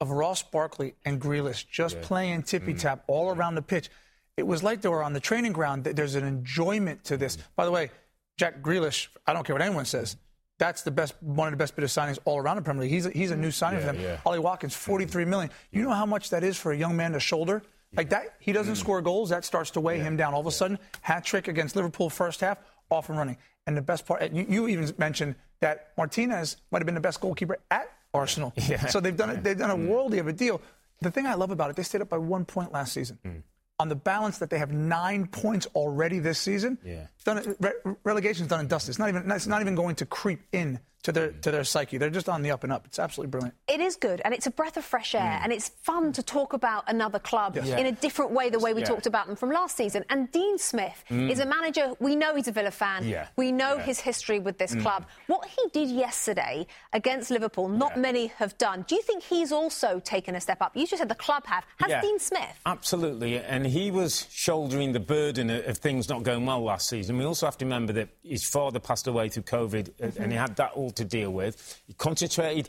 of 0.00 0.10
Ross 0.10 0.42
Barkley 0.42 0.94
and 1.04 1.20
Grealish 1.20 1.66
just 1.68 1.96
yeah. 1.96 2.02
playing 2.04 2.42
tippy 2.42 2.74
tap 2.74 3.00
mm. 3.00 3.04
all 3.08 3.30
around 3.30 3.54
the 3.54 3.62
pitch, 3.62 3.88
it 4.36 4.46
was 4.46 4.62
like 4.62 4.82
they 4.82 4.88
were 4.88 5.02
on 5.02 5.12
the 5.12 5.20
training 5.20 5.52
ground. 5.52 5.84
There's 5.84 6.14
an 6.14 6.26
enjoyment 6.26 7.04
to 7.04 7.16
this. 7.16 7.36
Mm. 7.36 7.42
By 7.56 7.64
the 7.64 7.70
way, 7.70 7.90
Jack 8.36 8.62
Grealish, 8.62 9.08
I 9.26 9.32
don't 9.32 9.46
care 9.46 9.54
what 9.54 9.62
anyone 9.62 9.86
says. 9.86 10.16
That's 10.58 10.82
the 10.82 10.90
best, 10.90 11.14
one 11.22 11.48
of 11.48 11.52
the 11.52 11.58
best 11.58 11.76
bit 11.76 11.84
of 11.84 11.90
signings 11.90 12.18
all 12.24 12.38
around 12.38 12.56
the 12.56 12.62
Premier 12.62 12.82
League. 12.82 12.90
He's 12.90 13.06
a, 13.06 13.10
he's 13.10 13.30
a 13.30 13.36
new 13.36 13.50
signing 13.50 13.80
yeah, 13.80 13.86
for 13.86 13.92
them. 13.92 14.02
Yeah. 14.02 14.20
Ollie 14.24 14.38
Watkins, 14.38 14.74
43 14.74 15.24
million. 15.26 15.50
You 15.70 15.82
know 15.82 15.92
how 15.92 16.06
much 16.06 16.30
that 16.30 16.42
is 16.42 16.56
for 16.56 16.72
a 16.72 16.76
young 16.76 16.96
man 16.96 17.12
to 17.12 17.20
shoulder? 17.20 17.62
Like 17.94 18.10
that, 18.10 18.34
he 18.40 18.52
doesn't 18.52 18.74
mm. 18.74 18.78
score 18.78 19.02
goals. 19.02 19.30
That 19.30 19.44
starts 19.44 19.70
to 19.72 19.80
weigh 19.80 19.98
yeah. 19.98 20.04
him 20.04 20.16
down. 20.16 20.34
All 20.34 20.40
of 20.40 20.46
a 20.46 20.50
sudden, 20.50 20.78
hat 21.02 21.24
trick 21.24 21.48
against 21.48 21.76
Liverpool 21.76 22.10
first 22.10 22.40
half, 22.40 22.58
off 22.90 23.08
and 23.08 23.18
running. 23.18 23.36
And 23.66 23.76
the 23.76 23.82
best 23.82 24.06
part, 24.06 24.32
you, 24.32 24.46
you 24.48 24.68
even 24.68 24.92
mentioned 24.98 25.34
that 25.60 25.92
Martinez 25.96 26.56
might 26.70 26.78
have 26.78 26.86
been 26.86 26.94
the 26.94 27.00
best 27.00 27.20
goalkeeper 27.20 27.58
at 27.70 27.90
Arsenal. 28.14 28.52
Yeah. 28.68 28.86
So 28.86 29.00
they've 29.00 29.16
done 29.16 29.30
it. 29.30 29.44
They've 29.44 29.58
done 29.58 29.70
a 29.70 29.76
mm. 29.76 29.88
worldy 29.88 30.20
of 30.20 30.26
a 30.26 30.32
deal. 30.32 30.60
The 31.02 31.10
thing 31.10 31.26
I 31.26 31.34
love 31.34 31.50
about 31.50 31.70
it, 31.70 31.76
they 31.76 31.82
stayed 31.82 32.00
up 32.00 32.08
by 32.08 32.18
one 32.18 32.44
point 32.44 32.72
last 32.72 32.94
season. 32.94 33.18
Mm 33.24 33.42
on 33.78 33.88
the 33.88 33.96
balance 33.96 34.38
that 34.38 34.50
they 34.50 34.58
have 34.58 34.72
nine 34.72 35.26
points 35.26 35.66
already 35.74 36.18
this 36.18 36.38
season, 36.38 36.78
yeah. 36.84 37.06
done, 37.24 37.56
re- 37.60 37.94
relegation's 38.04 38.48
done 38.48 38.60
and 38.60 38.68
dusted. 38.68 38.90
It's 38.90 38.98
not 38.98 39.08
even 39.08 39.30
it's 39.30 39.46
not 39.46 39.60
even 39.60 39.74
going 39.74 39.96
to 39.96 40.06
creep 40.06 40.40
in 40.52 40.80
to 41.06 41.12
their 41.12 41.30
to 41.30 41.52
their 41.52 41.62
psyche. 41.62 41.98
They're 41.98 42.10
just 42.10 42.28
on 42.28 42.42
the 42.42 42.50
up 42.50 42.64
and 42.64 42.72
up. 42.72 42.84
It's 42.84 42.98
absolutely 42.98 43.30
brilliant. 43.30 43.54
It 43.68 43.78
is 43.78 43.94
good, 43.94 44.20
and 44.24 44.34
it's 44.34 44.48
a 44.48 44.50
breath 44.50 44.76
of 44.76 44.84
fresh 44.84 45.14
air, 45.14 45.20
mm. 45.20 45.44
and 45.44 45.52
it's 45.52 45.68
fun 45.68 46.12
to 46.14 46.22
talk 46.22 46.52
about 46.52 46.82
another 46.88 47.20
club 47.20 47.54
yes. 47.54 47.68
yeah. 47.68 47.78
in 47.78 47.86
a 47.86 47.92
different 47.92 48.32
way, 48.32 48.50
the 48.50 48.58
way 48.58 48.74
we 48.74 48.80
yeah. 48.80 48.88
talked 48.88 49.06
about 49.06 49.28
them 49.28 49.36
from 49.36 49.50
last 49.50 49.76
season. 49.76 50.04
And 50.10 50.30
Dean 50.32 50.58
Smith 50.58 51.04
mm. 51.08 51.30
is 51.30 51.38
a 51.38 51.46
manager. 51.46 51.92
We 52.00 52.16
know 52.16 52.34
he's 52.34 52.48
a 52.48 52.52
Villa 52.52 52.72
fan. 52.72 53.06
Yeah. 53.06 53.28
We 53.36 53.52
know 53.52 53.78
his 53.78 54.00
history 54.00 54.40
with 54.40 54.58
this 54.58 54.74
mm. 54.74 54.82
club. 54.82 55.06
What 55.28 55.46
he 55.46 55.62
did 55.72 55.90
yesterday 55.90 56.66
against 56.92 57.30
Liverpool, 57.30 57.68
not 57.68 57.96
many 57.96 58.26
have 58.38 58.58
done. 58.58 58.84
Do 58.88 58.96
you 58.96 59.02
think 59.02 59.22
he's 59.22 59.52
also 59.52 60.00
taken 60.00 60.34
a 60.34 60.40
step 60.40 60.60
up? 60.60 60.76
You 60.76 60.88
just 60.88 60.98
said 60.98 61.08
the 61.08 61.14
club 61.14 61.46
have. 61.46 61.64
Has 61.78 62.02
Dean 62.02 62.18
Smith? 62.18 62.60
Absolutely, 62.66 63.38
and 63.38 63.64
he 63.64 63.92
was 63.92 64.26
shouldering 64.30 64.92
the 64.92 65.00
burden 65.00 65.50
of 65.50 65.78
things 65.78 66.08
not 66.08 66.24
going 66.24 66.44
well 66.46 66.64
last 66.64 66.88
season. 66.88 67.16
We 67.16 67.24
also 67.24 67.46
have 67.46 67.58
to 67.58 67.64
remember 67.64 67.92
that 67.92 68.08
his 68.24 68.44
father 68.44 68.80
passed 68.80 69.06
away 69.06 69.28
through 69.28 69.44
COVID, 69.44 69.92
mm-hmm. 69.92 70.20
and 70.20 70.32
he 70.32 70.38
had 70.38 70.56
that 70.56 70.72
all 70.72 70.90
to 70.96 71.04
deal 71.04 71.30
with. 71.30 71.80
He 71.86 71.92
concentrated. 71.94 72.68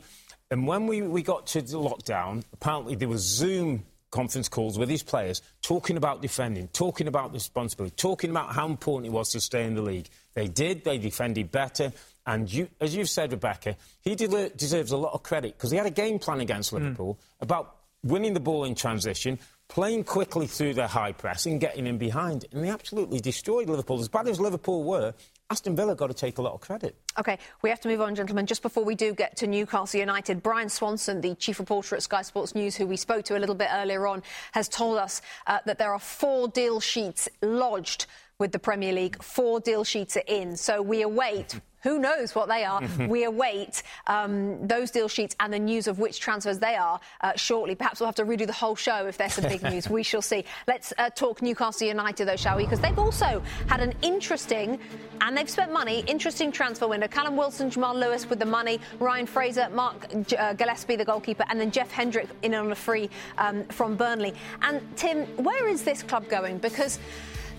And 0.50 0.66
when 0.66 0.86
we, 0.86 1.02
we 1.02 1.22
got 1.22 1.46
to 1.48 1.62
the 1.62 1.78
lockdown, 1.78 2.42
apparently 2.52 2.94
there 2.94 3.08
was 3.08 3.22
Zoom 3.22 3.84
conference 4.10 4.48
calls 4.48 4.78
with 4.78 4.88
his 4.88 5.02
players 5.02 5.42
talking 5.62 5.96
about 5.96 6.22
defending, 6.22 6.68
talking 6.68 7.08
about 7.08 7.32
responsibility, 7.32 7.94
talking 7.96 8.30
about 8.30 8.54
how 8.54 8.66
important 8.66 9.06
it 9.06 9.12
was 9.12 9.30
to 9.30 9.40
stay 9.40 9.64
in 9.64 9.74
the 9.74 9.82
league. 9.82 10.08
They 10.34 10.48
did, 10.48 10.84
they 10.84 10.98
defended 10.98 11.50
better. 11.50 11.92
And 12.26 12.50
you, 12.52 12.68
as 12.80 12.94
you've 12.94 13.08
said, 13.08 13.32
Rebecca, 13.32 13.76
he 14.00 14.14
de- 14.14 14.50
deserves 14.50 14.92
a 14.92 14.96
lot 14.96 15.12
of 15.14 15.22
credit 15.22 15.56
because 15.56 15.70
he 15.70 15.76
had 15.76 15.86
a 15.86 15.90
game 15.90 16.18
plan 16.18 16.40
against 16.40 16.70
mm. 16.70 16.74
Liverpool 16.74 17.14
mm. 17.14 17.42
about 17.42 17.76
winning 18.02 18.34
the 18.34 18.40
ball 18.40 18.64
in 18.64 18.74
transition, 18.74 19.38
playing 19.68 20.04
quickly 20.04 20.46
through 20.46 20.74
their 20.74 20.86
high 20.86 21.12
press 21.12 21.46
and 21.46 21.60
getting 21.60 21.86
in 21.86 21.98
behind. 21.98 22.44
And 22.52 22.64
they 22.64 22.70
absolutely 22.70 23.20
destroyed 23.20 23.68
Liverpool. 23.68 24.00
As 24.00 24.08
bad 24.08 24.28
as 24.28 24.40
Liverpool 24.40 24.84
were, 24.84 25.14
Aston 25.50 25.74
Villa 25.74 25.94
got 25.94 26.08
to 26.08 26.14
take 26.14 26.36
a 26.36 26.42
lot 26.42 26.52
of 26.52 26.60
credit. 26.60 26.94
OK, 27.16 27.38
we 27.62 27.70
have 27.70 27.80
to 27.80 27.88
move 27.88 28.02
on, 28.02 28.14
gentlemen. 28.14 28.44
Just 28.44 28.60
before 28.60 28.84
we 28.84 28.94
do 28.94 29.14
get 29.14 29.34
to 29.38 29.46
Newcastle 29.46 29.98
United, 29.98 30.42
Brian 30.42 30.68
Swanson, 30.68 31.22
the 31.22 31.34
chief 31.36 31.58
reporter 31.58 31.96
at 31.96 32.02
Sky 32.02 32.20
Sports 32.20 32.54
News, 32.54 32.76
who 32.76 32.86
we 32.86 32.98
spoke 32.98 33.24
to 33.24 33.38
a 33.38 33.40
little 33.40 33.54
bit 33.54 33.68
earlier 33.72 34.06
on, 34.06 34.22
has 34.52 34.68
told 34.68 34.98
us 34.98 35.22
uh, 35.46 35.58
that 35.64 35.78
there 35.78 35.94
are 35.94 35.98
four 35.98 36.48
deal 36.48 36.80
sheets 36.80 37.30
lodged 37.40 38.04
with 38.38 38.52
the 38.52 38.58
Premier 38.58 38.92
League. 38.92 39.22
Four 39.22 39.58
deal 39.58 39.84
sheets 39.84 40.18
are 40.18 40.24
in. 40.26 40.54
So 40.54 40.82
we 40.82 41.00
await 41.00 41.58
who 41.82 41.98
knows 41.98 42.34
what 42.34 42.48
they 42.48 42.64
are? 42.64 42.82
we 43.08 43.24
await 43.24 43.82
um, 44.06 44.66
those 44.66 44.90
deal 44.90 45.08
sheets 45.08 45.36
and 45.40 45.52
the 45.52 45.58
news 45.58 45.86
of 45.86 45.98
which 45.98 46.20
transfers 46.20 46.58
they 46.58 46.76
are 46.76 47.00
uh, 47.20 47.34
shortly. 47.36 47.74
Perhaps 47.74 48.00
we'll 48.00 48.06
have 48.08 48.14
to 48.16 48.24
redo 48.24 48.46
the 48.46 48.52
whole 48.52 48.76
show 48.76 49.06
if 49.06 49.18
there's 49.18 49.34
some 49.34 49.44
big 49.44 49.62
news. 49.70 49.88
We 49.88 50.02
shall 50.02 50.22
see. 50.22 50.44
Let's 50.66 50.92
uh, 50.98 51.10
talk 51.10 51.42
Newcastle 51.42 51.86
United, 51.86 52.26
though, 52.26 52.36
shall 52.36 52.56
we? 52.56 52.64
Because 52.64 52.80
they've 52.80 52.98
also 52.98 53.42
had 53.66 53.80
an 53.80 53.94
interesting, 54.02 54.78
and 55.20 55.36
they've 55.36 55.50
spent 55.50 55.72
money, 55.72 56.04
interesting 56.06 56.52
transfer 56.52 56.88
window. 56.88 57.08
Callum 57.08 57.36
Wilson, 57.36 57.70
Jamal 57.70 57.94
Lewis 57.94 58.28
with 58.28 58.38
the 58.38 58.46
money, 58.46 58.80
Ryan 58.98 59.26
Fraser, 59.26 59.68
Mark 59.70 60.06
uh, 60.38 60.52
Gillespie, 60.54 60.96
the 60.96 61.04
goalkeeper, 61.04 61.44
and 61.48 61.60
then 61.60 61.70
Jeff 61.70 61.90
Hendrick 61.90 62.28
in 62.42 62.54
on 62.54 62.72
a 62.72 62.74
free 62.74 63.10
um, 63.38 63.64
from 63.64 63.96
Burnley. 63.96 64.34
And 64.62 64.80
Tim, 64.96 65.26
where 65.36 65.68
is 65.68 65.84
this 65.84 66.02
club 66.02 66.28
going? 66.28 66.58
Because 66.58 66.98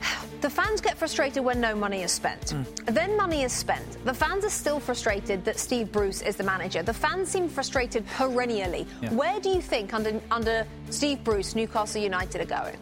the 0.42 0.50
fans 0.50 0.82
get 0.82 0.98
frustrated 0.98 1.44
when 1.44 1.60
no 1.60 1.76
money 1.76 2.04
is 2.04 2.12
spent. 2.12 2.48
Mm. 2.48 2.66
Then 2.94 3.18
money 3.18 3.44
is 3.44 3.54
spent. 3.54 4.04
The 4.06 4.14
fans 4.14 4.46
are 4.46 4.50
still 4.50 4.80
frustrated 4.80 5.46
that 5.46 5.58
Steve 5.60 5.92
Bruce 5.92 6.22
is 6.22 6.36
the 6.36 6.44
manager. 6.44 6.84
The 6.84 6.94
fans 6.94 7.30
seem 7.30 7.50
frustrated 7.50 8.06
perennially. 8.08 8.88
Yeah. 9.02 9.14
Where 9.14 9.40
do 9.40 9.50
you 9.50 9.62
think 9.62 9.94
under 9.94 10.20
under 10.32 10.66
Steve 10.90 11.24
Bruce 11.24 11.56
Newcastle 11.56 12.02
United 12.02 12.42
are 12.42 12.46
going? 12.46 12.78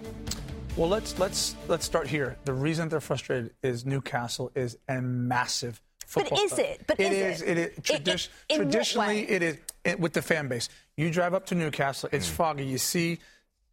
Well, 0.75 0.89
let's 0.89 1.17
let's 1.17 1.55
let's 1.67 1.85
start 1.85 2.07
here. 2.07 2.37
The 2.45 2.53
reason 2.53 2.89
they're 2.89 3.01
frustrated 3.01 3.51
is 3.63 3.85
Newcastle 3.85 4.51
is 4.55 4.77
a 4.87 5.01
massive 5.01 5.81
football. 6.05 6.37
But 6.37 6.45
is 6.45 6.53
club. 6.53 6.65
it? 6.65 6.83
But 6.87 6.99
it 6.99 7.13
is, 7.13 7.41
is 7.41 7.47
it? 7.49 7.57
it, 7.57 7.83
tradi- 7.83 8.29
it 8.49 8.55
traditionally, 8.55 9.29
it 9.29 9.41
is 9.41 9.57
it, 9.83 9.99
with 9.99 10.13
the 10.13 10.21
fan 10.21 10.47
base. 10.47 10.69
You 10.95 11.09
drive 11.11 11.33
up 11.33 11.47
to 11.47 11.55
Newcastle, 11.55 12.09
it's 12.11 12.29
mm. 12.29 12.33
foggy. 12.33 12.65
You 12.65 12.77
see 12.77 13.19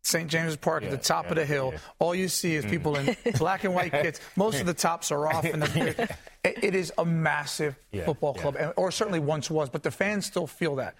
St. 0.04 0.30
James's 0.30 0.56
Park 0.56 0.82
yeah, 0.82 0.90
at 0.90 0.90
the 0.92 1.02
top 1.02 1.24
yeah, 1.24 1.30
of 1.30 1.36
the 1.36 1.46
hill. 1.46 1.70
Yeah. 1.72 1.78
All 1.98 2.14
you 2.14 2.28
see 2.28 2.54
is 2.54 2.64
people 2.64 2.96
in 2.96 3.16
black 3.38 3.64
and 3.64 3.74
white 3.74 3.90
kits. 3.90 4.20
Most 4.36 4.60
of 4.60 4.66
the 4.66 4.74
tops 4.74 5.10
are 5.10 5.26
off. 5.26 5.44
And 5.44 5.62
it, 5.74 6.18
it 6.44 6.74
is 6.74 6.92
a 6.98 7.04
massive 7.04 7.76
football 8.04 8.34
club, 8.34 8.56
or 8.76 8.90
certainly 8.90 9.20
once 9.20 9.50
was, 9.50 9.70
but 9.70 9.82
the 9.82 9.90
fans 9.90 10.26
still 10.26 10.46
feel 10.46 10.76
that. 10.76 10.94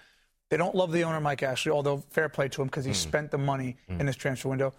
They 0.49 0.57
don't 0.57 0.75
love 0.75 0.91
the 0.91 1.03
owner, 1.03 1.19
Mike 1.19 1.43
Ashley, 1.43 1.71
although 1.71 2.03
fair 2.09 2.29
play 2.29 2.49
to 2.49 2.61
him 2.61 2.67
because 2.67 2.85
he 2.85 2.91
mm. 2.91 2.95
spent 2.95 3.31
the 3.31 3.37
money 3.37 3.77
mm. 3.89 3.99
in 3.99 4.05
this 4.05 4.15
transfer 4.15 4.49
window. 4.49 4.73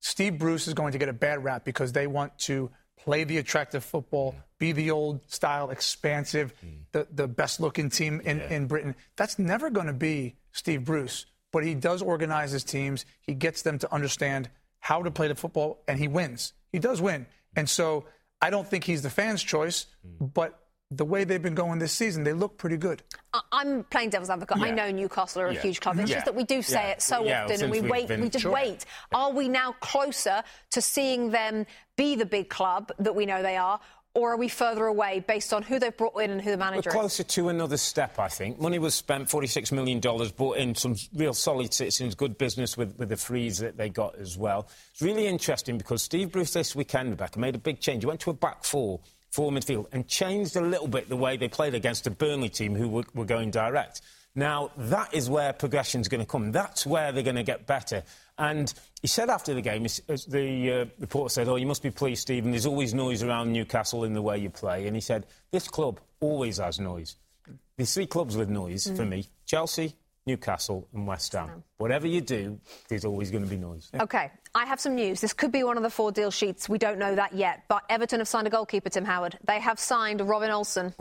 Steve 0.00 0.38
Bruce 0.38 0.68
is 0.68 0.74
going 0.74 0.92
to 0.92 0.98
get 0.98 1.08
a 1.08 1.12
bad 1.12 1.42
rap 1.42 1.64
because 1.64 1.92
they 1.92 2.06
want 2.06 2.36
to 2.40 2.70
play 2.96 3.24
the 3.24 3.38
attractive 3.38 3.84
football, 3.84 4.32
mm. 4.32 4.42
be 4.58 4.72
the 4.72 4.90
old 4.90 5.20
style, 5.30 5.70
expansive, 5.70 6.52
mm. 6.64 6.78
the, 6.92 7.06
the 7.12 7.28
best 7.28 7.60
looking 7.60 7.90
team 7.90 8.20
in, 8.24 8.40
in 8.40 8.66
Britain. 8.66 8.94
That's 9.16 9.38
never 9.38 9.70
going 9.70 9.86
to 9.86 9.92
be 9.92 10.36
Steve 10.52 10.84
Bruce 10.84 11.26
but 11.52 11.64
he 11.64 11.74
does 11.74 12.02
organize 12.02 12.50
his 12.52 12.64
teams. 12.64 13.04
He 13.20 13.34
gets 13.34 13.62
them 13.62 13.78
to 13.80 13.92
understand 13.92 14.50
how 14.80 15.02
to 15.02 15.10
play 15.10 15.28
the 15.28 15.34
football, 15.34 15.82
and 15.88 15.98
he 15.98 16.08
wins. 16.08 16.52
He 16.72 16.78
does 16.78 17.00
win. 17.00 17.26
And 17.56 17.68
so 17.68 18.04
I 18.40 18.50
don't 18.50 18.66
think 18.68 18.84
he's 18.84 19.02
the 19.02 19.10
fans' 19.10 19.42
choice, 19.42 19.86
but 20.20 20.58
the 20.90 21.04
way 21.04 21.24
they've 21.24 21.42
been 21.42 21.54
going 21.54 21.78
this 21.78 21.92
season, 21.92 22.24
they 22.24 22.32
look 22.32 22.56
pretty 22.56 22.78
good. 22.78 23.02
I- 23.34 23.40
I'm 23.52 23.84
playing 23.84 24.08
devil's 24.10 24.30
advocate. 24.30 24.56
I 24.58 24.70
know 24.70 24.90
Newcastle 24.90 25.42
are 25.42 25.48
a 25.48 25.54
Yeah. 25.54 25.60
huge 25.60 25.80
club. 25.80 25.98
It's 25.98 26.08
Yeah. 26.08 26.16
just 26.16 26.24
that 26.26 26.34
we 26.34 26.44
do 26.44 26.62
say 26.62 26.80
Yeah. 26.80 26.88
it 26.92 27.02
so 27.02 27.24
Yeah, 27.24 27.40
often, 27.42 27.50
and 27.50 27.58
since 27.60 27.70
we 27.72 27.80
we've 27.82 27.90
wait. 27.90 28.08
been- 28.08 28.20
we 28.22 28.30
just 28.30 28.42
Sure. 28.44 28.52
wait. 28.52 28.86
Are 29.12 29.30
we 29.30 29.48
now 29.48 29.72
closer 29.80 30.42
to 30.70 30.80
seeing 30.80 31.30
them 31.30 31.66
be 31.96 32.14
the 32.14 32.24
big 32.24 32.48
club 32.48 32.90
that 32.98 33.14
we 33.14 33.26
know 33.26 33.42
they 33.42 33.56
are, 33.58 33.80
or 34.18 34.32
are 34.32 34.36
we 34.36 34.48
further 34.48 34.86
away 34.86 35.24
based 35.26 35.52
on 35.52 35.62
who 35.62 35.78
they've 35.78 35.96
brought 35.96 36.20
in 36.20 36.30
and 36.32 36.42
who 36.42 36.50
the 36.50 36.56
manager 36.56 36.58
We're 36.58 36.72
manager 36.72 36.88
is? 36.90 36.94
closer 36.94 37.22
to 37.22 37.48
another 37.50 37.76
step, 37.76 38.18
I 38.18 38.28
think. 38.28 38.60
Money 38.60 38.80
was 38.80 38.94
spent, 38.94 39.28
$46 39.28 39.70
million, 39.70 40.00
brought 40.00 40.56
in 40.56 40.74
some 40.74 40.96
real 41.14 41.32
solid 41.32 41.72
citizens, 41.72 42.16
good 42.16 42.36
business 42.36 42.76
with, 42.76 42.98
with 42.98 43.10
the 43.10 43.16
frees 43.16 43.58
that 43.58 43.76
they 43.76 43.88
got 43.88 44.18
as 44.18 44.36
well. 44.36 44.68
It's 44.90 45.02
really 45.02 45.28
interesting 45.28 45.78
because 45.78 46.02
Steve 46.02 46.32
Bruce 46.32 46.52
this 46.52 46.74
weekend, 46.74 47.10
Rebecca, 47.10 47.38
made 47.38 47.54
a 47.54 47.58
big 47.58 47.80
change. 47.80 48.02
He 48.02 48.06
went 48.06 48.20
to 48.20 48.30
a 48.30 48.34
back 48.34 48.64
four, 48.64 48.98
four 49.30 49.52
midfield, 49.52 49.86
and 49.92 50.08
changed 50.08 50.56
a 50.56 50.60
little 50.60 50.88
bit 50.88 51.08
the 51.08 51.16
way 51.16 51.36
they 51.36 51.48
played 51.48 51.74
against 51.74 52.02
the 52.04 52.10
Burnley 52.10 52.48
team 52.48 52.74
who 52.74 52.88
were, 52.88 53.04
were 53.14 53.24
going 53.24 53.52
direct. 53.52 54.00
Now, 54.34 54.70
that 54.76 55.14
is 55.14 55.30
where 55.30 55.52
progression's 55.52 56.08
going 56.08 56.20
to 56.20 56.26
come. 56.26 56.52
That's 56.52 56.86
where 56.86 57.12
they're 57.12 57.22
going 57.22 57.36
to 57.36 57.42
get 57.42 57.66
better. 57.66 58.02
And 58.38 58.72
he 59.02 59.08
said 59.08 59.30
after 59.30 59.52
the 59.52 59.60
game, 59.60 59.82
the 59.82 60.72
uh, 60.72 60.84
reporter 61.00 61.32
said, 61.32 61.48
Oh, 61.48 61.56
you 61.56 61.66
must 61.66 61.82
be 61.82 61.90
pleased, 61.90 62.22
Stephen. 62.22 62.52
There's 62.52 62.66
always 62.66 62.94
noise 62.94 63.22
around 63.22 63.52
Newcastle 63.52 64.04
in 64.04 64.14
the 64.14 64.22
way 64.22 64.38
you 64.38 64.48
play. 64.48 64.86
And 64.86 64.94
he 64.94 65.00
said, 65.00 65.26
This 65.50 65.68
club 65.68 66.00
always 66.20 66.58
has 66.58 66.78
noise. 66.78 67.16
There's 67.76 67.92
three 67.92 68.06
clubs 68.06 68.36
with 68.36 68.48
noise 68.48 68.90
for 68.96 69.04
me 69.04 69.26
Chelsea, 69.46 69.94
Newcastle, 70.28 70.86
and 70.92 71.06
West 71.06 71.32
Ham. 71.32 71.64
Whatever 71.78 72.06
you 72.06 72.20
do, 72.20 72.60
there's 72.88 73.04
always 73.04 73.30
going 73.30 73.42
to 73.42 73.50
be 73.50 73.56
noise. 73.56 73.90
Okay, 73.98 74.30
I 74.54 74.66
have 74.66 74.78
some 74.78 74.94
news. 74.94 75.20
This 75.20 75.32
could 75.32 75.50
be 75.50 75.64
one 75.64 75.76
of 75.76 75.82
the 75.82 75.90
four 75.90 76.12
deal 76.12 76.30
sheets. 76.30 76.68
We 76.68 76.78
don't 76.78 76.98
know 76.98 77.14
that 77.14 77.32
yet. 77.32 77.64
But 77.66 77.82
Everton 77.88 78.20
have 78.20 78.28
signed 78.28 78.46
a 78.46 78.50
goalkeeper, 78.50 78.90
Tim 78.90 79.04
Howard. 79.04 79.38
They 79.44 79.58
have 79.58 79.80
signed 79.80 80.20
Robin 80.20 80.50
Olsen 80.50 80.92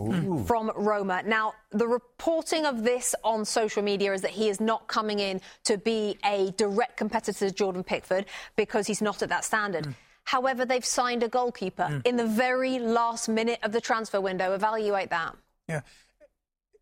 from 0.46 0.72
Roma. 0.76 1.22
Now, 1.26 1.54
the 1.72 1.88
reporting 1.88 2.66
of 2.66 2.84
this 2.84 3.14
on 3.24 3.44
social 3.46 3.84
media 3.84 4.14
is 4.14 4.22
that 4.22 4.32
he 4.32 4.48
is 4.50 4.60
not 4.60 4.88
coming 4.88 5.20
in 5.20 5.42
to 5.66 5.78
be 5.78 6.18
a 6.26 6.52
direct 6.52 6.98
competitor 6.98 7.50
to 7.50 7.54
Jordan 7.54 7.84
Pickford 7.84 8.26
because 8.56 8.88
he's 8.88 9.02
not 9.02 9.22
at 9.22 9.30
that 9.30 9.44
standard. 9.44 9.84
Mm. 9.84 9.96
However, 10.24 10.66
they've 10.66 10.86
signed 10.86 11.24
a 11.24 11.28
goalkeeper 11.28 11.84
mm. 11.84 12.06
in 12.06 12.16
the 12.16 12.26
very 12.26 12.80
last 12.80 13.28
minute 13.28 13.60
of 13.64 13.72
the 13.74 13.82
transfer 13.82 14.22
window. 14.22 14.54
Evaluate 14.54 15.10
that. 15.10 15.36
Yeah. 15.68 15.82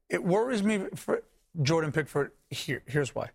It 0.09 0.23
worries 0.23 0.61
me 0.61 0.85
for 0.95 1.23
Jordan 1.61 1.91
Pickford. 1.91 2.31
Here, 2.49 2.81
here's 2.85 3.13
why. 3.13 3.29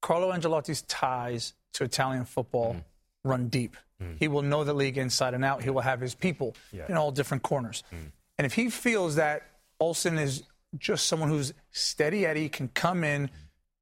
Carlo 0.00 0.32
Ancelotti's 0.32 0.82
ties 0.82 1.54
to 1.74 1.84
Italian 1.84 2.24
football 2.24 2.74
mm. 2.74 2.84
run 3.24 3.48
deep. 3.48 3.76
Mm. 4.02 4.18
He 4.18 4.28
will 4.28 4.42
know 4.42 4.64
the 4.64 4.74
league 4.74 4.98
inside 4.98 5.34
and 5.34 5.44
out. 5.44 5.62
He 5.62 5.70
will 5.70 5.80
have 5.80 6.00
his 6.00 6.14
people 6.14 6.54
in 6.88 6.96
all 6.96 7.10
different 7.10 7.42
corners. 7.42 7.82
Mm. 7.92 8.12
And 8.38 8.46
if 8.46 8.54
he 8.54 8.68
feels 8.68 9.16
that 9.16 9.42
Olsen 9.80 10.18
is 10.18 10.42
just 10.76 11.06
someone 11.06 11.28
who's 11.28 11.54
steady 11.70 12.26
Eddie, 12.26 12.48
can 12.48 12.68
come 12.68 13.04
in, 13.04 13.30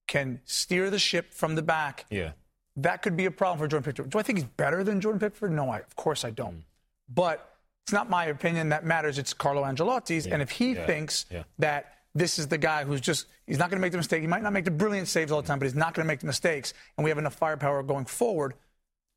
can 0.06 0.40
steer 0.44 0.90
the 0.90 0.98
ship 0.98 1.32
from 1.32 1.54
the 1.54 1.62
back, 1.62 2.04
Yeah. 2.10 2.32
that 2.76 3.02
could 3.02 3.16
be 3.16 3.24
a 3.24 3.30
problem 3.30 3.58
for 3.58 3.66
Jordan 3.66 3.84
Pickford. 3.84 4.10
Do 4.10 4.18
I 4.18 4.22
think 4.22 4.38
he's 4.38 4.48
better 4.56 4.84
than 4.84 5.00
Jordan 5.00 5.18
Pickford? 5.20 5.52
No, 5.52 5.70
I, 5.70 5.78
of 5.78 5.96
course 5.96 6.24
I 6.24 6.30
don't. 6.30 6.64
But 7.08 7.56
it's 7.84 7.92
not 7.92 8.10
my 8.10 8.26
opinion 8.26 8.68
that 8.68 8.84
matters. 8.84 9.18
It's 9.18 9.32
Carlo 9.32 9.62
Ancelotti's. 9.64 10.26
And 10.26 10.42
if 10.42 10.50
he 10.50 10.72
Yeah. 10.74 10.86
thinks 10.86 11.24
Yeah. 11.30 11.44
that 11.58 11.96
this 12.14 12.38
is 12.38 12.48
the 12.48 12.58
guy 12.58 12.84
who's 12.84 13.00
just, 13.00 13.26
he's 13.46 13.58
not 13.58 13.70
going 13.70 13.78
to 13.78 13.80
make 13.82 13.92
the 13.92 13.98
mistake. 13.98 14.20
He 14.20 14.26
might 14.26 14.42
not 14.42 14.52
make 14.52 14.64
the 14.64 14.70
brilliant 14.70 15.08
saves 15.08 15.32
all 15.32 15.40
the 15.42 15.48
time, 15.48 15.58
but 15.58 15.64
he's 15.66 15.74
not 15.74 15.94
going 15.94 16.04
to 16.04 16.08
make 16.08 16.20
the 16.20 16.26
mistakes. 16.26 16.74
And 16.96 17.04
we 17.04 17.10
have 17.10 17.18
enough 17.18 17.34
firepower 17.34 17.82
going 17.82 18.04
forward, 18.04 18.54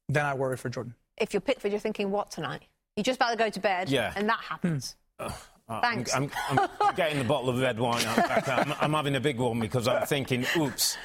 then 0.09 0.25
I 0.25 0.33
worry 0.33 0.57
for 0.57 0.69
Jordan. 0.69 0.95
If 1.17 1.33
you're 1.33 1.41
Pickford, 1.41 1.71
you're 1.71 1.79
thinking, 1.79 2.11
what 2.11 2.31
tonight? 2.31 2.63
You're 2.95 3.03
just 3.03 3.17
about 3.17 3.31
to 3.31 3.37
go 3.37 3.49
to 3.49 3.59
bed, 3.59 3.89
Yeah. 3.89 4.13
and 4.15 4.27
that 4.29 4.39
happens. 4.39 4.95
Uh, 5.19 5.29
Thanks. 5.81 6.13
I'm, 6.13 6.29
I'm, 6.49 6.69
I'm 6.79 6.95
getting 6.95 7.17
the 7.17 7.23
bottle 7.25 7.49
of 7.49 7.59
red 7.59 7.79
wine 7.79 8.05
out 8.05 8.15
back. 8.27 8.47
I'm, 8.47 8.73
I'm 8.79 8.93
having 8.93 9.15
a 9.15 9.19
big 9.19 9.37
one 9.39 9.59
because 9.59 9.87
I'm 9.87 10.05
thinking, 10.05 10.45
oops. 10.57 10.95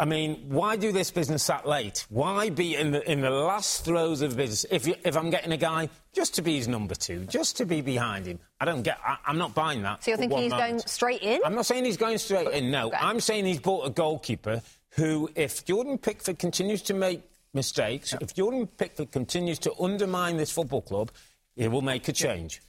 I 0.00 0.06
mean, 0.06 0.46
why 0.48 0.76
do 0.76 0.92
this 0.92 1.10
business 1.10 1.46
that 1.48 1.66
late? 1.68 2.06
Why 2.08 2.48
be 2.48 2.74
in 2.74 2.90
the 2.90 3.08
in 3.10 3.20
the 3.20 3.28
last 3.28 3.84
throes 3.84 4.22
of 4.22 4.34
business? 4.34 4.64
If 4.70 4.86
you, 4.86 4.94
if 5.04 5.14
I'm 5.14 5.28
getting 5.28 5.52
a 5.52 5.58
guy 5.58 5.90
just 6.14 6.34
to 6.36 6.42
be 6.42 6.56
his 6.56 6.68
number 6.68 6.94
two, 6.94 7.26
just 7.26 7.58
to 7.58 7.66
be 7.66 7.82
behind 7.82 8.24
him, 8.24 8.38
I 8.58 8.64
don't 8.64 8.80
get. 8.80 8.98
I, 9.04 9.18
I'm 9.26 9.36
not 9.36 9.54
buying 9.54 9.82
that. 9.82 10.02
So 10.02 10.12
you're 10.12 10.18
thinking 10.18 10.32
one 10.34 10.42
he's 10.44 10.52
going 10.54 10.78
straight 10.80 11.20
in? 11.20 11.42
I'm 11.44 11.54
not 11.54 11.66
saying 11.66 11.84
he's 11.84 11.98
going 11.98 12.16
straight 12.16 12.48
in. 12.48 12.70
No, 12.70 12.86
Okay. 12.88 12.96
I'm 12.98 13.20
saying 13.20 13.44
he's 13.44 13.60
bought 13.60 13.86
a 13.86 13.90
goalkeeper 13.90 14.62
who, 14.96 15.28
if 15.34 15.66
Jordan 15.66 15.98
Pickford 15.98 16.38
continues 16.38 16.80
to 16.82 16.94
make 16.94 17.22
mistakes, 17.52 18.14
if 18.22 18.32
Jordan 18.32 18.66
Pickford 18.68 19.12
continues 19.12 19.58
to 19.60 19.74
undermine 19.78 20.38
this 20.38 20.50
football 20.50 20.80
club, 20.80 21.10
he 21.56 21.68
will 21.68 21.82
make 21.82 22.08
a 22.08 22.12
change. 22.12 22.62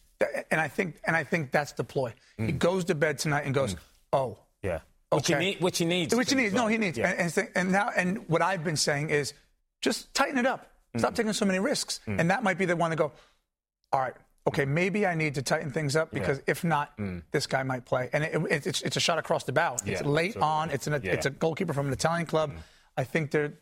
And 0.51 0.59
I 0.59 0.67
think, 0.67 0.99
and 1.05 1.15
I 1.15 1.23
think 1.23 1.51
that's 1.51 1.71
the 1.71 1.85
ploy. 1.85 2.13
Mm. 2.37 2.45
He 2.47 2.51
goes 2.51 2.83
to 2.85 2.95
bed 2.95 3.19
tonight 3.19 3.45
and 3.45 3.55
goes, 3.55 3.77
oh, 4.11 4.37
Yeah. 4.61 4.79
Which, 5.11 5.29
Okay. 5.29 5.33
he 5.43 5.51
need, 5.51 5.61
which 5.61 5.77
he 5.77 5.85
needs. 5.85 6.15
Which 6.15 6.29
he 6.29 6.35
needs. 6.35 6.53
No, 6.53 6.67
he 6.67 6.77
needs. 6.77 6.97
Yeah. 6.97 7.09
And, 7.11 7.33
and, 7.37 7.49
and 7.55 7.71
now, 7.71 7.89
and 7.95 8.27
what 8.29 8.41
I've 8.41 8.63
been 8.63 8.77
saying 8.77 9.09
is, 9.09 9.33
just 9.81 10.13
tighten 10.13 10.37
it 10.37 10.45
up. 10.45 10.67
Mm. 10.95 10.99
Stop 10.99 11.15
taking 11.15 11.33
so 11.33 11.45
many 11.45 11.59
risks. 11.59 11.99
And 12.07 12.29
that 12.31 12.43
might 12.43 12.57
be 12.57 12.65
the 12.65 12.75
one 12.75 12.91
to 12.91 12.95
go. 12.95 13.11
All 13.91 13.99
right. 13.99 14.13
Okay, 14.47 14.65
maybe 14.65 15.05
I 15.05 15.13
need 15.15 15.35
to 15.35 15.41
tighten 15.41 15.69
things 15.71 15.95
up 15.95 16.11
because 16.11 16.41
if 16.47 16.63
not, 16.63 16.93
this 17.31 17.45
guy 17.45 17.61
might 17.63 17.85
play. 17.85 18.09
And 18.13 18.23
it, 18.23 18.33
it, 18.49 18.67
it's, 18.67 18.81
it's 18.81 18.97
a 18.97 18.99
shot 18.99 19.19
across 19.19 19.43
the 19.43 19.51
bow. 19.51 19.75
It's 19.85 20.01
Mm. 20.01 20.05
Late 20.05 20.35
absolutely. 20.37 20.41
on. 20.41 20.69
It's 20.71 20.87
an, 20.87 21.01
Yeah. 21.03 21.11
it's 21.11 21.25
a 21.25 21.29
goalkeeper 21.29 21.73
from 21.73 21.87
an 21.87 21.93
Italian 21.93 22.25
club. 22.25 22.51
I 22.97 23.03
think 23.03 23.31
they're. 23.31 23.53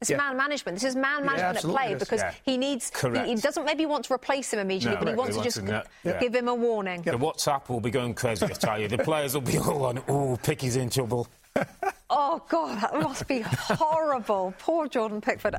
It's 0.00 0.10
Yeah. 0.10 0.18
man 0.18 0.36
management. 0.36 0.76
This 0.76 0.84
is 0.90 0.94
man 0.96 1.26
management 1.26 1.56
at 1.56 1.62
play 1.64 1.94
because 1.94 2.20
Yeah. 2.20 2.32
he 2.44 2.56
needs. 2.56 2.92
He, 3.00 3.18
he 3.18 3.34
doesn't 3.34 3.64
maybe 3.64 3.84
want 3.84 4.04
to 4.04 4.12
replace 4.14 4.52
him 4.52 4.60
immediately, 4.60 4.94
No, 4.94 5.00
but 5.00 5.08
he 5.08 5.14
wants 5.16 5.36
to 5.36 5.42
just 5.42 5.56
to 5.56 5.84
yeah. 6.04 6.20
give 6.20 6.34
him 6.34 6.46
a 6.46 6.54
warning. 6.54 7.02
The 7.02 7.12
WhatsApp 7.12 7.68
will 7.68 7.80
be 7.80 7.90
going 7.90 8.14
crazy, 8.14 8.46
I 8.46 8.48
tell 8.50 8.80
you. 8.80 8.86
The 8.86 8.98
players 8.98 9.34
will 9.34 9.40
be 9.40 9.58
all 9.58 9.86
on, 9.86 10.00
oh, 10.08 10.38
Picky's 10.42 10.76
in 10.76 10.90
trouble. 10.90 11.26
Oh 12.10 12.42
God, 12.48 12.80
that 12.80 12.94
must 13.02 13.28
be 13.28 13.40
horrible. 13.40 14.54
Poor 14.58 14.88
Jordan 14.88 15.20
Pickford. 15.20 15.56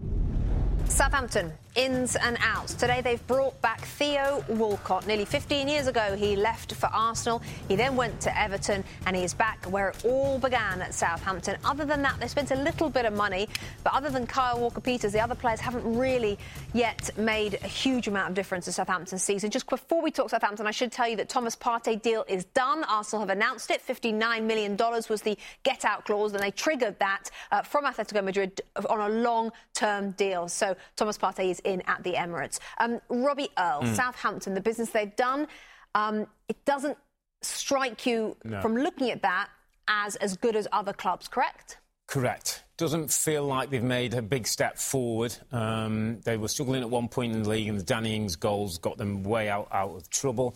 Southampton, 0.87 1.53
ins 1.79 2.17
and 2.17 2.37
outs. 2.41 2.73
Today 2.73 2.99
they've 2.99 3.25
brought 3.25 3.59
back 3.61 3.79
Theo 3.79 4.43
Walcott. 4.49 5.07
Nearly 5.07 5.23
15 5.23 5.69
years 5.69 5.87
ago, 5.87 6.13
he 6.17 6.35
left 6.35 6.73
for 6.73 6.87
Arsenal. 6.87 7.41
He 7.69 7.77
then 7.77 7.95
went 7.95 8.19
to 8.21 8.37
Everton, 8.37 8.83
and 9.05 9.15
he 9.15 9.23
is 9.23 9.33
back 9.33 9.63
where 9.65 9.89
it 9.89 10.03
all 10.03 10.37
began 10.39 10.81
at 10.81 10.93
Southampton. 10.93 11.55
Other 11.63 11.85
than 11.85 12.01
that, 12.01 12.19
they 12.19 12.27
spent 12.27 12.51
a 12.51 12.55
little 12.55 12.89
bit 12.89 13.05
of 13.05 13.13
money, 13.13 13.47
but 13.85 13.93
other 13.93 14.09
than 14.09 14.27
Kyle 14.27 14.59
Walker 14.59 14.81
Peters, 14.81 15.13
the 15.13 15.21
other 15.21 15.35
players 15.35 15.61
haven't 15.61 15.85
really 15.97 16.37
yet 16.73 17.09
made 17.17 17.53
a 17.63 17.67
huge 17.67 18.09
amount 18.09 18.27
of 18.27 18.35
difference 18.35 18.65
to 18.65 18.73
Southampton's 18.73 19.23
season. 19.23 19.49
Just 19.49 19.69
before 19.69 20.01
we 20.01 20.11
talk 20.11 20.31
Southampton, 20.31 20.67
I 20.67 20.71
should 20.71 20.91
tell 20.91 21.07
you 21.07 21.15
that 21.15 21.29
Thomas 21.29 21.55
Partey 21.55 22.01
deal 22.01 22.25
is 22.27 22.43
done. 22.43 22.83
Arsenal 22.83 23.21
have 23.21 23.29
announced 23.29 23.71
it. 23.71 23.81
$59 23.87 24.43
million 24.43 24.75
was 24.75 25.21
the 25.21 25.37
get 25.63 25.85
out 25.85 26.03
clause, 26.03 26.33
and 26.33 26.43
they 26.43 26.51
triggered 26.51 26.99
that 26.99 27.29
uh, 27.53 27.61
from 27.61 27.85
Atletico 27.85 28.21
Madrid 28.21 28.59
on 28.89 28.99
a 28.99 29.15
long 29.15 29.53
term 29.73 30.11
deal. 30.11 30.49
So 30.49 30.75
Thomas 30.97 31.17
Partey 31.17 31.51
is 31.51 31.61
in 31.69 31.81
at 31.87 32.03
the 32.03 32.13
Emirates. 32.13 32.59
Um, 32.79 32.99
Robbie 33.09 33.49
Earle, 33.57 33.85
Southampton, 33.93 34.53
the 34.53 34.61
business 34.61 34.89
they've 34.89 35.15
done, 35.15 35.47
um, 35.95 36.27
it 36.47 36.65
doesn't 36.65 36.97
strike 37.41 38.05
you 38.05 38.35
No. 38.43 38.61
from 38.61 38.75
looking 38.75 39.09
at 39.11 39.21
that 39.21 39.47
as 39.87 40.15
as 40.17 40.35
good 40.37 40.55
as 40.55 40.67
other 40.71 40.93
clubs, 40.93 41.27
correct? 41.27 41.77
Correct. 42.07 42.63
Doesn't 42.77 43.11
feel 43.11 43.43
like 43.43 43.69
they've 43.69 43.83
made 43.83 44.13
a 44.13 44.21
big 44.21 44.47
step 44.47 44.77
forward. 44.77 45.35
Um, 45.51 46.21
they 46.21 46.37
were 46.37 46.47
struggling 46.47 46.81
at 46.81 46.89
one 46.89 47.07
point 47.07 47.33
in 47.33 47.43
the 47.43 47.49
league, 47.49 47.67
and 47.69 47.79
the 47.79 47.83
Danny 47.83 48.15
Ings 48.15 48.35
goals 48.35 48.77
got 48.79 48.97
them 48.97 49.23
way 49.23 49.47
out, 49.49 49.67
out 49.71 49.91
of 49.95 50.09
trouble. 50.09 50.55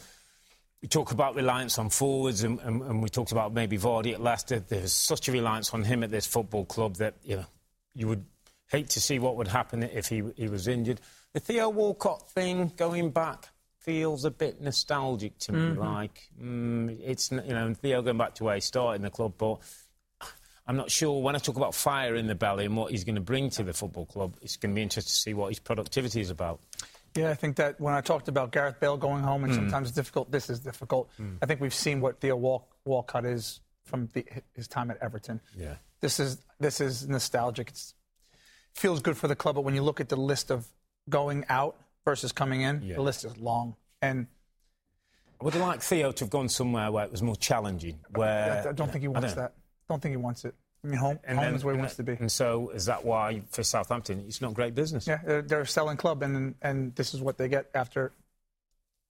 We 0.81 0.87
talk 0.87 1.11
about 1.11 1.35
reliance 1.35 1.77
on 1.79 1.89
forwards, 1.89 2.43
and, 2.43 2.59
and, 2.61 2.81
and 2.81 3.01
we 3.03 3.09
talked 3.09 3.31
about 3.31 3.53
maybe 3.53 3.77
Vardy 3.77 4.13
at 4.13 4.21
Leicester. 4.21 4.59
There's 4.59 4.91
such 4.93 5.29
a 5.29 5.31
reliance 5.31 5.73
on 5.73 5.83
him 5.83 6.03
at 6.03 6.11
this 6.11 6.25
football 6.25 6.65
club 6.65 6.95
that 6.95 7.13
you 7.23 7.37
know 7.37 7.45
you 7.93 8.07
would 8.07 8.25
hate 8.73 8.89
to 8.89 8.99
see 8.99 9.19
what 9.19 9.35
would 9.37 9.47
happen 9.47 9.83
if 9.83 10.07
he, 10.07 10.23
he 10.35 10.47
was 10.47 10.67
injured. 10.67 10.99
The 11.33 11.39
Theo 11.39 11.69
Walcott 11.69 12.29
thing 12.31 12.73
going 12.75 13.11
back 13.11 13.49
feels 13.77 14.25
a 14.25 14.31
bit 14.31 14.61
nostalgic 14.61 15.37
to 15.39 15.51
me. 15.51 15.59
Mm-hmm. 15.59 15.79
Like 15.79 16.29
mm, 16.41 16.99
it's 17.03 17.31
you 17.31 17.41
know 17.41 17.73
Theo 17.75 18.01
going 18.01 18.17
back 18.17 18.35
to 18.35 18.45
where 18.45 18.55
he 18.55 18.61
started 18.61 18.95
in 18.97 19.01
the 19.03 19.11
club, 19.11 19.33
but 19.37 19.59
I'm 20.65 20.75
not 20.75 20.89
sure 20.89 21.21
when 21.21 21.35
I 21.35 21.39
talk 21.39 21.55
about 21.55 21.75
fire 21.75 22.15
in 22.15 22.25
the 22.25 22.35
belly 22.35 22.65
and 22.65 22.75
what 22.75 22.91
he's 22.91 23.03
going 23.03 23.15
to 23.15 23.21
bring 23.21 23.51
to 23.51 23.63
the 23.63 23.73
football 23.73 24.07
club. 24.07 24.35
It's 24.41 24.57
going 24.57 24.71
to 24.71 24.75
be 24.75 24.81
interesting 24.81 25.09
to 25.09 25.15
see 25.15 25.33
what 25.33 25.49
his 25.49 25.59
productivity 25.59 26.21
is 26.21 26.31
about. 26.31 26.59
Yeah, 27.15 27.29
I 27.29 27.35
think 27.35 27.57
that 27.57 27.79
when 27.79 27.93
I 27.93 28.01
talked 28.01 28.27
about 28.27 28.51
Gareth 28.51 28.79
Bale 28.79 28.97
going 28.97 29.21
home 29.21 29.43
and 29.43 29.53
mm. 29.53 29.55
sometimes 29.55 29.89
it's 29.89 29.95
difficult, 29.95 30.31
this 30.31 30.49
is 30.49 30.61
difficult. 30.61 31.11
Mm. 31.21 31.37
I 31.43 31.45
think 31.45 31.61
we've 31.61 31.73
seen 31.73 32.01
what 32.01 32.19
Theo 32.19 32.35
Walk, 32.35 32.67
Walcott 32.85 33.25
is 33.25 33.59
from 33.83 34.09
the, 34.13 34.25
his 34.53 34.67
time 34.67 34.89
at 34.89 34.97
Everton. 34.99 35.41
Yeah. 35.55 35.75
This 35.99 36.19
is 36.19 36.39
this 36.59 36.81
is 36.81 37.07
nostalgic. 37.07 37.69
It 37.69 37.93
feels 38.75 39.01
good 39.01 39.17
for 39.17 39.27
the 39.27 39.35
club, 39.35 39.55
but 39.55 39.61
when 39.61 39.75
you 39.75 39.81
look 39.83 39.99
at 39.99 40.09
the 40.09 40.15
list 40.15 40.51
of 40.51 40.67
going 41.09 41.45
out 41.49 41.75
versus 42.05 42.31
coming 42.31 42.61
in, 42.61 42.81
Yeah. 42.81 42.95
the 42.95 43.01
list 43.01 43.23
is 43.25 43.37
long. 43.37 43.75
And 44.01 44.27
I 45.39 45.45
would 45.45 45.55
like 45.55 45.81
Theo 45.81 46.11
to 46.11 46.23
have 46.25 46.29
gone 46.29 46.49
somewhere 46.49 46.91
where 46.91 47.05
it 47.05 47.11
was 47.11 47.21
more 47.21 47.35
challenging. 47.35 47.99
Where 48.15 48.63
I, 48.65 48.69
I 48.69 48.71
don't 48.73 48.91
think 48.91 49.01
he 49.01 49.07
wants 49.07 49.33
that. 49.33 49.53
Don't 49.89 50.01
think 50.01 50.13
he 50.13 50.17
wants 50.17 50.45
it. 50.45 50.55
I 50.83 50.87
mean, 50.87 50.97
home, 50.97 51.19
home 51.27 51.37
then- 51.37 51.55
is 51.55 51.63
where 51.63 51.73
he 51.73 51.77
and 51.77 51.83
wants 51.83 51.95
to 51.95 52.03
be. 52.03 52.13
And 52.13 52.31
so 52.31 52.69
is 52.69 52.85
that 52.85 53.05
why 53.05 53.43
for 53.49 53.63
Southampton 53.63 54.25
it's 54.27 54.41
not 54.41 54.53
great 54.53 54.75
business? 54.75 55.07
Yeah, 55.07 55.19
they're, 55.25 55.41
they're 55.41 55.61
a 55.61 55.67
selling 55.67 55.95
club, 55.97 56.23
and 56.23 56.55
and 56.61 56.93
this 56.95 57.13
is 57.13 57.21
what 57.21 57.37
they 57.37 57.47
get 57.47 57.69
after. 57.73 58.11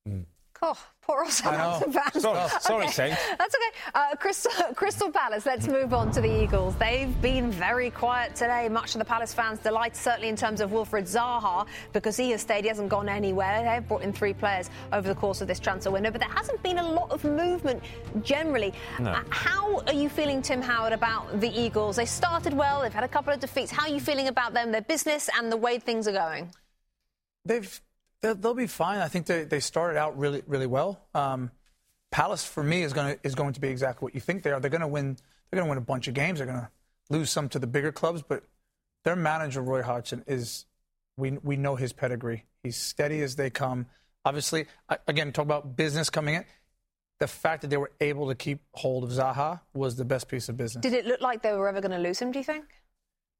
Cool. 0.06 0.26
Oh, 0.66 0.78
poor 1.02 1.30
Southampton 1.30 1.92
fans. 1.92 2.22
Sorry, 2.24 2.50
sorry, 2.62 2.88
Saint. 2.88 3.20
That's 3.38 3.54
okay. 3.54 3.92
Uh, 3.94 4.16
Crystal, 4.16 4.52
Crystal 4.74 5.12
Palace, 5.12 5.46
let's 5.46 5.68
move 5.68 5.94
on 5.94 6.10
to 6.14 6.22
the 6.22 6.42
Eagles. 6.42 6.74
They've 6.78 7.22
been 7.22 7.52
very 7.52 7.90
quiet 7.90 8.34
today, 8.34 8.70
much 8.70 8.96
of 8.96 9.00
the 9.00 9.06
Palace 9.06 9.34
fans' 9.34 9.60
delight, 9.60 9.94
certainly 9.94 10.30
in 10.30 10.38
terms 10.38 10.62
of 10.62 10.70
Wilfried 10.72 11.04
Zaha, 11.04 11.68
because 11.92 12.16
he 12.16 12.32
has 12.32 12.40
stayed, 12.40 12.64
he 12.64 12.70
hasn't 12.70 12.88
gone 12.88 13.10
anywhere. 13.10 13.62
They've 13.62 13.86
brought 13.86 14.04
in 14.04 14.14
three 14.14 14.34
players 14.34 14.70
over 14.94 15.06
the 15.06 15.16
course 15.16 15.42
of 15.42 15.50
this 15.50 15.60
transfer 15.60 15.92
window, 15.92 16.12
but 16.12 16.22
there 16.22 16.30
hasn't 16.30 16.64
been 16.64 16.78
a 16.78 16.90
lot 16.92 17.12
of 17.12 17.26
movement 17.26 17.84
generally. 18.22 18.74
No. 19.02 19.12
Uh, 19.12 19.24
how 19.32 19.80
are 19.86 19.94
you 19.94 20.08
feeling, 20.08 20.42
Tim 20.42 20.62
Howard, 20.62 20.94
about 20.94 21.42
the 21.42 21.50
Eagles? 21.50 21.98
They 21.98 22.06
started 22.06 22.54
well, 22.54 22.84
they've 22.84 22.94
had 22.94 23.04
a 23.04 23.10
couple 23.10 23.34
of 23.34 23.42
defeats. 23.42 23.70
How 23.70 23.84
are 23.84 23.94
you 23.94 24.00
feeling 24.00 24.30
about 24.30 24.54
them, 24.54 24.72
their 24.72 24.82
business, 24.82 25.30
and 25.38 25.52
the 25.52 25.58
way 25.58 25.78
things 25.78 26.08
are 26.08 26.14
going? 26.14 26.52
They've 27.44 27.82
they'll, 28.24 28.34
they'll 28.34 28.54
be 28.56 28.66
fine. 28.66 29.00
I 29.00 29.08
think 29.08 29.28
they, 29.28 29.44
they 29.44 29.60
started 29.60 30.00
out 30.00 30.18
really 30.18 30.42
really 30.48 30.66
well. 30.66 31.00
Um, 31.14 31.52
Palace 32.12 32.46
for 32.46 32.64
me 32.64 32.82
is 32.82 32.94
going 32.94 33.16
to 33.16 33.20
is 33.24 33.36
going 33.36 33.54
to 33.54 33.62
be 33.62 33.68
exactly 33.68 34.06
what 34.06 34.16
you 34.16 34.22
think 34.22 34.42
they 34.42 34.52
are. 34.52 34.60
They're 34.60 34.72
going 34.72 34.82
to 34.82 34.88
win. 34.88 35.18
They're 35.52 35.60
going 35.60 35.68
to 35.68 35.70
win 35.70 35.78
a 35.78 35.82
bunch 35.82 36.08
of 36.08 36.16
games. 36.16 36.40
They're 36.40 36.48
going 36.48 36.60
to 36.60 36.70
lose 37.12 37.30
some 37.30 37.50
to 37.50 37.60
the 37.60 37.68
bigger 37.68 37.92
clubs, 37.92 38.24
but 38.28 38.44
their 39.04 39.16
manager 39.16 39.62
Roy 39.62 39.84
Hodgson 39.84 40.24
is 40.26 40.66
we 41.18 41.32
we 41.44 41.58
know 41.58 41.76
his 41.76 41.94
pedigree. 41.94 42.46
He's 42.64 42.78
steady 42.78 43.22
as 43.22 43.36
they 43.36 43.50
come. 43.50 43.88
Obviously, 44.26 44.68
again, 45.08 45.34
talk 45.34 45.44
about 45.44 45.76
business 45.76 46.10
coming 46.10 46.36
in. 46.36 46.46
The 47.20 47.28
fact 47.28 47.62
that 47.62 47.70
they 47.70 47.78
were 47.78 47.92
able 48.00 48.30
to 48.30 48.36
keep 48.36 48.62
hold 48.74 49.04
of 49.04 49.10
Zaha 49.10 49.60
was 49.74 49.96
the 49.96 50.06
best 50.06 50.28
piece 50.28 50.50
of 50.50 50.58
business. 50.58 50.82
Did 50.82 50.94
it 50.94 51.06
look 51.06 51.22
like 51.22 51.42
they 51.42 51.54
were 51.54 51.68
ever 51.68 51.82
going 51.82 51.92
to 51.92 51.98
lose 51.98 52.20
him, 52.20 52.32
do 52.32 52.40
you 52.40 52.46
think? 52.46 52.66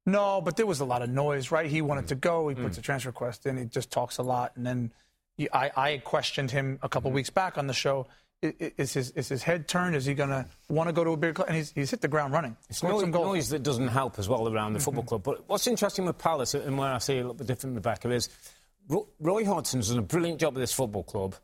No, 0.06 0.40
but 0.40 0.56
there 0.56 0.66
was 0.66 0.80
a 0.80 0.84
lot 0.84 1.02
of 1.02 1.08
noise, 1.10 1.50
right? 1.50 1.66
He 1.70 1.80
Mm. 1.80 1.86
wanted 1.86 2.08
to 2.08 2.14
go. 2.14 2.48
He 2.48 2.54
puts 2.54 2.76
a 2.78 2.82
transfer 2.82 3.08
request 3.08 3.46
in. 3.46 3.56
He 3.56 3.64
just 3.64 3.90
talks 3.90 4.18
a 4.18 4.22
lot, 4.22 4.52
and 4.56 4.66
then 4.66 4.92
he, 5.36 5.48
I, 5.50 5.70
I 5.76 5.98
questioned 5.98 6.50
him 6.50 6.66
a 6.66 6.76
Mm-hmm. 6.76 6.86
couple 6.88 7.10
weeks 7.10 7.30
back 7.30 7.56
on 7.58 7.66
the 7.66 7.72
show. 7.74 8.06
Is 8.42 8.92
his 8.92 9.10
is 9.12 9.30
his 9.30 9.42
head 9.42 9.66
turned? 9.68 9.96
Is 9.96 10.04
he 10.04 10.12
going 10.12 10.28
to 10.28 10.44
want 10.68 10.88
to 10.90 10.92
go 10.92 11.02
to 11.02 11.12
a 11.12 11.16
bigger 11.16 11.32
club? 11.32 11.48
And 11.48 11.56
he's, 11.56 11.72
he's 11.72 11.90
hit 11.90 12.02
the 12.02 12.08
ground 12.08 12.34
running. 12.34 12.54
It's 12.68 12.76
Scored 12.78 12.92
noise, 12.92 13.00
some 13.00 13.10
goals. 13.10 13.26
noise 13.26 13.48
that 13.48 13.62
doesn't 13.62 13.88
help 13.88 14.18
as 14.18 14.28
well 14.28 14.46
around 14.52 14.74
the 14.74 14.80
football 14.80 15.04
club. 15.04 15.22
But 15.22 15.48
what's 15.48 15.66
interesting 15.66 16.04
with 16.04 16.18
Palace, 16.18 16.52
and 16.52 16.76
where 16.76 16.92
I 16.92 16.98
see 16.98 17.14
a 17.14 17.16
little 17.22 17.32
bit 17.32 17.46
different, 17.46 17.70
in 17.70 17.74
the 17.82 17.88
Rebecca, 17.88 18.10
is 18.10 18.28
Ro- 18.90 19.08
Roy 19.18 19.44
Hodgson's 19.46 19.88
done 19.88 19.98
a 19.98 20.02
brilliant 20.02 20.40
job 20.40 20.52
with 20.54 20.62
this 20.62 20.74
football 20.74 21.04
club, 21.04 21.36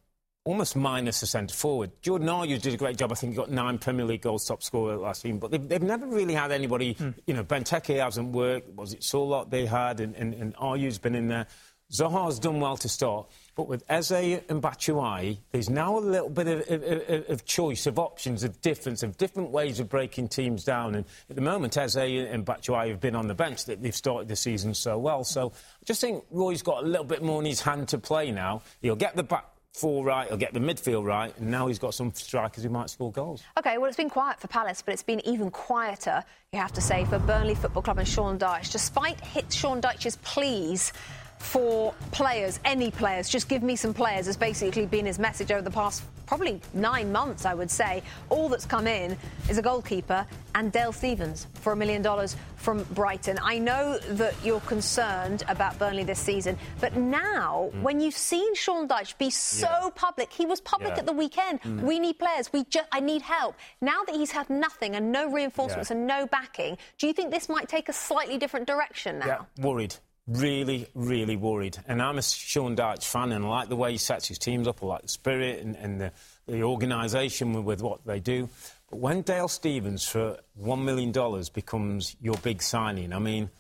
almost 0.51 0.75
minus 0.75 1.21
the 1.21 1.27
centre 1.27 1.55
forward. 1.55 1.91
Jordan 2.03 2.29
Ayew 2.29 2.61
did 2.61 2.75
a 2.75 2.77
great 2.77 2.97
job. 2.97 3.13
I 3.13 3.15
think 3.15 3.33
he 3.33 3.37
got 3.37 3.51
nine 3.51 3.79
Premier 3.79 4.05
League 4.05 4.23
goals, 4.23 4.47
top 4.47 4.63
scorer 4.63 4.97
last 4.97 5.23
season. 5.23 5.39
But 5.39 5.53
they've, 5.53 5.69
they've 5.69 5.83
never 5.83 6.07
really 6.07 6.35
had 6.35 6.51
anybody, 6.51 6.95
hmm. 6.95 7.11
you 7.27 7.35
know, 7.35 7.45
Benteke 7.45 8.03
hasn't 8.03 8.33
worked. 8.33 8.69
Was 8.75 8.93
it 8.93 9.01
Sorloth 9.01 9.51
they 9.51 9.65
had? 9.65 10.01
And, 10.01 10.17
and, 10.17 10.35
and 10.35 10.57
Ayew's 10.57 10.99
been 10.99 11.15
in 11.15 11.29
there. 11.29 11.47
Zaha's 11.93 12.39
done 12.39 12.61
well 12.61 12.77
to 12.77 12.89
start, 12.89 13.29
but 13.57 13.67
with 13.67 13.83
Eze 13.89 14.13
and 14.13 14.63
Batshuayi, 14.63 15.39
there's 15.51 15.69
now 15.69 15.99
a 15.99 16.01
little 16.01 16.31
bit 16.31 16.47
of, 16.47 16.71
of, 16.71 17.31
of, 17.31 17.45
choice, 17.45 17.87
of 17.89 17.99
options, 17.99 18.45
of 18.45 18.61
difference, 18.61 19.03
of 19.03 19.17
different 19.19 19.51
ways 19.51 19.81
of 19.81 19.89
breaking 19.89 20.29
teams 20.29 20.63
down. 20.63 20.95
And 20.95 21.05
at 21.29 21.35
the 21.35 21.43
moment, 21.43 21.77
Eze 21.77 21.97
and 21.97 22.47
Batshuayi 22.47 22.91
have 22.91 23.01
been 23.01 23.17
on 23.17 23.27
the 23.27 23.35
bench. 23.35 23.65
That 23.65 23.83
they've 23.83 23.95
started 23.95 24.29
the 24.29 24.37
season 24.37 24.73
so 24.75 24.99
well. 24.99 25.25
So 25.25 25.49
I 25.49 25.85
just 25.85 26.01
think 26.01 26.25
Roy's 26.31 26.63
got 26.63 26.85
a 26.85 26.87
little 26.87 27.05
bit 27.05 27.25
more 27.25 27.41
in 27.41 27.47
his 27.47 27.61
hand 27.61 27.89
to 27.89 27.99
play 27.99 28.31
now. 28.31 28.63
He'll 28.83 28.95
get 28.95 29.17
the 29.17 29.25
back 29.25 29.50
four 29.73 30.05
right, 30.05 30.29
he'll 30.29 30.37
get 30.37 30.53
the 30.53 30.61
midfield 30.61 31.05
right, 31.05 31.37
and 31.39 31.51
now 31.51 31.67
he's 31.67 31.79
got 31.79 31.95
some 31.95 32.13
strikers 32.13 32.65
who 32.65 32.71
might 32.71 32.91
score 32.91 33.13
goals. 33.13 33.43
Okay, 33.59 33.79
well, 33.79 33.87
it's 33.87 33.97
been 33.97 34.11
quiet 34.11 34.41
for 34.41 34.49
Palace, 34.49 34.83
but 34.83 34.93
it's 34.93 35.03
been 35.03 35.27
even 35.27 35.51
quieter, 35.51 36.25
you 36.53 36.59
have 36.59 36.73
to 36.73 36.81
say, 36.81 37.05
for 37.05 37.19
Burnley 37.19 37.55
Football 37.55 37.83
Club 37.83 37.99
and 37.99 38.09
Sean 38.09 38.39
Dyche. 38.39 38.73
Despite 38.73 39.21
hit 39.21 39.53
Sean 39.53 39.81
Dyche's 39.81 40.17
pleas 40.17 40.93
for 41.39 41.95
players, 42.11 42.61
any 42.65 42.91
players, 42.91 43.29
just 43.29 43.49
give 43.49 43.63
me 43.63 43.77
some 43.77 43.95
players, 43.95 44.27
has 44.27 44.37
basically 44.37 44.87
been 44.87 45.07
his 45.07 45.19
message 45.19 45.51
over 45.51 45.63
the 45.63 45.71
past 45.71 46.03
probably 46.31 46.61
nine 46.75 47.11
months, 47.11 47.45
I 47.45 47.55
would 47.55 47.73
say. 47.73 48.05
All 48.29 48.49
that's 48.49 48.65
come 48.65 48.87
in 48.87 49.17
is 49.49 49.59
a 49.59 49.63
goalkeeper 49.63 50.25
and 50.55 50.71
Dale 50.71 50.93
Stephens 50.93 51.49
for 51.55 51.73
a 51.73 51.77
million 51.77 52.03
dollars 52.03 52.37
from 52.55 52.85
Brighton. 52.95 53.37
I 53.43 53.59
know 53.59 53.99
that 54.11 54.35
you're 54.45 54.61
concerned 54.61 55.43
about 55.49 55.77
Burnley 55.81 56.05
this 56.05 56.21
season, 56.21 56.57
but 56.81 56.95
now, 56.95 57.71
mm. 57.75 57.83
when 57.83 57.99
you've 58.01 58.15
seen 58.15 58.55
Sean 58.55 58.87
Dyche 58.87 59.19
be 59.19 59.29
so 59.29 59.67
Yeah. 59.67 59.91
public, 59.97 60.33
he 60.33 60.47
was 60.47 60.61
public 60.61 60.91
Yeah. 60.91 61.01
at 61.01 61.07
the 61.07 61.13
weekend. 61.13 61.63
Mm. 61.63 61.81
We 61.83 61.99
need 61.99 62.21
players. 62.21 62.53
We 62.53 62.63
just, 62.63 62.87
I 62.93 63.01
need 63.01 63.23
help. 63.23 63.57
Now 63.81 64.05
that 64.07 64.15
he's 64.15 64.31
had 64.31 64.49
nothing 64.49 64.95
and 64.95 65.11
no 65.11 65.29
reinforcements 65.29 65.91
Yeah. 65.91 65.97
and 65.97 66.07
no 66.07 66.27
backing, 66.29 66.79
do 66.99 67.09
you 67.09 67.13
think 67.13 67.33
this 67.33 67.49
might 67.49 67.69
take 67.69 67.89
a 67.89 67.93
slightly 67.93 68.39
different 68.39 68.69
direction 68.69 69.19
now? 69.19 69.27
Yeah, 69.27 69.65
worried. 69.67 69.97
Really, 70.27 70.87
really 70.95 71.37
worried. 71.37 71.79
And 71.89 72.01
I'm 72.01 72.19
a 72.19 72.23
Sean 72.23 72.77
Dyche 72.77 73.05
fan, 73.05 73.33
and 73.33 73.45
I 73.45 73.49
like 73.49 73.69
the 73.69 73.77
way 73.77 73.93
he 73.93 73.99
sets 73.99 74.29
his 74.29 74.39
teams 74.39 74.69
up. 74.69 74.83
I 74.83 74.87
like 74.87 75.03
the 75.03 75.09
spirit 75.09 75.65
and, 75.65 75.77
and 75.77 76.01
the, 76.01 76.13
the 76.47 76.63
organisation 76.63 77.53
with, 77.53 77.65
with 77.65 77.83
what 77.83 78.05
they 78.07 78.21
do. 78.21 78.49
But 78.91 78.99
when 78.99 79.23
Dale 79.23 79.49
Stephens 79.49 80.07
for 80.07 80.39
$1 80.61 80.83
million 80.83 81.13
becomes 81.53 82.17
your 82.21 82.37
big 82.39 82.63
signing, 82.63 83.13
I 83.13 83.19
mean, 83.19 83.51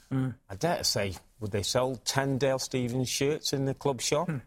I 0.49 0.55
dare 0.57 0.79
to 0.79 0.85
say, 0.85 1.15
would 1.41 1.53
they 1.53 1.63
sell 1.63 1.97
10 2.05 2.39
Dale 2.39 2.59
Stephens 2.59 3.09
shirts 3.09 3.53
in 3.53 3.65
the 3.65 3.75
club 3.75 4.01
shop? 4.01 4.29
Hmm. 4.29 4.39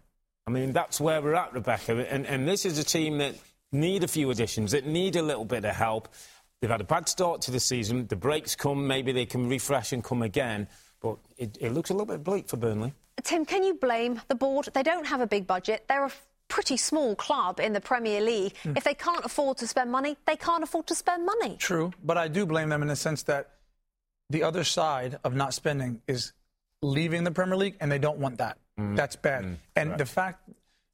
I 0.46 0.52
mean, 0.52 0.74
that's 0.74 1.00
where 1.00 1.22
we're 1.22 1.36
at, 1.36 1.54
Rebecca. 1.54 2.06
And, 2.10 2.26
and 2.26 2.48
this 2.48 2.66
is 2.66 2.78
a 2.78 2.84
team 2.84 3.20
that 3.20 3.36
need 3.72 4.04
a 4.04 4.08
few 4.08 4.30
additions, 4.30 4.72
that 4.72 4.86
need 4.86 5.16
a 5.16 5.22
little 5.22 5.46
bit 5.46 5.64
of 5.64 5.76
help. 5.76 6.10
They've 6.60 6.70
had 6.70 6.82
a 6.82 6.86
bad 6.86 7.08
start 7.08 7.42
to 7.44 7.52
the 7.52 7.60
season. 7.60 8.08
The 8.08 8.16
breaks 8.16 8.56
come, 8.56 8.88
maybe 8.88 9.12
they 9.14 9.26
can 9.26 9.48
refresh 9.48 9.94
and 9.94 10.04
come 10.04 10.22
again. 10.22 10.68
But 11.04 11.18
it, 11.38 11.58
it 11.60 11.74
looks 11.74 11.92
a 11.92 11.94
little 11.94 12.08
bit 12.08 12.24
bleak 12.24 12.48
for 12.48 12.58
Burnley. 12.58 12.94
Tim, 13.22 13.46
can 13.46 13.64
you 13.64 13.76
blame 13.76 14.22
the 14.30 14.36
board? 14.36 14.70
They 14.74 14.82
don't 14.82 15.06
have 15.06 15.22
a 15.22 15.28
big 15.28 15.46
budget. 15.46 15.86
They're 15.88 16.06
a 16.06 16.12
pretty 16.48 16.78
small 16.78 17.16
club 17.16 17.60
in 17.60 17.74
the 17.74 17.82
Premier 17.82 18.22
League. 18.22 18.56
Hmm. 18.64 18.74
If 18.76 18.86
they 18.86 18.94
can't 18.94 19.24
afford 19.24 19.58
to 19.58 19.68
spend 19.68 19.92
money, 19.92 20.18
they 20.26 20.36
can't 20.36 20.64
afford 20.64 20.88
to 20.88 20.96
spend 20.96 21.26
money. 21.26 21.58
True, 21.58 21.92
but 22.04 22.18
I 22.18 22.28
do 22.28 22.46
blame 22.46 22.70
them 22.70 22.82
in 22.82 22.88
the 22.88 22.96
sense 22.96 23.24
that 23.24 23.52
the 24.30 24.44
other 24.44 24.64
side 24.64 25.20
of 25.24 25.36
not 25.36 25.54
spending 25.54 26.02
is 26.08 26.32
leaving 26.82 27.24
the 27.24 27.32
Premier 27.32 27.58
League, 27.58 27.76
and 27.80 27.92
they 27.92 28.00
don't 28.00 28.18
want 28.18 28.38
that. 28.38 28.58
Mm. 28.80 28.96
That's 28.96 29.16
bad. 29.16 29.44
Mm. 29.44 29.58
and 29.76 29.98
the 29.98 30.06
fact, 30.06 30.50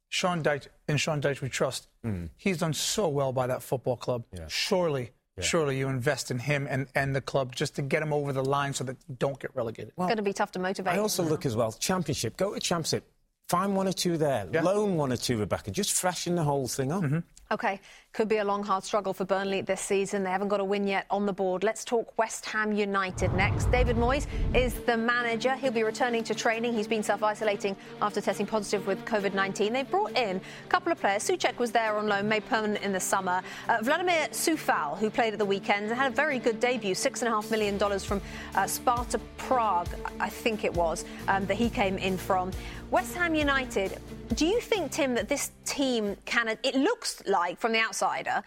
Sean 0.10 0.44
Dyche, 0.44 0.68
and 0.88 1.00
Sean 1.00 1.22
Dyche 1.22 1.42
we 1.42 1.50
trust, 1.50 1.88
mm. 2.06 2.30
he's 2.36 2.58
done 2.58 2.74
so 2.74 3.08
well 3.08 3.32
by 3.32 3.48
that 3.48 3.62
football 3.64 3.96
club. 3.96 4.24
Surely, 4.48 5.12
surely 5.42 5.78
you 5.78 5.88
invest 5.90 6.32
in 6.32 6.40
him 6.40 6.68
and, 6.70 6.88
and 6.96 7.16
the 7.16 7.22
club 7.22 7.56
just 7.56 7.76
to 7.76 7.82
get 7.82 8.02
him 8.02 8.14
over 8.14 8.34
the 8.34 8.44
line 8.44 8.74
so 8.74 8.84
that 8.84 8.98
you 9.08 9.16
don't 9.20 9.40
get 9.40 9.56
relegated. 9.56 9.90
it's 9.90 9.98
going 9.98 10.18
to 10.18 10.22
be 10.24 10.34
tough 10.34 10.52
to 10.54 10.60
motivate. 10.60 10.94
I 10.94 10.98
also 11.00 11.24
them 11.24 11.32
look 11.32 11.46
as 11.46 11.56
well, 11.56 11.72
Championship, 11.72 12.38
go 12.38 12.54
to 12.54 12.60
Championship. 12.60 13.06
Find 13.50 13.76
one 13.76 13.88
or 13.88 13.94
two 13.94 14.16
there. 14.16 14.46
Loan 14.46 14.96
one 14.96 15.12
or 15.12 15.18
two, 15.18 15.40
Rebecca. 15.40 15.72
Just 15.72 15.94
freshen 15.94 16.36
the 16.36 16.44
whole 16.44 16.68
thing 16.68 16.92
up. 16.92 17.04
Okay, 17.52 17.80
could 18.14 18.28
be 18.28 18.38
a 18.38 18.44
long, 18.44 18.62
hard 18.62 18.84
struggle 18.84 19.12
for 19.12 19.26
Burnley 19.26 19.62
this 19.62 19.82
season. 19.82 20.24
They 20.24 20.30
haven't 20.30 20.50
got 20.50 20.60
a 20.60 20.64
win 20.64 20.86
yet 20.86 21.08
on 21.10 21.26
the 21.26 21.34
board. 21.34 21.64
Let's 21.64 21.84
talk 21.84 22.16
West 22.16 22.46
Ham 22.46 22.72
United 22.72 23.34
next. 23.34 23.72
David 23.72 23.96
Moyes 23.96 24.28
is 24.54 24.76
the 24.82 24.96
manager. 24.96 25.56
He'll 25.56 25.72
be 25.72 25.82
returning 25.82 26.24
to 26.26 26.36
training. 26.36 26.74
He's 26.74 26.88
been 26.88 27.02
self 27.02 27.24
isolating 27.24 27.76
after 28.04 28.22
testing 28.22 28.46
positive 28.46 28.86
with 28.86 29.04
COVID 29.06 29.34
19. 29.34 29.74
They 29.74 29.82
brought 29.82 30.16
in 30.16 30.38
a 30.38 30.70
couple 30.70 30.92
of 30.92 31.00
players. 31.00 31.24
Soucek 31.24 31.58
was 31.58 31.72
there 31.72 31.98
on 31.98 32.08
loan, 32.08 32.28
made 32.28 32.46
permanent 32.46 32.84
in 32.84 32.92
the 32.92 33.00
summer. 33.00 33.42
Uh, 33.68 33.80
Vladimir 33.82 34.28
Coufal, 34.28 34.96
who 35.00 35.10
played 35.10 35.34
at 35.34 35.40
the 35.40 35.46
weekend, 35.46 35.88
and 35.88 35.96
had 35.96 36.12
a 36.12 36.16
very 36.16 36.38
good 36.38 36.60
debut 36.60 36.94
$6.5 36.94 37.50
million 37.50 37.80
from 38.00 38.22
uh, 38.54 38.68
Sparta 38.68 39.20
Prague, 39.38 39.90
I 40.20 40.30
think 40.30 40.64
it 40.64 40.74
was, 40.76 41.04
um, 41.28 41.48
that 41.48 41.58
he 41.58 41.72
came 41.72 41.98
in 41.98 42.16
from. 42.16 42.52
West 42.92 43.14
Ham 43.16 43.36
United, 43.36 44.00
do 44.34 44.48
you 44.48 44.60
think, 44.60 44.92
Tim, 44.92 45.14
that 45.14 45.30
this 45.30 45.52
team 45.64 46.18
can. 46.26 46.58
It 46.64 46.74
looks 46.74 47.22
like, 47.28 47.60
from 47.60 47.72
the 47.72 47.80
outsider, 47.80 48.42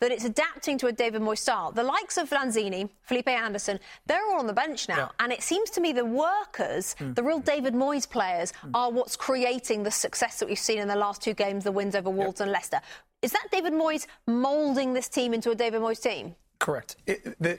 that 0.00 0.12
it's 0.12 0.24
adapting 0.24 0.78
to 0.78 0.86
a 0.86 0.92
David 0.92 1.20
Moyes 1.20 1.38
style. 1.38 1.72
The 1.72 1.82
likes 1.82 2.16
of 2.16 2.30
Lanzini, 2.30 2.88
Felipe 3.02 3.26
Anderson, 3.26 3.80
they're 4.06 4.24
all 4.24 4.38
on 4.38 4.46
the 4.46 4.52
bench 4.52 4.88
now. 4.88 4.96
Yeah. 4.96 5.08
And 5.18 5.32
it 5.32 5.42
seems 5.42 5.70
to 5.70 5.80
me 5.80 5.92
the 5.92 6.04
workers, 6.04 6.94
hmm. 6.98 7.14
the 7.14 7.24
real 7.24 7.40
David 7.40 7.74
Moyes 7.74 8.08
players, 8.08 8.52
hmm. 8.52 8.70
are 8.72 8.90
what's 8.90 9.16
creating 9.16 9.82
the 9.82 9.90
success 9.90 10.38
that 10.38 10.48
we've 10.48 10.58
seen 10.58 10.78
in 10.78 10.86
the 10.86 10.94
last 10.94 11.20
two 11.20 11.34
games, 11.34 11.64
the 11.64 11.72
wins 11.72 11.96
over 11.96 12.08
Wolves 12.10 12.40
and 12.40 12.52
Leicester. 12.52 12.80
Is 13.22 13.32
that 13.32 13.48
David 13.50 13.72
Moyes 13.72 14.06
moulding 14.28 14.92
this 14.92 15.08
team 15.08 15.34
into 15.34 15.50
a 15.50 15.56
David 15.56 15.80
Moyes 15.80 16.00
team? 16.00 16.36
Correct. 16.60 16.94
It, 17.04 17.34
the, 17.40 17.58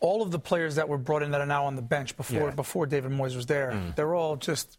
all 0.00 0.22
of 0.22 0.30
the 0.30 0.38
players 0.38 0.76
that 0.76 0.88
were 0.88 0.96
brought 0.96 1.22
in 1.22 1.32
that 1.32 1.42
are 1.42 1.46
now 1.46 1.66
on 1.66 1.76
the 1.76 1.82
bench 1.82 2.16
before 2.16 2.48
Yeah. 2.48 2.54
before 2.54 2.86
David 2.86 3.12
Moyes 3.12 3.36
was 3.36 3.44
there, 3.44 3.72
hmm. 3.72 3.90
they're 3.96 4.14
all 4.14 4.36
just 4.36 4.78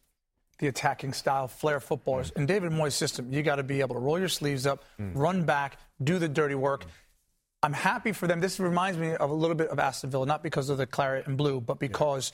the 0.60 0.68
attacking 0.68 1.14
style, 1.14 1.48
flair 1.48 1.80
footballers. 1.80 2.32
Mm. 2.32 2.38
In 2.38 2.46
David 2.46 2.72
Moyes' 2.72 2.94
system, 2.94 3.32
you 3.32 3.44
got 3.44 3.58
to 3.58 3.64
be 3.64 3.82
able 3.82 3.96
to 3.96 4.02
roll 4.02 4.20
your 4.20 4.30
sleeves 4.30 4.66
up, 4.66 4.84
mm. 5.00 5.12
run 5.16 5.44
back, 5.44 5.78
do 6.04 6.20
the 6.20 6.28
dirty 6.28 6.56
work. 6.56 6.86
I'm 7.64 7.74
happy 7.74 8.12
for 8.12 8.28
them. 8.28 8.40
This 8.40 8.60
reminds 8.60 9.00
me 9.00 9.16
of 9.16 9.30
a 9.30 9.34
little 9.34 9.56
bit 9.56 9.70
of 9.70 9.80
Aston 9.80 10.10
Villa, 10.10 10.26
not 10.26 10.44
because 10.44 10.70
of 10.70 10.78
the 10.78 10.86
claret 10.86 11.28
and 11.28 11.38
blue, 11.38 11.60
but 11.60 11.80
because 11.80 12.32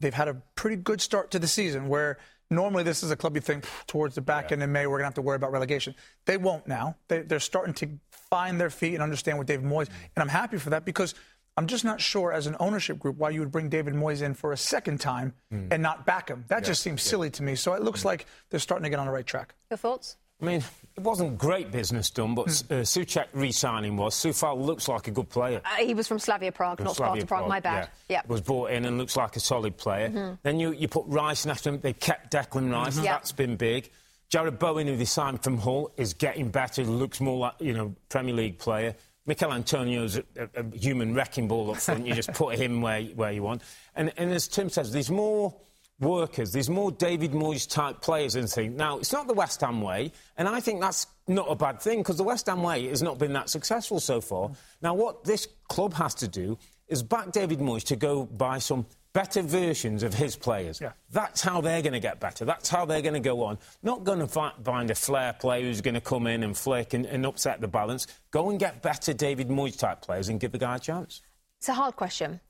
they've 0.00 0.14
had 0.14 0.28
a 0.28 0.34
pretty 0.54 0.76
good 0.76 1.00
start 1.00 1.30
to 1.32 1.38
the 1.38 1.48
season 1.48 1.88
where 1.88 2.18
normally 2.50 2.82
this 2.82 3.02
is 3.02 3.10
a 3.10 3.16
club 3.16 3.34
you 3.34 3.40
think 3.40 3.64
towards 3.86 4.14
the 4.14 4.20
back 4.20 4.52
end 4.52 4.62
in 4.62 4.70
May 4.72 4.86
we're 4.86 4.98
going 4.98 5.02
to 5.02 5.06
have 5.06 5.14
to 5.14 5.22
worry 5.22 5.36
about 5.36 5.52
relegation. 5.52 5.94
They 6.26 6.36
won't 6.36 6.66
now. 6.66 6.96
They, 7.08 7.22
they're 7.22 7.40
starting 7.40 7.74
to 7.74 7.88
find 8.30 8.60
their 8.60 8.70
feet 8.70 8.94
and 8.94 9.02
understand 9.02 9.38
what 9.38 9.46
David 9.46 9.66
Moyes. 9.66 9.86
Mm. 9.86 9.92
And 10.16 10.22
I'm 10.22 10.28
happy 10.28 10.58
for 10.58 10.70
that 10.70 10.84
because 10.84 11.14
I'm 11.56 11.66
just 11.66 11.84
not 11.84 12.00
sure 12.00 12.32
as 12.32 12.46
an 12.46 12.56
ownership 12.60 12.98
group 12.98 13.16
why 13.16 13.30
you 13.30 13.40
would 13.40 13.50
bring 13.50 13.68
David 13.68 13.94
Moyes 13.94 14.20
in 14.22 14.34
for 14.34 14.52
a 14.52 14.56
second 14.56 15.00
time 15.00 15.32
and 15.50 15.82
not 15.82 16.04
back 16.04 16.28
him. 16.28 16.44
That 16.48 16.64
just 16.64 16.82
seems 16.82 17.02
silly 17.02 17.30
to 17.30 17.42
me. 17.42 17.54
So 17.54 17.72
it 17.74 17.82
looks 17.82 18.04
like 18.04 18.26
they're 18.50 18.60
starting 18.60 18.84
to 18.84 18.90
get 18.90 18.98
on 18.98 19.06
the 19.06 19.12
right 19.12 19.26
track. 19.26 19.54
Your 19.70 19.78
thoughts? 19.78 20.16
I 20.38 20.44
mean, 20.44 20.62
it 20.96 21.02
wasn't 21.02 21.38
great 21.38 21.70
business 21.72 22.10
done, 22.10 22.34
but 22.34 22.42
Hmm. 22.44 22.50
uh, 22.50 22.76
Soucek 22.84 23.28
re-signing 23.32 23.96
was. 23.96 24.14
Coufal 24.16 24.60
looks 24.60 24.86
like 24.86 25.08
a 25.08 25.10
good 25.10 25.30
player. 25.30 25.62
Uh, 25.64 25.76
he 25.76 25.94
was 25.94 26.06
from 26.06 26.18
Slavia 26.18 26.52
Prague, 26.52 26.78
not 26.80 26.94
Slavia 26.94 27.22
Sparta 27.22 27.26
Prague. 27.44 27.48
My 27.48 27.60
bad. 27.60 27.88
Yeah. 28.08 28.16
Yeah. 28.16 28.22
Was 28.28 28.42
brought 28.42 28.70
in 28.70 28.84
and 28.84 28.98
looks 28.98 29.16
like 29.16 29.34
a 29.36 29.40
solid 29.40 29.78
player. 29.78 30.36
Then 30.42 30.60
you, 30.60 30.72
you 30.72 30.88
put 30.88 31.04
Rice 31.06 31.46
next 31.46 31.62
to 31.62 31.70
him. 31.70 31.80
They 31.80 31.94
kept 31.94 32.30
Declan 32.34 32.70
Rice. 32.70 32.98
Yeah. 32.98 33.12
That's 33.14 33.32
been 33.32 33.56
big. 33.56 33.90
Jarrod 34.30 34.58
Bowen, 34.58 34.88
who 34.88 34.96
they 34.98 35.06
signed 35.06 35.42
from 35.42 35.56
Hull, 35.56 35.90
is 35.96 36.12
getting 36.12 36.50
better. 36.50 36.84
Looks 36.84 37.18
more 37.18 37.38
like 37.38 37.54
you 37.60 37.72
know 37.72 37.94
Premier 38.10 38.34
League 38.34 38.58
player. 38.58 38.94
Michail 39.26 39.52
Antonio's 39.52 40.16
a, 40.16 40.24
a, 40.36 40.48
a 40.60 40.76
human 40.76 41.14
wrecking 41.14 41.48
ball 41.48 41.70
up 41.70 41.78
front. 41.78 42.06
you 42.06 42.14
just 42.14 42.32
put 42.32 42.56
him 42.58 42.80
where 42.80 43.02
where 43.02 43.32
you 43.32 43.42
want. 43.42 43.62
And, 43.94 44.12
and 44.16 44.32
as 44.32 44.48
Tim 44.48 44.68
says, 44.70 44.92
there's 44.92 45.10
more 45.10 45.54
workers. 46.00 46.52
There's 46.52 46.68
more 46.68 46.92
David 46.92 47.32
Moyes 47.32 47.68
type 47.68 48.00
players 48.00 48.36
in 48.36 48.42
the 48.42 48.48
thing. 48.48 48.76
Now, 48.76 48.98
it's 48.98 49.12
not 49.12 49.26
the 49.26 49.34
West 49.34 49.60
Ham 49.62 49.80
way, 49.80 50.12
and 50.36 50.48
I 50.48 50.60
think 50.60 50.80
that's 50.80 51.06
not 51.26 51.46
a 51.50 51.54
bad 51.54 51.80
thing 51.80 51.98
because 51.98 52.16
the 52.16 52.24
West 52.24 52.46
Ham 52.46 52.62
way 52.62 52.86
has 52.88 53.02
not 53.02 53.18
been 53.18 53.32
that 53.32 53.48
successful 53.48 54.00
so 54.00 54.20
far. 54.20 54.50
Now, 54.82 54.94
what 54.94 55.24
this 55.24 55.48
club 55.68 55.94
has 55.94 56.14
to 56.16 56.28
do 56.28 56.58
is 56.88 57.02
back 57.02 57.32
David 57.32 57.58
Moyes 57.58 57.84
to 57.84 57.96
go 57.96 58.24
buy 58.24 58.58
some 58.58 58.86
better 59.16 59.40
versions 59.40 60.02
of 60.02 60.12
his 60.12 60.36
players. 60.36 60.78
Yeah. 60.78 60.92
That's 61.10 61.40
how 61.40 61.62
they're 61.62 61.80
going 61.80 61.94
to 61.94 62.00
get 62.00 62.20
better. 62.20 62.44
That's 62.44 62.68
how 62.68 62.84
they're 62.84 63.00
going 63.00 63.14
to 63.14 63.20
go 63.20 63.42
on. 63.44 63.56
Not 63.82 64.04
going 64.04 64.18
to 64.18 64.26
find 64.26 64.90
a 64.90 64.94
flair 64.94 65.32
player 65.32 65.62
who's 65.62 65.80
going 65.80 65.94
to 65.94 66.02
come 66.02 66.26
in 66.26 66.42
and 66.42 66.54
flick 66.54 66.92
and, 66.92 67.06
and 67.06 67.24
upset 67.24 67.62
the 67.62 67.66
balance. 67.66 68.06
Go 68.30 68.50
and 68.50 68.60
get 68.60 68.82
better 68.82 69.14
David 69.14 69.48
Moyes 69.48 69.78
type 69.78 70.02
players 70.02 70.28
and 70.28 70.38
give 70.38 70.52
the 70.52 70.58
guy 70.58 70.76
a 70.76 70.78
chance. 70.78 71.22
It's 71.58 71.70
a 71.70 71.72
hard 71.72 71.96
question. 71.96 72.40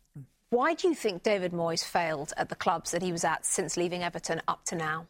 Why 0.51 0.75
do 0.75 0.89
you 0.89 0.95
think 0.97 1.23
David 1.23 1.53
Moyes 1.53 1.85
failed 1.85 2.33
at 2.37 2.49
the 2.49 2.57
clubs 2.57 2.91
that 2.91 3.01
he 3.01 3.13
was 3.13 3.23
at 3.23 3.47
since 3.47 3.77
leaving 3.77 4.03
Everton 4.03 4.43
up 4.49 4.65
to 4.65 4.75
now? 4.75 5.07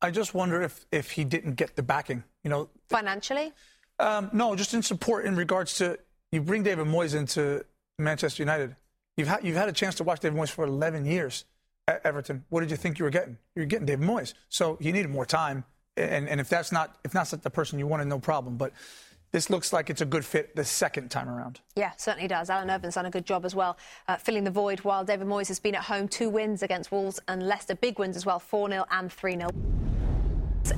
I 0.00 0.12
just 0.12 0.32
wonder 0.32 0.62
if, 0.62 0.86
if 0.92 1.10
he 1.10 1.24
didn't 1.24 1.54
get 1.56 1.74
the 1.74 1.82
backing. 1.82 2.22
You 2.44 2.50
know, 2.50 2.68
Financially? 2.88 3.52
um, 3.98 4.30
no, 4.32 4.54
just 4.54 4.74
in 4.74 4.82
support 4.82 5.24
in 5.24 5.34
regards 5.34 5.76
to 5.78 5.98
you 6.30 6.40
bring 6.40 6.62
David 6.62 6.86
Moyes 6.86 7.16
into 7.16 7.64
Manchester 7.98 8.44
United. 8.44 8.76
You've 9.16 9.28
had 9.28 9.44
you've 9.44 9.56
had 9.56 9.68
a 9.68 9.72
chance 9.72 9.94
to 9.96 10.04
watch 10.04 10.20
David 10.20 10.38
Moyes 10.38 10.50
for 10.50 10.64
11 10.64 11.04
years 11.04 11.44
at 11.86 12.00
Everton. 12.04 12.44
What 12.48 12.60
did 12.60 12.70
you 12.70 12.76
think 12.76 12.98
you 12.98 13.04
were 13.04 13.10
getting? 13.10 13.38
You're 13.54 13.66
getting 13.66 13.86
David 13.86 14.06
Moyes. 14.06 14.34
So 14.48 14.78
you 14.80 14.92
needed 14.92 15.10
more 15.10 15.26
time. 15.26 15.64
And, 15.96 16.28
and 16.28 16.40
if 16.40 16.48
that's 16.48 16.72
not 16.72 16.96
if 17.04 17.12
that's 17.12 17.32
not 17.32 17.42
the 17.42 17.50
person 17.50 17.78
you 17.78 17.86
wanted, 17.86 18.06
no 18.06 18.18
problem. 18.18 18.56
But 18.56 18.72
this 19.32 19.50
looks 19.50 19.72
like 19.72 19.90
it's 19.90 20.00
a 20.00 20.06
good 20.06 20.24
fit 20.24 20.56
the 20.56 20.64
second 20.64 21.10
time 21.10 21.28
around. 21.28 21.60
Yeah, 21.76 21.92
certainly 21.96 22.28
does. 22.28 22.50
Alan 22.50 22.68
Irvine's 22.68 22.94
done 22.94 23.06
a 23.06 23.10
good 23.10 23.26
job 23.26 23.44
as 23.44 23.54
well, 23.54 23.78
uh, 24.08 24.16
filling 24.16 24.44
the 24.44 24.50
void 24.50 24.80
while 24.80 25.04
David 25.04 25.26
Moyes 25.26 25.48
has 25.48 25.58
been 25.58 25.74
at 25.74 25.84
home. 25.84 26.08
Two 26.08 26.28
wins 26.28 26.62
against 26.62 26.92
Wolves 26.92 27.20
and 27.28 27.42
Leicester, 27.42 27.74
big 27.74 27.98
wins 27.98 28.16
as 28.16 28.24
well 28.24 28.38
4 28.38 28.70
0 28.70 28.84
and 28.90 29.12
3 29.12 29.32
0. 29.36 29.48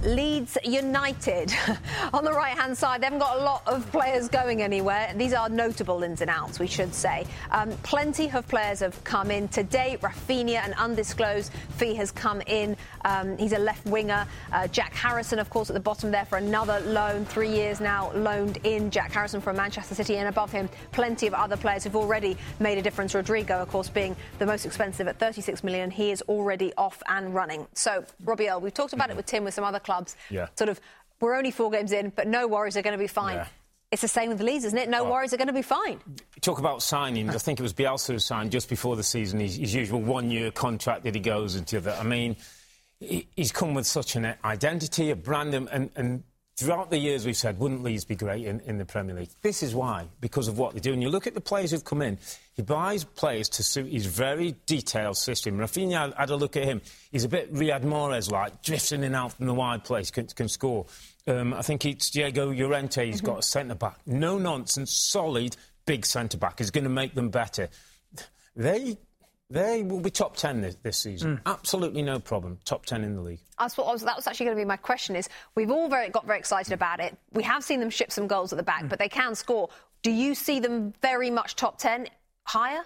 Leeds 0.03 0.57
United 0.65 1.53
on 2.13 2.25
the 2.25 2.33
right 2.33 2.57
hand 2.57 2.77
side. 2.77 3.01
They 3.01 3.07
haven't 3.07 3.19
got 3.21 3.39
a 3.39 3.43
lot 3.43 3.63
of 3.67 3.91
players 3.91 4.29
going 4.29 4.63
anywhere. 4.63 5.13
These 5.17 5.33
are 5.35 5.49
notable 5.49 6.03
ins 6.03 6.21
and 6.21 6.31
outs, 6.31 6.59
we 6.59 6.67
should 6.67 6.95
say. 6.95 7.27
Um, 7.51 7.71
plenty 7.83 8.31
of 8.31 8.47
players 8.49 8.81
have 8.81 9.03
come 9.05 9.31
in 9.31 9.49
today. 9.49 9.99
Raphinha, 10.01 10.65
an 10.65 10.75
undisclosed 10.75 11.53
fee, 11.71 11.95
has 11.95 12.11
come 12.11 12.41
in. 12.47 12.77
Um, 13.05 13.37
he's 13.39 13.53
a 13.53 13.59
left 13.59 13.87
winger. 13.87 14.27
Uh, 14.53 14.67
Jack 14.69 14.95
Harrison, 14.95 15.39
of 15.39 15.51
course, 15.51 15.71
at 15.71 15.75
the 15.75 15.81
bottom 15.81 16.11
there 16.11 16.25
for 16.25 16.39
another 16.39 16.81
loan. 16.81 17.25
Three 17.25 17.51
years 17.51 17.81
now 17.81 18.13
loaned 18.13 18.59
in. 18.65 18.91
Jack 18.91 19.13
Harrison 19.13 19.41
from 19.41 19.57
Manchester 19.57 19.95
City, 19.95 20.17
and 20.17 20.29
above 20.29 20.53
him, 20.53 20.69
plenty 20.93 21.27
of 21.27 21.35
other 21.35 21.57
players 21.57 21.85
who've 21.85 21.97
already 21.97 22.37
made 22.61 22.79
a 22.79 22.83
difference. 22.83 23.15
Rodrigo, 23.15 23.61
of 23.61 23.69
course, 23.69 23.89
being 23.89 24.17
the 24.39 24.47
most 24.47 24.67
expensive 24.67 25.09
at 25.09 25.19
36 25.19 25.63
million. 25.65 25.91
He 25.91 26.11
is 26.11 26.23
already 26.23 26.73
off 26.77 27.03
and 27.09 27.35
running. 27.35 27.67
So, 27.75 28.05
Robbie 28.25 28.49
Earle, 28.49 28.61
we've 28.61 28.75
talked 28.75 28.93
about 28.93 29.11
it 29.11 29.17
with 29.17 29.27
Tim 29.27 29.45
with 29.45 29.55
some 29.55 29.65
other 29.65 29.74
clubs. 29.81 30.17
Yeah. 30.31 30.49
Sort 30.57 30.69
of, 30.69 30.81
we're 31.21 31.35
only 31.35 31.51
four 31.51 31.71
games 31.71 31.93
in, 31.93 32.13
but 32.15 32.29
no 32.29 32.47
worries, 32.47 32.75
they're 32.75 32.83
going 32.83 32.97
to 32.97 33.03
be 33.03 33.07
fine. 33.07 33.37
Yeah. 33.37 33.47
It's 33.91 34.03
the 34.03 34.09
same 34.09 34.29
with 34.29 34.39
the 34.39 34.45
Leeds, 34.45 34.65
isn't 34.65 34.79
it? 34.79 34.89
No 34.89 35.05
worries, 35.05 35.31
they're 35.31 35.39
going 35.39 35.47
to 35.47 35.53
be 35.53 35.63
fine. 35.63 36.01
Talk 36.41 36.59
about 36.59 36.81
signings. 36.81 37.33
I 37.33 37.39
think 37.39 37.61
it 37.61 37.63
was 37.63 37.73
Bielsa 37.73 38.13
who 38.13 38.19
signed 38.19 38.51
just 38.51 38.69
before 38.69 38.97
the 38.97 39.05
season 39.05 39.39
his, 39.39 39.57
his 39.57 39.73
usual 39.73 40.01
one-year 40.01 40.51
contract 40.51 41.05
that 41.05 41.15
he 41.15 41.21
goes 41.21 41.55
into. 41.55 41.79
That 41.81 42.01
I 42.01 42.03
mean, 42.03 42.35
he, 42.99 43.29
he's 43.37 43.53
come 43.53 43.73
with 43.73 43.87
such 43.87 44.17
an 44.17 44.35
identity, 44.45 45.11
a 45.11 45.17
brand, 45.17 45.55
and, 45.55 45.69
and, 45.69 45.91
and 45.95 46.23
throughout 46.57 46.91
the 46.91 46.99
years 46.99 47.27
we've 47.27 47.37
said, 47.37 47.59
wouldn't 47.59 47.83
Leeds 47.83 48.05
be 48.05 48.15
great 48.15 48.47
in, 48.47 48.61
in 48.61 48.79
the 48.79 48.85
Premier 48.85 49.15
League? 49.15 49.31
This 49.43 49.63
is 49.63 49.75
why, 49.75 50.07
because 50.21 50.49
of 50.49 50.59
what 50.59 50.75
they 50.75 50.81
do. 50.81 50.93
And 50.93 51.03
you 51.03 51.09
look 51.09 51.27
at 51.27 51.35
the 51.35 51.41
players 51.41 51.71
who've 51.71 51.85
come 51.85 52.03
in. 52.03 52.19
He 52.55 52.63
buys 52.63 53.03
players 53.03 53.49
to 53.51 53.63
suit 53.63 53.91
his 53.91 54.07
very 54.07 54.55
detailed 54.67 55.17
system. 55.17 55.59
Raphinha, 55.59 56.15
I 56.17 56.21
had 56.21 56.31
a 56.31 56.37
look 56.37 56.57
at 56.57 56.65
him. 56.65 56.83
He's 57.11 57.25
a 57.25 57.29
bit 57.29 57.53
Riyad 57.53 57.83
Mahrez 57.83 58.31
like, 58.31 58.63
drifts 58.63 58.93
in 58.93 59.03
and 59.03 59.17
out 59.17 59.33
from 59.33 59.47
the 59.47 59.55
wide 59.55 59.85
place, 59.85 60.11
can, 60.11 60.27
can 60.29 60.49
score. 60.49 60.87
Um, 61.27 61.55
I 61.55 61.63
think 61.63 61.85
it's 61.85 62.11
Diego 62.11 62.53
Llorente. 62.53 63.05
He's 63.07 63.21
got 63.21 63.39
a 63.39 63.43
centre 63.43 63.75
back. 63.75 63.99
No 64.07 64.39
nonsense, 64.39 64.93
solid, 64.93 65.57
big 65.87 66.07
centre 66.07 66.39
back. 66.39 66.61
is 66.61 66.71
going 66.71 66.85
to 66.85 66.91
make 66.91 67.15
them 67.15 67.31
better. 67.31 67.69
They 68.55 68.99
they 69.51 69.83
will 69.83 70.01
be 70.01 70.11
top 70.11 70.37
ten 70.37 70.61
this, 70.61 70.77
this 70.83 70.99
season. 70.99 71.37
Hmm. 71.37 71.49
Absolutely 71.49 72.03
no 72.03 72.19
problem. 72.19 72.59
Top 72.65 72.87
ten 72.87 73.05
in 73.05 73.15
the 73.15 73.23
league. 73.23 73.41
That's 73.59 73.77
what 73.77 73.89
I 73.89 73.93
was, 73.93 74.03
that 74.03 74.17
was 74.17 74.27
actually 74.27 74.47
going 74.47 74.57
to 74.57 74.61
be 74.61 74.67
my 74.67 74.77
question. 74.77 75.17
Is 75.17 75.29
we've 75.55 75.71
all 75.71 75.89
very, 75.89 76.09
got 76.09 76.27
very 76.27 76.39
excited 76.39 76.73
about 76.73 77.01
it. 77.01 77.17
We 77.33 77.43
have 77.43 77.63
seen 77.63 77.81
them 77.81 77.91
ship 77.91 78.11
some 78.11 78.27
goals 78.27 78.53
at 78.53 78.57
the 78.57 78.63
back, 78.63 78.83
hmm. 78.83 78.89
but 78.89 78.99
they 78.99 79.09
can 79.09 79.35
score. 79.35 79.69
Do 80.03 80.11
you 80.11 80.35
see 80.35 80.61
them 80.61 80.93
very 81.01 81.31
much 81.31 81.57
top 81.57 81.79
ten, 81.79 82.09
higher? 82.45 82.85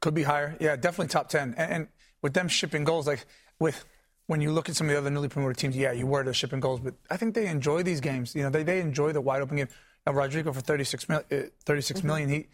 Could 0.00 0.14
be 0.14 0.22
higher. 0.22 0.56
Yeah, 0.60 0.76
definitely 0.76 1.08
top 1.08 1.28
10. 1.28 1.54
And, 1.56 1.72
and 1.72 1.88
with 2.22 2.34
them 2.34 2.48
shipping 2.48 2.84
goals, 2.84 3.06
like 3.06 3.24
with 3.58 3.84
when 4.26 4.40
you 4.40 4.50
look 4.50 4.68
at 4.68 4.74
some 4.74 4.88
of 4.88 4.92
the 4.92 4.98
other 4.98 5.10
newly 5.10 5.28
promoted 5.28 5.56
teams, 5.56 5.76
yeah, 5.76 5.92
you 5.92 6.06
were 6.06 6.24
they're 6.24 6.34
shipping 6.34 6.60
goals, 6.60 6.80
but 6.80 6.94
I 7.10 7.16
think 7.16 7.34
they 7.34 7.46
enjoy 7.46 7.82
these 7.82 8.00
games. 8.00 8.34
You 8.34 8.42
know, 8.42 8.50
they, 8.50 8.64
they 8.64 8.80
enjoy 8.80 9.12
the 9.12 9.20
wide 9.20 9.42
open 9.42 9.56
game. 9.56 9.68
Now, 10.06 10.12
Rodrigo 10.12 10.52
for 10.52 10.60
36, 10.60 11.08
mil, 11.08 11.22
uh, 11.30 11.36
36 11.64 12.00
mm-hmm. 12.00 12.06
million, 12.06 12.28
he 12.28 12.46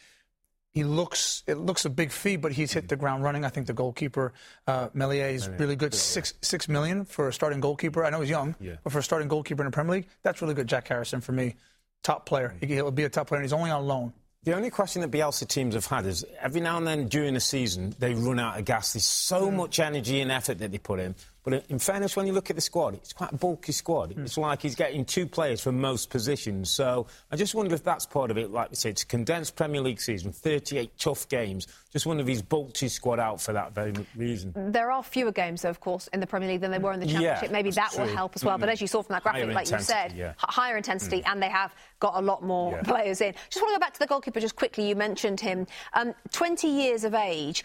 he 0.72 0.84
looks 0.84 1.42
it 1.46 1.58
looks 1.58 1.84
a 1.84 1.90
big 1.90 2.10
fee, 2.10 2.36
but 2.36 2.52
he's 2.52 2.72
hit 2.72 2.88
the 2.88 2.96
ground 2.96 3.22
running. 3.22 3.44
I 3.44 3.48
think 3.50 3.66
the 3.66 3.72
goalkeeper 3.74 4.32
uh, 4.66 4.88
Meslier 4.94 5.26
is 5.28 5.48
really 5.48 5.76
good. 5.76 5.92
Six 5.94 6.34
six 6.40 6.68
million 6.68 7.04
for 7.04 7.28
a 7.28 7.32
starting 7.32 7.60
goalkeeper. 7.60 8.04
I 8.04 8.10
know 8.10 8.20
he's 8.20 8.30
young, 8.30 8.54
Yeah. 8.60 8.76
but 8.82 8.92
for 8.92 8.98
a 9.00 9.02
starting 9.02 9.28
goalkeeper 9.28 9.62
in 9.62 9.66
the 9.66 9.74
Premier 9.74 9.92
League, 9.96 10.08
that's 10.22 10.40
really 10.42 10.54
good. 10.54 10.66
Jack 10.66 10.88
Harrison 10.88 11.20
for 11.20 11.32
me, 11.32 11.54
top 12.02 12.24
player. 12.26 12.54
He- 12.60 12.66
He'll 12.66 12.90
be 12.90 13.04
a 13.04 13.08
top 13.10 13.28
player, 13.28 13.38
and 13.40 13.44
he's 13.44 13.52
only 13.52 13.70
on 13.70 13.86
loan. 13.86 14.12
The 14.44 14.54
only 14.56 14.70
question 14.70 15.02
that 15.02 15.10
Bielsa 15.12 15.46
teams 15.46 15.74
have 15.74 15.86
had 15.86 16.04
is 16.04 16.24
every 16.40 16.60
now 16.60 16.76
and 16.76 16.84
then 16.84 17.06
during 17.06 17.34
the 17.34 17.40
season 17.40 17.94
they 18.00 18.12
run 18.14 18.40
out 18.40 18.58
of 18.58 18.64
gas. 18.64 18.92
There's 18.94 19.04
so 19.06 19.50
much 19.52 19.78
energy 19.78 20.20
and 20.20 20.32
effort 20.32 20.58
that 20.58 20.72
they 20.72 20.78
put 20.78 20.98
in. 20.98 21.14
But 21.44 21.64
in 21.68 21.78
fairness, 21.78 22.16
when 22.16 22.26
you 22.26 22.32
look 22.32 22.50
at 22.50 22.56
the 22.56 22.62
squad, 22.62 22.94
it's 22.94 23.12
quite 23.12 23.32
a 23.32 23.36
bulky 23.36 23.72
squad. 23.72 24.12
Hmm. 24.12 24.22
It's 24.22 24.38
like 24.38 24.62
he's 24.62 24.74
getting 24.76 25.04
two 25.04 25.26
players 25.26 25.60
for 25.60 25.72
most 25.72 26.08
positions. 26.10 26.70
So 26.70 27.06
I 27.30 27.36
just 27.36 27.54
wonder 27.54 27.74
if 27.74 27.82
that's 27.82 28.06
part 28.06 28.30
of 28.30 28.38
it. 28.38 28.50
Like 28.50 28.70
we 28.70 28.76
said, 28.76 28.90
it's 28.90 29.02
a 29.02 29.06
condensed 29.06 29.56
Premier 29.56 29.80
League 29.80 30.00
season, 30.00 30.32
38 30.32 30.92
tough 30.98 31.28
games. 31.28 31.66
Just 31.92 32.06
wonder 32.06 32.22
if 32.22 32.28
he's 32.28 32.42
bulked 32.42 32.78
his 32.78 32.94
squad 32.94 33.18
out 33.18 33.40
for 33.40 33.52
that 33.52 33.74
very 33.74 33.92
reason. 34.16 34.54
There 34.72 34.90
are 34.90 35.02
fewer 35.02 35.32
games, 35.32 35.62
though, 35.62 35.68
of 35.68 35.80
course, 35.80 36.08
in 36.08 36.20
the 36.20 36.26
Premier 36.26 36.48
League 36.48 36.60
than 36.60 36.70
there 36.70 36.80
were 36.80 36.92
in 36.92 37.00
the 37.00 37.06
Yeah, 37.06 37.20
Championship. 37.20 37.50
Maybe 37.50 37.70
that 37.70 37.92
that's 37.92 37.98
will 37.98 38.06
help 38.06 38.32
as 38.34 38.44
well. 38.44 38.56
But 38.56 38.66
mm-hmm. 38.66 38.72
as 38.72 38.80
you 38.80 38.86
saw 38.86 39.02
from 39.02 39.14
that 39.14 39.22
graphic, 39.22 39.44
Higher 39.44 39.52
like 39.52 39.70
you 39.70 39.78
said, 39.80 40.12
yeah. 40.12 40.32
higher 40.38 40.76
intensity, 40.76 41.18
mm. 41.22 41.30
and 41.30 41.42
they 41.42 41.50
have 41.50 41.74
got 42.00 42.14
a 42.16 42.22
lot 42.22 42.42
more 42.42 42.72
Yeah. 42.72 42.82
players 42.82 43.20
in. 43.20 43.34
Just 43.50 43.62
want 43.62 43.74
to 43.74 43.78
go 43.78 43.80
back 43.80 43.92
to 43.94 43.98
the 43.98 44.06
goalkeeper 44.06 44.40
just 44.40 44.56
quickly. 44.56 44.88
You 44.88 44.96
mentioned 44.96 45.40
him. 45.40 45.66
Um, 45.92 46.14
20 46.30 46.68
years 46.68 47.04
of 47.04 47.14
age. 47.14 47.64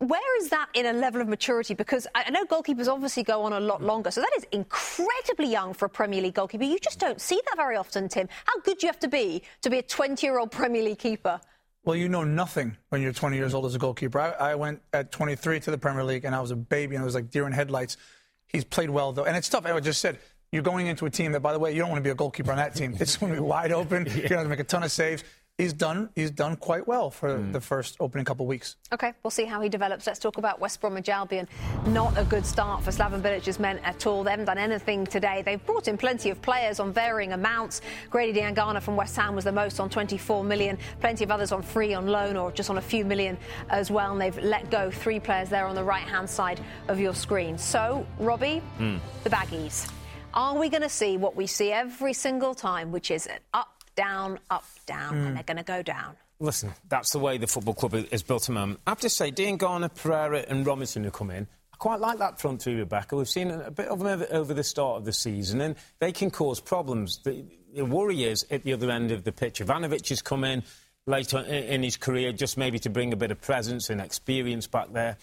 Where 0.00 0.38
is 0.38 0.48
that 0.48 0.68
in 0.72 0.86
a 0.86 0.94
level 0.94 1.20
of 1.20 1.28
maturity? 1.28 1.74
Because 1.74 2.06
I 2.14 2.24
I 2.26 2.30
know 2.30 2.46
goalkeepers 2.46 2.88
obviously 2.88 3.22
go 3.22 3.42
on 3.42 3.52
a 3.52 3.60
lot 3.60 3.82
longer, 3.82 4.10
so 4.10 4.22
that 4.22 4.32
is 4.34 4.46
incredibly 4.50 5.50
young 5.50 5.74
for 5.74 5.84
a 5.84 5.90
Premier 5.90 6.22
League 6.22 6.34
goalkeeper. 6.34 6.64
You 6.64 6.78
just 6.78 6.98
don't 6.98 7.20
see 7.20 7.38
that 7.48 7.56
very 7.56 7.76
often, 7.76 8.08
Tim. 8.08 8.26
How 8.46 8.60
good 8.60 8.78
do 8.78 8.86
you 8.86 8.88
have 8.88 8.98
to 9.00 9.08
be 9.08 9.42
to 9.60 9.68
be 9.68 9.78
a 9.78 9.82
20-year-old 9.82 10.52
Premier 10.52 10.82
League 10.82 11.00
keeper? 11.00 11.38
Well, 11.84 11.96
you 11.96 12.08
know 12.08 12.24
nothing 12.24 12.78
when 12.88 13.02
you're 13.02 13.12
20 13.12 13.36
years 13.36 13.52
old 13.52 13.66
as 13.66 13.74
a 13.74 13.78
goalkeeper. 13.78 14.20
I, 14.20 14.52
I 14.52 14.54
went 14.54 14.80
at 14.94 15.12
23 15.12 15.60
to 15.60 15.70
the 15.70 15.76
Premier 15.76 16.04
League, 16.04 16.24
and 16.24 16.34
I 16.34 16.40
was 16.40 16.50
a 16.50 16.56
baby, 16.56 16.94
and 16.94 17.02
it 17.02 17.04
was 17.04 17.14
like 17.14 17.30
deer 17.30 17.46
in 17.46 17.52
headlights. 17.52 17.98
He's 18.46 18.64
played 18.64 18.88
well, 18.88 19.12
though. 19.12 19.24
And 19.24 19.36
it's 19.36 19.50
tough. 19.50 19.66
I 19.66 19.78
just 19.80 20.00
said, 20.00 20.18
you're 20.52 20.62
going 20.62 20.86
into 20.86 21.06
a 21.06 21.10
team 21.10 21.32
that, 21.32 21.40
by 21.40 21.52
the 21.52 21.58
way, 21.58 21.72
you 21.72 21.78
don't 21.78 21.90
want 21.90 21.98
to 21.98 22.02
be 22.02 22.10
a 22.10 22.14
goalkeeper 22.14 22.50
on 22.50 22.56
that 22.56 22.74
team. 22.74 22.96
It's 23.00 23.16
going 23.16 23.32
to 23.32 23.38
be 23.38 23.44
wide 23.44 23.72
open. 23.72 24.06
You're 24.06 24.14
going 24.14 24.28
to 24.28 24.36
have 24.36 24.44
to 24.46 24.48
make 24.48 24.60
a 24.60 24.64
ton 24.64 24.82
of 24.82 24.90
saves. 24.90 25.24
He's 25.60 25.74
done. 25.74 26.08
He's 26.14 26.30
done 26.30 26.56
quite 26.56 26.88
well 26.88 27.10
for 27.10 27.36
hmm. 27.36 27.52
the 27.52 27.60
first 27.60 27.98
opening 28.00 28.24
couple 28.24 28.46
of 28.46 28.48
weeks. 28.48 28.76
Okay, 28.94 29.12
we'll 29.22 29.30
see 29.30 29.44
how 29.44 29.60
he 29.60 29.68
develops. 29.68 30.06
Let's 30.06 30.18
talk 30.18 30.38
about 30.38 30.58
West 30.58 30.80
Bromwich 30.80 31.10
Albion. 31.10 31.46
Not 31.88 32.16
a 32.16 32.24
good 32.24 32.46
start 32.46 32.82
for 32.82 32.90
Slaven 32.90 33.20
Bilic's 33.20 33.58
men 33.58 33.78
at 33.80 34.06
all. 34.06 34.24
They 34.24 34.30
haven't 34.30 34.46
done 34.46 34.56
anything 34.56 35.06
today. 35.06 35.42
They've 35.44 35.64
brought 35.66 35.86
in 35.86 35.98
plenty 35.98 36.30
of 36.30 36.40
players 36.40 36.80
on 36.80 36.94
varying 36.94 37.34
amounts. 37.34 37.82
Grady 38.08 38.40
Diangana 38.40 38.80
from 38.80 38.96
West 38.96 39.14
Ham 39.16 39.34
was 39.34 39.44
the 39.44 39.52
most 39.52 39.80
on 39.80 39.90
24 39.90 40.44
million. 40.44 40.78
Plenty 41.00 41.24
of 41.24 41.30
others 41.30 41.52
on 41.52 41.60
free, 41.60 41.92
on 41.92 42.06
loan, 42.06 42.38
or 42.38 42.50
just 42.52 42.70
on 42.70 42.78
a 42.78 42.82
few 42.82 43.04
million 43.04 43.36
as 43.68 43.90
well. 43.90 44.12
And 44.12 44.20
they've 44.20 44.38
let 44.38 44.70
go 44.70 44.90
three 44.90 45.20
players 45.20 45.50
there 45.50 45.66
on 45.66 45.74
the 45.74 45.84
right-hand 45.84 46.30
side 46.30 46.60
of 46.88 46.98
your 46.98 47.14
screen. 47.14 47.58
So, 47.58 48.06
Robbie, 48.18 48.62
hmm. 48.78 48.96
the 49.24 49.30
baggies. 49.30 49.92
Are 50.32 50.56
we 50.56 50.70
going 50.70 50.82
to 50.82 50.88
see 50.88 51.18
what 51.18 51.36
we 51.36 51.46
see 51.46 51.70
every 51.70 52.14
single 52.14 52.54
time, 52.54 52.92
which 52.92 53.10
is 53.10 53.26
an 53.26 53.40
up, 53.52 53.79
down, 53.94 54.38
up, 54.50 54.64
down, 54.86 55.14
and 55.16 55.28
hmm. 55.28 55.34
they're 55.34 55.42
going 55.42 55.56
to 55.56 55.62
go 55.62 55.82
down? 55.82 56.16
Listen, 56.38 56.72
that's 56.88 57.12
the 57.12 57.18
way 57.18 57.36
the 57.36 57.46
football 57.46 57.74
club 57.74 57.94
is 58.10 58.22
built 58.22 58.42
at 58.44 58.46
the 58.46 58.52
moment. 58.52 58.80
I 58.86 58.90
have 58.90 59.00
to 59.00 59.10
say, 59.10 59.30
Diangana, 59.30 59.94
Pereira, 59.94 60.44
and 60.48 60.66
Robinson 60.66 61.04
who 61.04 61.10
come 61.10 61.30
in, 61.30 61.46
I 61.72 61.76
quite 61.76 62.00
like 62.00 62.18
that 62.18 62.40
front 62.40 62.62
three, 62.62 62.74
Rebecca. 62.74 63.16
We've 63.16 63.28
seen 63.28 63.50
a 63.50 63.70
bit 63.70 63.88
of 63.88 63.98
them 63.98 64.24
over 64.30 64.54
the 64.54 64.64
start 64.64 64.96
of 64.96 65.04
the 65.04 65.12
season, 65.12 65.60
and 65.60 65.76
they 65.98 66.12
can 66.12 66.30
cause 66.30 66.60
problems. 66.60 67.18
The, 67.24 67.44
the 67.74 67.84
worry 67.84 68.24
is 68.24 68.46
at 68.50 68.62
the 68.62 68.72
other 68.72 68.90
end 68.90 69.10
of 69.10 69.24
the 69.24 69.32
pitch. 69.32 69.60
Ivanovic 69.60 70.08
has 70.08 70.22
come 70.22 70.44
in 70.44 70.62
later 71.06 71.38
in 71.40 71.82
his 71.82 71.96
career 71.96 72.32
just 72.32 72.56
maybe 72.56 72.78
to 72.78 72.90
bring 72.90 73.12
a 73.12 73.16
bit 73.16 73.30
of 73.30 73.40
presence 73.40 73.90
and 73.90 74.00
experience 74.00 74.66
back 74.66 74.92
there. 74.92 75.18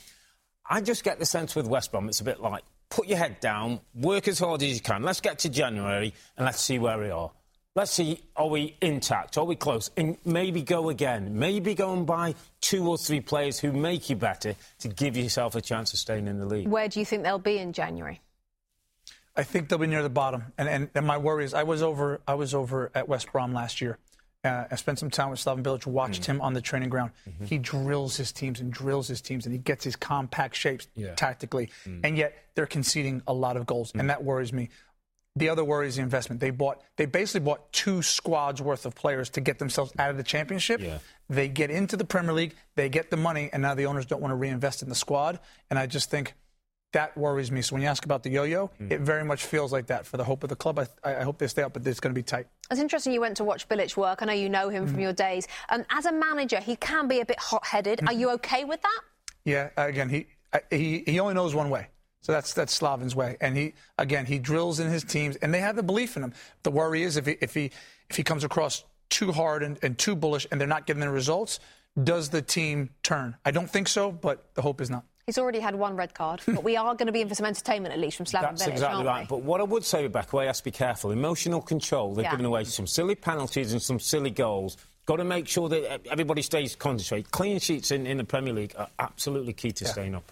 I 0.70 0.82
just 0.82 1.04
get 1.04 1.18
the 1.18 1.26
sense 1.26 1.56
with 1.56 1.68
West 1.68 1.92
Brom, 1.92 2.10
it's 2.10 2.20
a 2.20 2.26
bit 2.26 2.42
like 2.42 2.64
put 2.90 3.08
your 3.08 3.18
head 3.18 3.40
down, 3.40 3.80
work 3.96 4.28
as 4.28 4.40
hard 4.40 4.62
as 4.64 4.74
you 4.74 4.80
can. 4.80 5.04
Let's 5.04 5.22
get 5.22 5.40
to 5.40 5.50
January 5.50 6.14
and 6.38 6.46
let's 6.46 6.62
see 6.62 6.80
where 6.80 7.00
we 7.00 7.10
are. 7.10 7.32
Let's 7.78 7.92
see, 7.92 8.24
are 8.36 8.48
we 8.48 8.76
intact? 8.82 9.38
Are 9.38 9.46
we 9.46 9.56
close? 9.56 9.92
And 9.96 10.18
maybe 10.26 10.64
go 10.64 10.90
again. 10.90 11.38
Maybe 11.38 11.76
go 11.76 11.94
and 11.94 12.08
buy 12.08 12.34
two 12.60 12.90
or 12.90 12.98
three 12.98 13.22
players 13.22 13.60
who 13.60 13.72
make 13.72 14.10
you 14.10 14.16
better 14.16 14.56
to 14.80 14.88
give 14.88 15.16
yourself 15.16 15.54
a 15.54 15.62
chance 15.62 15.94
of 15.94 16.00
staying 16.00 16.28
in 16.28 16.40
the 16.40 16.48
league. 16.48 16.68
Where 16.68 16.88
do 16.88 17.00
you 17.00 17.06
think 17.06 17.22
they'll 17.22 17.38
be 17.38 17.60
in 17.60 17.74
January? 17.74 18.20
I 19.36 19.44
think 19.44 19.70
they'll 19.70 19.78
be 19.78 19.86
near 19.86 20.02
the 20.02 20.10
bottom. 20.10 20.46
And, 20.58 20.68
and, 20.68 20.90
and 20.96 21.06
my 21.06 21.20
worry 21.20 21.46
is 21.46 21.54
I 21.54 21.62
was 21.62 21.84
over 21.84 22.20
I 22.28 22.34
was 22.34 22.56
over 22.56 22.90
at 22.96 23.08
West 23.08 23.32
Brom 23.32 23.54
last 23.54 23.80
year. 23.80 24.00
Uh, 24.44 24.66
I 24.72 24.76
spent 24.76 24.98
some 24.98 25.12
time 25.12 25.30
with 25.30 25.40
Slaven 25.40 25.62
Bilic, 25.62 25.86
watched 25.86 26.24
mm. 26.24 26.28
him 26.28 26.42
on 26.42 26.54
the 26.54 26.62
training 26.62 26.90
ground. 26.90 27.12
Mm-hmm. 27.30 27.46
He 27.46 27.58
drills 27.58 28.18
his 28.18 28.32
teams 28.32 28.60
and 28.60 28.72
drills 28.72 29.08
his 29.08 29.22
teams, 29.22 29.46
and 29.46 29.54
he 29.54 29.60
gets 29.60 29.84
his 29.84 29.96
compact 29.96 30.56
shapes 30.56 30.88
yeah. 30.96 31.14
tactically. 31.16 31.70
Mm. 31.86 32.02
And 32.04 32.18
yet 32.18 32.36
they're 32.56 32.66
conceding 32.66 33.22
a 33.28 33.34
lot 33.34 33.58
of 33.58 33.66
goals, 33.66 33.92
mm. 33.92 34.00
and 34.00 34.10
that 34.10 34.24
worries 34.24 34.54
me. 34.54 34.70
The 35.38 35.50
other 35.50 35.64
worry 35.64 35.88
is 35.88 35.98
the 35.98 36.02
investment. 36.02 36.42
They 36.42 36.50
bought, 36.50 36.82
they 36.96 37.06
basically 37.06 37.46
bought 37.46 37.72
two 37.72 38.02
squads 38.02 38.62
worth 38.62 38.86
of 38.86 38.96
players 38.96 39.30
to 39.32 39.42
get 39.42 39.60
themselves 39.60 39.94
out 40.00 40.10
of 40.10 40.18
the 40.18 40.24
championship. 40.24 40.82
Yeah. 40.82 40.98
They 41.30 41.48
get 41.48 41.70
into 41.70 41.96
the 41.96 42.06
Premier 42.06 42.34
League, 42.34 42.56
they 42.76 42.90
get 42.90 43.12
the 43.12 43.18
money, 43.18 43.50
and 43.54 43.62
now 43.62 43.76
the 43.76 43.86
owners 43.86 44.06
don't 44.06 44.22
want 44.22 44.32
to 44.32 44.36
reinvest 44.36 44.82
in 44.82 44.90
the 44.90 44.96
squad. 44.96 45.40
And 45.70 45.78
I 45.78 45.86
just 45.86 46.10
think 46.10 46.34
that 46.94 47.18
worries 47.18 47.52
me. 47.52 47.62
So 47.62 47.76
when 47.76 47.84
you 47.84 47.90
ask 47.90 48.06
about 48.06 48.24
the 48.24 48.30
yo-yo, 48.30 48.72
mm. 48.82 48.92
it 48.92 49.02
very 49.02 49.24
much 49.24 49.44
feels 49.44 49.72
like 49.72 49.88
that 49.88 50.06
for 50.08 50.18
the 50.18 50.24
hope 50.24 50.44
of 50.44 50.50
the 50.50 50.56
club. 50.56 50.80
I, 50.80 50.88
I 51.04 51.24
hope 51.24 51.38
they 51.38 51.48
stay 51.48 51.62
up, 51.62 51.74
but 51.74 51.86
it's 51.86 52.00
going 52.00 52.16
to 52.16 52.18
be 52.18 52.24
tight. 52.24 52.48
It's 52.72 52.80
interesting 52.80 53.14
you 53.14 53.22
went 53.22 53.38
to 53.38 53.44
watch 53.44 53.68
Bilic 53.68 53.96
work. 53.98 54.22
I 54.22 54.26
know 54.26 54.34
you 54.34 54.50
know 54.50 54.70
him 54.70 54.88
mm. 54.88 54.90
from 54.90 55.00
your 55.02 55.14
days. 55.14 55.48
Um, 55.70 55.86
as 55.92 56.06
a 56.06 56.14
manager, 56.14 56.60
he 56.60 56.78
can 56.78 57.08
be 57.08 57.20
a 57.20 57.26
bit 57.26 57.40
hot-headed. 57.40 58.00
Mm. 58.00 58.08
Are 58.08 58.14
you 58.14 58.30
okay 58.32 58.64
with 58.64 58.82
that? 58.82 59.02
Yeah. 59.44 59.70
Again, 59.78 60.10
he 60.10 60.28
he 60.72 61.04
he 61.06 61.20
only 61.20 61.34
knows 61.34 61.54
one 61.54 61.70
way. 61.70 61.90
So 62.28 62.34
that's 62.34 62.54
that's 62.54 62.78
Slaven's 62.78 63.16
way, 63.16 63.38
and 63.40 63.56
he 63.56 63.74
again 63.98 64.26
he 64.26 64.38
drills 64.38 64.82
in 64.82 64.90
his 64.90 65.06
teams, 65.06 65.38
and 65.38 65.54
they 65.54 65.62
have 65.62 65.78
the 65.78 65.82
belief 65.82 66.18
in 66.18 66.24
him. 66.24 66.34
The 66.64 66.72
worry 66.72 67.04
is 67.04 67.16
if 67.16 67.26
he 67.26 67.38
if 67.40 67.54
he 67.54 67.72
if 68.10 68.18
he 68.18 68.24
comes 68.24 68.44
across 68.44 68.84
too 69.08 69.32
hard 69.32 69.64
and, 69.64 69.80
and 69.82 69.98
too 69.98 70.14
bullish, 70.14 70.46
and 70.52 70.60
they're 70.60 70.68
not 70.68 70.86
getting 70.86 71.00
the 71.00 71.10
results, 71.10 71.62
does 72.04 72.28
the 72.28 72.42
team 72.42 72.90
turn? 73.02 73.38
I 73.46 73.52
don't 73.52 73.70
think 73.70 73.88
so, 73.88 74.12
but 74.12 74.54
the 74.56 74.62
hope 74.62 74.82
is 74.82 74.90
not. 74.90 75.06
He's 75.26 75.38
already 75.38 75.62
had 75.62 75.74
one 75.76 75.96
red 75.96 76.14
card, 76.14 76.42
but 76.46 76.66
we 76.66 76.76
are 76.76 76.96
going 76.96 77.06
to 77.06 77.14
be 77.14 77.22
in 77.22 77.30
for 77.30 77.36
some 77.36 77.46
entertainment 77.46 77.94
at 77.94 78.00
least 78.02 78.18
from 78.18 78.26
Slaven 78.26 78.42
That's 78.42 78.68
exactly 78.68 79.06
right. 79.06 79.22
We? 79.22 79.28
But 79.38 79.44
what 79.44 79.62
I 79.62 79.64
would 79.64 79.86
say, 79.86 80.04
Rebecca, 80.04 80.36
we 80.36 80.48
have 80.48 80.58
to 80.58 80.64
be 80.66 80.72
careful. 80.72 81.12
Emotional 81.12 81.62
control. 81.62 82.14
They've 82.14 82.26
yeah. 82.26 82.32
given 82.32 82.46
away 82.46 82.66
some 82.66 82.88
silly 82.88 83.16
penalties 83.16 83.72
and 83.72 83.82
some 83.82 84.02
silly 84.02 84.32
goals. 84.32 84.76
Got 85.06 85.18
to 85.18 85.24
make 85.24 85.48
sure 85.48 85.70
that 85.70 86.06
everybody 86.12 86.42
stays 86.42 86.76
concentrated. 86.76 87.32
Clean 87.32 87.58
sheets 87.58 87.92
in, 87.92 88.06
in 88.06 88.18
the 88.18 88.26
Premier 88.26 88.54
League 88.54 88.74
are 88.78 88.90
absolutely 89.00 89.54
key 89.54 89.72
to 89.72 89.86
yeah. 89.86 89.92
staying 89.92 90.14
up. 90.14 90.30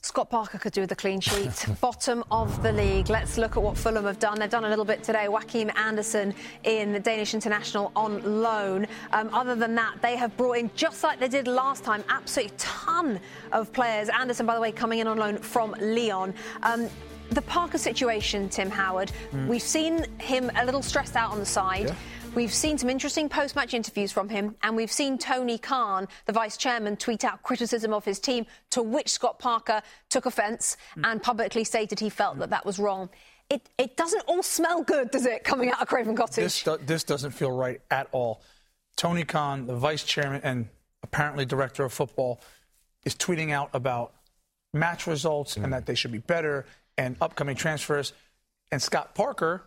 Scott 0.00 0.30
Parker 0.30 0.58
could 0.58 0.72
do 0.72 0.82
with 0.82 0.92
a 0.92 0.96
clean 0.96 1.20
sheet. 1.20 1.66
Bottom 1.80 2.22
of 2.30 2.62
the 2.62 2.72
league. 2.72 3.10
Let's 3.10 3.36
look 3.36 3.56
at 3.56 3.62
what 3.62 3.76
Fulham 3.76 4.04
have 4.04 4.20
done. 4.20 4.38
They've 4.38 4.48
done 4.48 4.64
a 4.64 4.68
little 4.68 4.84
bit 4.84 5.02
today. 5.02 5.24
Joachim 5.24 5.70
Andersen 5.76 6.34
in 6.62 6.92
the 6.92 7.00
Danish 7.00 7.34
international 7.34 7.90
on 7.96 8.42
loan. 8.42 8.86
Um, 9.12 9.28
other 9.34 9.56
than 9.56 9.74
that, 9.74 9.96
they 10.00 10.16
have 10.16 10.36
brought 10.36 10.58
in, 10.58 10.70
just 10.76 11.02
like 11.02 11.18
they 11.18 11.28
did 11.28 11.48
last 11.48 11.82
time, 11.82 12.04
absolutely 12.08 12.56
ton 12.58 13.18
of 13.52 13.72
players. 13.72 14.08
Andersen, 14.08 14.46
by 14.46 14.54
the 14.54 14.60
way, 14.60 14.70
coming 14.70 15.00
in 15.00 15.08
on 15.08 15.18
loan 15.18 15.36
from 15.36 15.74
Lyon. 15.80 16.32
Um, 16.62 16.88
the 17.30 17.42
Parker 17.42 17.78
situation, 17.78 18.48
Tim 18.48 18.70
Howard, 18.70 19.12
mm. 19.32 19.46
we've 19.48 19.60
seen 19.60 20.06
him 20.18 20.50
a 20.56 20.64
little 20.64 20.82
stressed 20.82 21.16
out 21.16 21.30
on 21.30 21.38
the 21.38 21.46
side. 21.46 21.88
Yeah. 21.88 21.94
We've 22.34 22.52
seen 22.52 22.78
some 22.78 22.90
interesting 22.90 23.28
post 23.28 23.56
match 23.56 23.74
interviews 23.74 24.12
from 24.12 24.28
him, 24.28 24.54
and 24.62 24.76
we've 24.76 24.92
seen 24.92 25.18
Tony 25.18 25.58
Khan, 25.58 26.06
the 26.26 26.32
vice 26.32 26.56
chairman, 26.56 26.96
tweet 26.96 27.24
out 27.24 27.42
criticism 27.42 27.92
of 27.92 28.04
his 28.04 28.20
team, 28.20 28.46
to 28.70 28.82
which 28.82 29.10
Scott 29.10 29.38
Parker 29.38 29.82
took 30.08 30.26
offence 30.26 30.76
mm. 30.96 31.10
and 31.10 31.22
publicly 31.22 31.64
stated 31.64 31.98
he 31.98 32.10
felt 32.10 32.36
mm. 32.36 32.40
that 32.40 32.50
that 32.50 32.64
was 32.64 32.78
wrong. 32.78 33.08
It, 33.50 33.68
it 33.78 33.96
doesn't 33.96 34.22
all 34.26 34.42
smell 34.42 34.82
good, 34.82 35.10
does 35.10 35.26
it, 35.26 35.42
coming 35.42 35.70
out 35.70 35.80
of 35.80 35.88
Craven 35.88 36.14
Cottage? 36.14 36.44
This, 36.44 36.62
do, 36.62 36.76
this 36.84 37.02
doesn't 37.02 37.32
feel 37.32 37.50
right 37.50 37.80
at 37.90 38.08
all. 38.12 38.42
Tony 38.96 39.24
Khan, 39.24 39.66
the 39.66 39.74
vice 39.74 40.04
chairman 40.04 40.40
and 40.44 40.68
apparently 41.02 41.46
director 41.46 41.84
of 41.84 41.92
football, 41.92 42.40
is 43.04 43.14
tweeting 43.14 43.52
out 43.52 43.70
about 43.72 44.12
match 44.72 45.06
results 45.06 45.56
mm. 45.56 45.64
and 45.64 45.72
that 45.72 45.86
they 45.86 45.94
should 45.94 46.12
be 46.12 46.18
better 46.18 46.66
and 46.96 47.16
upcoming 47.20 47.56
transfers. 47.56 48.12
And 48.70 48.82
Scott 48.82 49.14
Parker, 49.14 49.64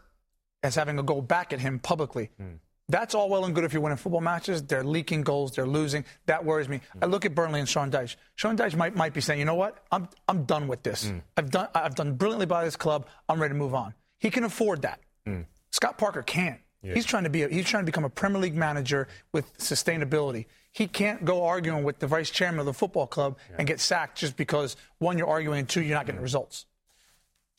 as 0.63 0.75
having 0.75 0.99
a 0.99 1.03
goal 1.03 1.21
back 1.21 1.53
at 1.53 1.59
him 1.59 1.79
publicly. 1.79 2.29
Mm. 2.41 2.59
That's 2.89 3.15
all 3.15 3.29
well 3.29 3.45
and 3.45 3.55
good 3.55 3.63
if 3.63 3.71
you're 3.71 3.81
winning 3.81 3.97
football 3.97 4.21
matches. 4.21 4.63
They're 4.63 4.83
leaking 4.83 5.21
goals. 5.21 5.53
They're 5.53 5.65
losing. 5.65 6.03
That 6.25 6.43
worries 6.43 6.67
me. 6.67 6.77
Mm. 6.77 7.03
I 7.03 7.05
look 7.05 7.25
at 7.25 7.33
Burnley 7.33 7.59
and 7.59 7.69
Sean 7.69 7.89
Dyche. 7.89 8.15
Sean 8.35 8.57
Dyche 8.57 8.75
might, 8.75 8.95
might 8.95 9.13
be 9.13 9.21
saying, 9.21 9.39
you 9.39 9.45
know 9.45 9.55
what? 9.55 9.83
I'm, 9.91 10.09
I'm 10.27 10.43
done 10.43 10.67
with 10.67 10.83
this. 10.83 11.05
Mm. 11.05 11.21
I've, 11.37 11.51
done, 11.51 11.67
I've 11.73 11.95
done 11.95 12.15
brilliantly 12.15 12.47
by 12.47 12.65
this 12.65 12.75
club. 12.75 13.07
I'm 13.29 13.41
ready 13.41 13.53
to 13.53 13.57
move 13.57 13.73
on. 13.73 13.93
He 14.19 14.29
can 14.29 14.43
afford 14.43 14.81
that. 14.83 14.99
Hmm. 15.25 15.41
Scott 15.71 15.97
Parker 15.97 16.21
can't. 16.21 16.59
Yeah. 16.83 16.93
He's 16.95 17.05
trying 17.05 17.23
to 17.23 17.29
be 17.29 17.43
a, 17.43 17.49
he's 17.49 17.65
trying 17.65 17.83
to 17.83 17.85
become 17.85 18.03
a 18.03 18.09
Premier 18.09 18.41
League 18.41 18.55
manager 18.55 19.07
with 19.31 19.55
sustainability. 19.57 20.45
He 20.71 20.87
can't 20.87 21.23
go 21.25 21.45
arguing 21.45 21.83
with 21.83 21.99
the 21.99 22.07
vice 22.07 22.29
chairman 22.29 22.59
of 22.59 22.65
the 22.65 22.73
football 22.73 23.07
club 23.07 23.37
yeah. 23.49 23.55
and 23.59 23.67
get 23.67 23.79
sacked 23.79 24.17
just 24.17 24.35
because 24.35 24.75
one 24.99 25.17
you're 25.17 25.27
arguing 25.27 25.59
and 25.59 25.69
two 25.69 25.81
you're 25.81 25.95
not 25.95 26.05
getting 26.05 26.21
results. 26.21 26.65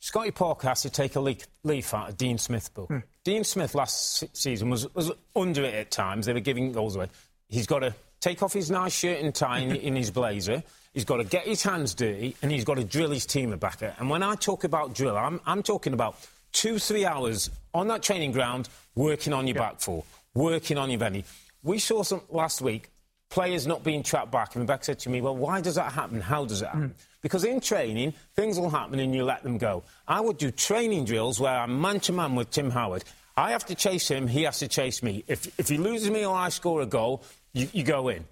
Scotty 0.03 0.33
Parker 0.33 0.67
has 0.67 0.83
to 0.83 0.91
take 0.91 1.15
a 1.15 1.21
leaf 1.21 1.95
out 1.95 2.09
of 2.09 2.17
Dean 2.17 2.37
Smith's 2.37 2.69
book. 2.69 2.89
Hmm. 2.89 2.99
Dean 3.23 3.45
Smith 3.45 3.73
last 3.77 4.37
season 4.37 4.69
was, 4.69 4.93
was 4.97 5.13
under 5.37 5.63
it 5.63 5.75
at 5.75 5.93
times. 5.93 6.27
They 6.27 6.33
were 6.33 6.41
giving 6.41 6.73
goals 6.73 6.97
away. 6.97 7.07
He's 7.49 7.69
got 7.69 7.79
to 7.79 7.95
take 8.19 8.43
off 8.43 8.53
his 8.53 8.69
nice 8.69 8.93
shirt 8.93 9.21
and 9.21 9.33
tie 9.33 9.61
in, 9.61 9.77
in 9.77 9.95
his 9.95 10.11
blazer. 10.11 10.65
He's 10.93 11.05
got 11.05 11.19
to 11.19 11.25
get 11.25 11.47
his 11.47 11.63
hands 11.63 11.95
dirty 11.95 12.35
and 12.43 12.51
he's 12.51 12.65
got 12.65 12.79
to 12.79 12.85
drill 12.85 13.13
his 13.13 13.27
team 13.27 13.57
back. 13.59 13.81
And 13.81 14.11
when 14.11 14.25
I 14.25 14.35
talk 14.35 14.65
about 14.65 14.93
drill, 14.93 15.17
I'm, 15.17 15.41
I'm 15.47 15.63
talking 15.63 15.93
about 15.93 16.17
two, 16.51 16.81
three 16.81 17.07
hours 17.07 17.49
on 17.73 17.87
that 17.87 18.03
training 18.03 18.33
ground 18.33 18.69
working 18.97 19.33
on 19.33 19.47
your 19.47 19.55
back 19.55 19.79
four, 19.79 20.03
working 20.35 20.79
on 20.79 20.91
your 20.91 20.99
venny. 20.99 21.23
We 21.63 21.79
saw 21.79 22.03
some 22.03 22.23
last 22.29 22.61
week 22.61 22.91
players 23.33 23.67
not 23.67 23.83
being 23.83 24.03
trapped 24.03 24.31
back. 24.31 24.55
And 24.55 24.63
Rebecca 24.63 24.85
said 24.85 24.99
to 25.01 25.11
me, 25.11 25.21
Well, 25.21 25.35
why 25.35 25.61
does 25.61 25.75
that 25.77 25.93
happen? 25.93 26.21
How 26.21 26.45
does 26.45 26.61
it 26.61 26.67
happen? 26.67 26.91
Mm. 26.91 27.07
Because 27.23 27.45
in 27.45 27.61
training, 27.61 28.13
things 28.37 28.59
will 28.59 28.69
happen 28.69 29.01
and 29.01 29.15
you 29.15 29.25
let 29.25 29.43
them 29.43 29.57
go. 29.57 29.85
I 30.07 30.21
would 30.21 30.39
do 30.39 30.51
training 30.51 31.07
drills 31.07 31.41
where 31.41 31.55
I'm 31.55 31.81
man 31.81 32.01
to 32.01 32.13
man 32.13 32.35
with 32.35 32.51
Tim 32.51 32.71
Howard. 32.71 33.05
I 33.37 33.53
have 33.53 33.65
to 33.67 33.75
chase 33.75 34.09
him, 34.09 34.27
he 34.27 34.43
has 34.43 34.59
to 34.59 34.69
chase 34.69 35.03
me. 35.03 35.25
If, 35.27 35.59
if 35.59 35.69
he 35.69 35.79
loses 35.79 36.11
me 36.11 36.27
or 36.27 36.37
I 36.37 36.51
score 36.51 36.83
a 36.83 36.87
goal, 36.87 37.25
you, 37.55 37.69
you 37.73 37.83
go 37.83 38.09
in. 38.09 38.27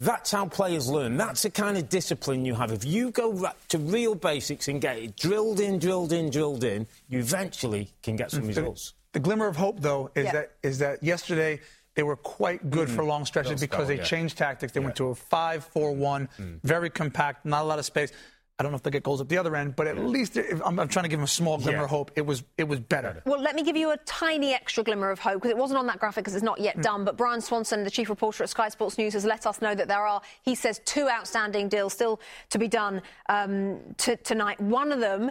That's 0.00 0.30
how 0.30 0.46
players 0.46 0.88
learn. 0.88 1.16
That's 1.18 1.42
the 1.42 1.50
kind 1.50 1.76
of 1.76 1.88
discipline 1.90 2.44
you 2.44 2.54
have. 2.54 2.72
If 2.72 2.84
you 2.84 3.10
go 3.10 3.50
to 3.68 3.78
real 3.78 4.14
basics 4.14 4.68
and 4.68 4.80
get 4.80 4.98
it 4.98 5.16
drilled 5.16 5.60
in, 5.60 5.78
drilled 5.78 6.12
in, 6.12 6.30
drilled 6.30 6.64
in, 6.64 6.86
you 7.08 7.18
eventually 7.18 7.90
can 8.02 8.16
get 8.16 8.30
some 8.30 8.46
results. 8.46 8.94
The, 9.12 9.18
the 9.18 9.24
glimmer 9.24 9.46
of 9.46 9.56
hope, 9.56 9.80
though, 9.80 10.10
is 10.14 10.26
yeah. 10.26 10.32
that 10.32 10.52
is 10.62 10.78
that 10.78 11.02
yesterday 11.02 11.60
they 11.96 12.02
were 12.02 12.16
quite 12.16 12.70
good 12.70 12.88
mm. 12.88 12.94
for 12.94 13.04
long 13.04 13.24
stretches 13.24 13.60
because 13.60 13.78
spell, 13.78 13.86
they 13.86 13.96
yeah. 13.96 14.04
changed 14.04 14.38
tactics. 14.38 14.72
They 14.72 14.80
yeah. 14.80 14.86
went 14.86 14.96
to 14.96 15.08
a 15.08 15.14
5 15.14 15.64
4 15.64 15.92
1, 15.92 16.28
mm. 16.38 16.60
very 16.62 16.90
compact, 16.90 17.44
not 17.44 17.62
a 17.62 17.64
lot 17.64 17.80
of 17.80 17.84
space. 17.84 18.12
I 18.58 18.62
don't 18.62 18.72
know 18.72 18.76
if 18.76 18.82
they 18.82 18.90
get 18.90 19.02
goals 19.02 19.20
at 19.20 19.28
the 19.28 19.36
other 19.36 19.54
end, 19.54 19.76
but 19.76 19.86
at 19.86 19.98
least 19.98 20.38
I'm, 20.64 20.78
I'm, 20.80 20.88
trying 20.88 21.02
to 21.02 21.10
give 21.10 21.18
them 21.18 21.24
a 21.24 21.28
small 21.28 21.58
glimmer 21.58 21.78
yeah. 21.78 21.84
of 21.84 21.90
hope. 21.90 22.10
It 22.16 22.24
was 22.24 22.42
it 22.56 22.64
was 22.64 22.80
better. 22.80 23.22
Well, 23.26 23.40
let 23.40 23.54
me 23.54 23.62
give 23.62 23.76
you 23.76 23.90
a 23.90 23.98
tiny 23.98 24.54
extra 24.54 24.82
glimmer 24.82 25.10
of 25.10 25.18
hope 25.18 25.34
because 25.34 25.50
it 25.50 25.58
wasn't 25.58 25.78
on 25.78 25.86
that 25.88 25.98
graphic 25.98 26.24
because 26.24 26.34
it's 26.34 26.42
not 26.42 26.58
yet 26.58 26.78
mm. 26.78 26.82
done. 26.82 27.04
But 27.04 27.18
Bryan 27.18 27.42
Swanson, 27.42 27.84
the 27.84 27.90
chief 27.90 28.08
reporter 28.08 28.44
at 28.44 28.48
Sky 28.48 28.70
Sports 28.70 28.96
News, 28.96 29.12
has 29.12 29.26
let 29.26 29.46
us 29.46 29.60
know 29.60 29.74
that 29.74 29.88
there 29.88 30.06
are, 30.06 30.22
he 30.40 30.54
says, 30.54 30.80
two 30.86 31.06
outstanding 31.06 31.68
deals 31.68 31.92
still 31.92 32.18
to 32.48 32.58
be 32.58 32.66
done 32.66 33.02
um, 33.28 33.80
t- 33.98 34.16
tonight. 34.16 34.58
One 34.58 34.90
of 34.90 35.00
them 35.00 35.30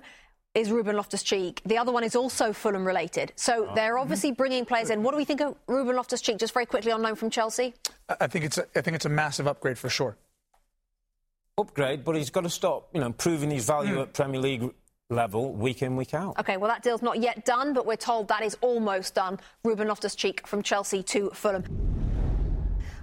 is 0.55 0.71
Ruben 0.71 0.95
Loftus-Cheek. 0.95 1.61
The 1.65 1.77
other 1.77 1.91
one 1.91 2.03
is 2.03 2.15
also 2.15 2.53
Fulham 2.53 2.85
related. 2.85 3.33
So 3.35 3.67
oh. 3.69 3.75
they're 3.75 3.97
obviously 3.97 4.31
bringing 4.31 4.65
players 4.65 4.89
in. 4.89 5.03
What 5.03 5.11
do 5.11 5.17
we 5.17 5.25
think 5.25 5.41
of 5.41 5.55
Ruben 5.67 5.95
Loftus-Cheek? 5.95 6.39
Just 6.39 6.53
very 6.53 6.65
quickly 6.65 6.91
on 6.91 7.01
loan 7.01 7.15
from 7.15 7.29
Chelsea. 7.29 7.75
I 8.19 8.27
think 8.27 8.45
it's 8.45 8.57
a, 8.57 8.65
I 8.75 8.81
think 8.81 8.95
it's 8.95 9.05
a 9.05 9.09
massive 9.09 9.47
upgrade 9.47 9.77
for 9.77 9.89
sure 9.89 10.17
upgrade, 11.57 12.03
but 12.03 12.15
he's 12.15 12.29
got 12.29 12.41
to 12.41 12.49
stop, 12.49 12.89
you 12.93 12.99
know, 12.99 13.11
proving 13.13 13.49
his 13.49 13.65
value 13.65 13.95
mm. 13.95 14.01
at 14.01 14.13
Premier 14.13 14.41
League 14.41 14.73
level 15.09 15.53
week 15.53 15.81
in, 15.81 15.95
week 15.95 16.13
out. 16.13 16.35
OK, 16.37 16.57
well, 16.57 16.69
that 16.69 16.83
deal's 16.83 17.01
not 17.01 17.19
yet 17.21 17.45
done, 17.45 17.73
but 17.73 17.85
we're 17.85 17.95
told 17.95 18.27
that 18.27 18.43
is 18.43 18.57
almost 18.61 19.15
done. 19.15 19.39
Ruben 19.63 19.87
Loftus-Cheek 19.87 20.45
from 20.45 20.61
Chelsea 20.61 21.01
to 21.03 21.29
Fulham. 21.29 22.04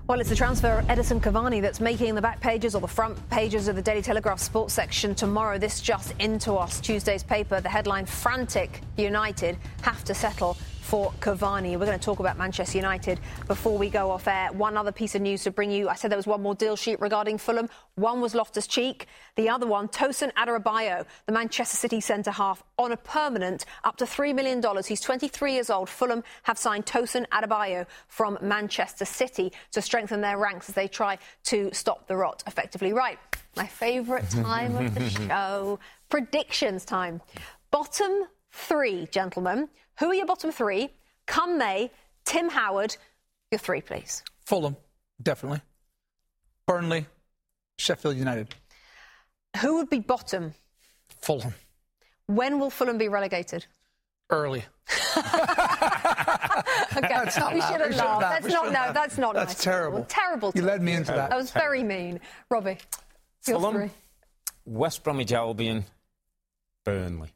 Well, 0.09 0.18
it's 0.18 0.28
the 0.28 0.34
transfer 0.34 0.80
of 0.80 0.86
Edinson 0.86 1.20
Cavani 1.20 1.62
that's 1.62 1.78
making 1.78 2.16
the 2.16 2.20
back 2.20 2.40
pages 2.40 2.74
or 2.74 2.80
the 2.80 2.88
front 2.88 3.16
pages 3.30 3.68
of 3.68 3.76
the 3.76 3.82
Daily 3.82 4.03
Telegraph 4.03 4.40
sports 4.40 4.74
section 4.74 5.14
tomorrow. 5.14 5.59
This 5.59 5.80
just 5.80 6.12
into 6.18 6.55
us. 6.55 6.80
Tuesday's 6.80 7.22
paper, 7.22 7.61
the 7.61 7.68
headline 7.68 8.05
Frantic 8.07 8.80
United 8.96 9.57
have 9.82 10.03
to 10.03 10.12
settle 10.12 10.57
for 10.82 11.12
Cavani. 11.20 11.78
We're 11.78 11.86
going 11.86 11.98
to 11.98 12.04
talk 12.04 12.18
about 12.18 12.36
Manchester 12.36 12.76
United 12.76 13.20
before 13.46 13.78
we 13.78 13.88
go 13.88 14.10
off 14.10 14.26
air. 14.26 14.52
One 14.52 14.76
other 14.76 14.92
piece 14.92 15.14
of 15.14 15.22
news 15.22 15.44
to 15.44 15.50
bring 15.50 15.70
you. 15.70 15.88
I 15.88 15.94
said 15.94 16.10
there 16.10 16.18
was 16.18 16.26
one 16.26 16.42
more 16.42 16.54
deal 16.54 16.76
sheet 16.76 17.00
regarding 17.00 17.38
Fulham. 17.38 17.70
One 17.94 18.20
was 18.20 18.34
Loftus 18.34 18.66
Cheek. 18.66 19.06
The 19.36 19.48
other 19.48 19.66
one, 19.66 19.88
Tosin 19.88 20.32
Adarabioyo, 20.34 21.06
the 21.26 21.32
Manchester 21.32 21.76
City 21.76 22.00
centre 22.00 22.32
half, 22.32 22.62
on 22.78 22.92
a 22.92 22.96
permanent 22.96 23.64
up 23.84 23.96
to 23.98 24.04
$3 24.04 24.34
million. 24.34 24.62
He's 24.86 25.00
23 25.00 25.54
years 25.54 25.70
old. 25.70 25.88
Fulham 25.88 26.24
have 26.42 26.58
signed 26.58 26.84
Tosin 26.84 27.26
Adarabioyo 27.28 27.86
from 28.08 28.36
Manchester 28.42 29.04
City 29.04 29.52
to 29.70 29.80
strengthen 29.80 30.20
their 30.20 30.36
ranks 30.36 30.68
as 30.68 30.74
they 30.74 30.88
try 30.88 31.16
to 31.44 31.70
stop 31.72 32.06
the 32.08 32.16
rot 32.16 32.42
effectively. 32.46 32.92
Right, 32.92 33.18
my 33.56 33.66
favourite 33.66 34.28
time 34.42 34.76
of 34.76 34.94
the 34.94 35.08
show 35.08 35.78
predictions 36.08 36.84
time. 36.84 37.22
Bottom 37.70 38.26
three, 38.72 39.06
gentlemen. 39.10 39.68
Who 39.98 40.06
are 40.06 40.14
your 40.14 40.24
bottom 40.24 40.50
three? 40.50 40.88
Come 41.26 41.58
May, 41.58 41.90
Tim 42.24 42.48
Howard, 42.48 42.96
your 43.50 43.58
three, 43.58 43.82
please. 43.82 44.22
Fulham, 44.46 44.76
definitely. 45.22 45.60
Burnley, 46.66 47.06
Sheffield 47.76 48.16
United. 48.16 48.54
Who 49.60 49.76
would 49.76 49.90
be 49.90 49.98
bottom? 49.98 50.54
Fulham. 51.20 51.52
When 52.26 52.58
will 52.58 52.70
Fulham 52.70 52.96
be 52.96 53.08
relegated? 53.08 53.66
Early. 54.30 54.64
okay, 55.18 55.22
That's 56.96 57.36
not 57.36 57.52
we 57.52 57.60
loud. 57.60 57.72
should 57.72 57.80
have 57.82 57.90
laughed. 57.90 57.92
shouldn't 57.92 57.98
laugh. 57.98 58.22
laugh. 58.22 58.42
That's 58.42 58.46
not 58.46 58.52
shouldn't 58.52 58.72
no. 58.72 58.80
laugh. 58.80 58.94
That's 58.94 59.18
not 59.18 59.34
That's 59.34 59.52
nice. 59.52 59.62
terrible. 59.62 60.06
Terrible. 60.08 60.52
You 60.54 60.62
led 60.62 60.80
me 60.80 60.94
into 60.94 61.12
that. 61.12 61.28
That 61.28 61.36
was 61.36 61.50
very 61.50 61.82
mean, 61.82 62.20
Robbie. 62.48 62.78
Your 63.46 63.60
Fulham. 63.60 63.74
three. 63.74 63.90
West 64.64 65.04
Bromwich 65.04 65.32
Albion, 65.32 65.84
Burnley. 66.86 67.32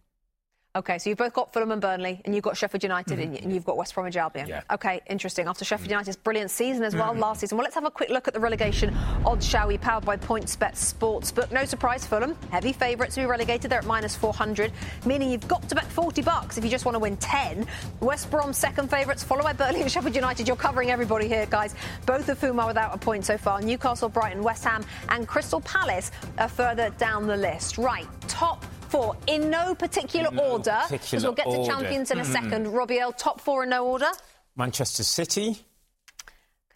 Okay, 0.76 0.98
so 0.98 1.08
you've 1.08 1.18
both 1.18 1.32
got 1.32 1.54
Fulham 1.54 1.72
and 1.72 1.80
Burnley, 1.80 2.20
and 2.26 2.34
you've 2.34 2.44
got 2.44 2.54
Sheffield 2.54 2.82
United, 2.82 3.18
and- 3.18 3.34
and 3.38 3.50
you've 3.50 3.64
got 3.64 3.78
West 3.78 3.94
Bromwich 3.94 4.16
Albion. 4.16 4.46
Yeah. 4.46 4.60
Okay, 4.70 5.00
interesting. 5.06 5.48
After 5.48 5.64
Sheffield 5.64 5.88
mm. 5.88 5.92
United's 5.92 6.18
brilliant 6.18 6.50
season 6.50 6.84
as 6.84 6.94
well 6.94 7.14
mm. 7.14 7.18
last 7.18 7.40
season. 7.40 7.56
Well, 7.56 7.64
let's 7.64 7.74
have 7.74 7.86
a 7.86 7.90
quick 7.90 8.10
look 8.10 8.28
at 8.28 8.34
the 8.34 8.40
relegation 8.40 8.94
odds, 9.24 9.46
shall 9.46 9.68
we? 9.68 9.78
Powered 9.78 10.04
by 10.04 10.18
PointsBet 10.18 10.74
Sportsbook. 10.74 11.50
No 11.50 11.64
surprise, 11.64 12.06
Fulham, 12.06 12.36
heavy 12.50 12.74
favourites 12.74 13.14
to 13.14 13.22
be 13.22 13.26
relegated. 13.26 13.70
They're 13.70 13.78
at 13.78 13.86
minus 13.86 14.14
400, 14.16 14.70
meaning 15.06 15.30
you've 15.30 15.48
got 15.48 15.66
to 15.70 15.74
bet 15.74 15.86
40 15.86 16.20
bucks 16.20 16.58
if 16.58 16.64
you 16.64 16.68
just 16.68 16.84
want 16.84 16.94
to 16.94 16.98
win 16.98 17.16
10. 17.16 17.66
West 18.00 18.30
Brom 18.30 18.52
second 18.52 18.90
favourites, 18.90 19.22
followed 19.22 19.44
by 19.44 19.54
Burnley 19.54 19.80
and 19.80 19.90
Sheffield 19.90 20.14
United. 20.14 20.46
You're 20.46 20.58
covering 20.58 20.90
everybody 20.90 21.26
here, 21.26 21.46
guys. 21.46 21.74
Both 22.04 22.28
of 22.28 22.38
whom 22.38 22.60
are 22.60 22.66
without 22.66 22.94
a 22.94 22.98
point 22.98 23.24
so 23.24 23.38
far. 23.38 23.62
Newcastle, 23.62 24.10
Brighton, 24.10 24.42
West 24.42 24.64
Ham, 24.64 24.84
and 25.08 25.26
Crystal 25.26 25.62
Palace 25.62 26.10
are 26.36 26.48
further 26.48 26.90
down 26.98 27.26
the 27.26 27.36
list. 27.36 27.78
Right, 27.78 28.06
top 28.28 28.62
four 28.90 29.16
in 29.26 29.50
no 29.50 29.74
particular 29.74 30.30
No 30.30 30.42
order 30.52 30.80
because 30.90 31.22
we'll 31.22 31.32
get 31.32 31.44
to 31.44 31.50
order. 31.56 31.70
champions 31.72 32.10
in 32.10 32.18
a 32.20 32.24
second. 32.24 32.68
Robbie 32.72 33.00
Earle, 33.00 33.12
top 33.12 33.40
four 33.40 33.64
in 33.64 33.70
no 33.70 33.86
order. 33.86 34.10
Manchester 34.56 35.02
City, 35.02 35.58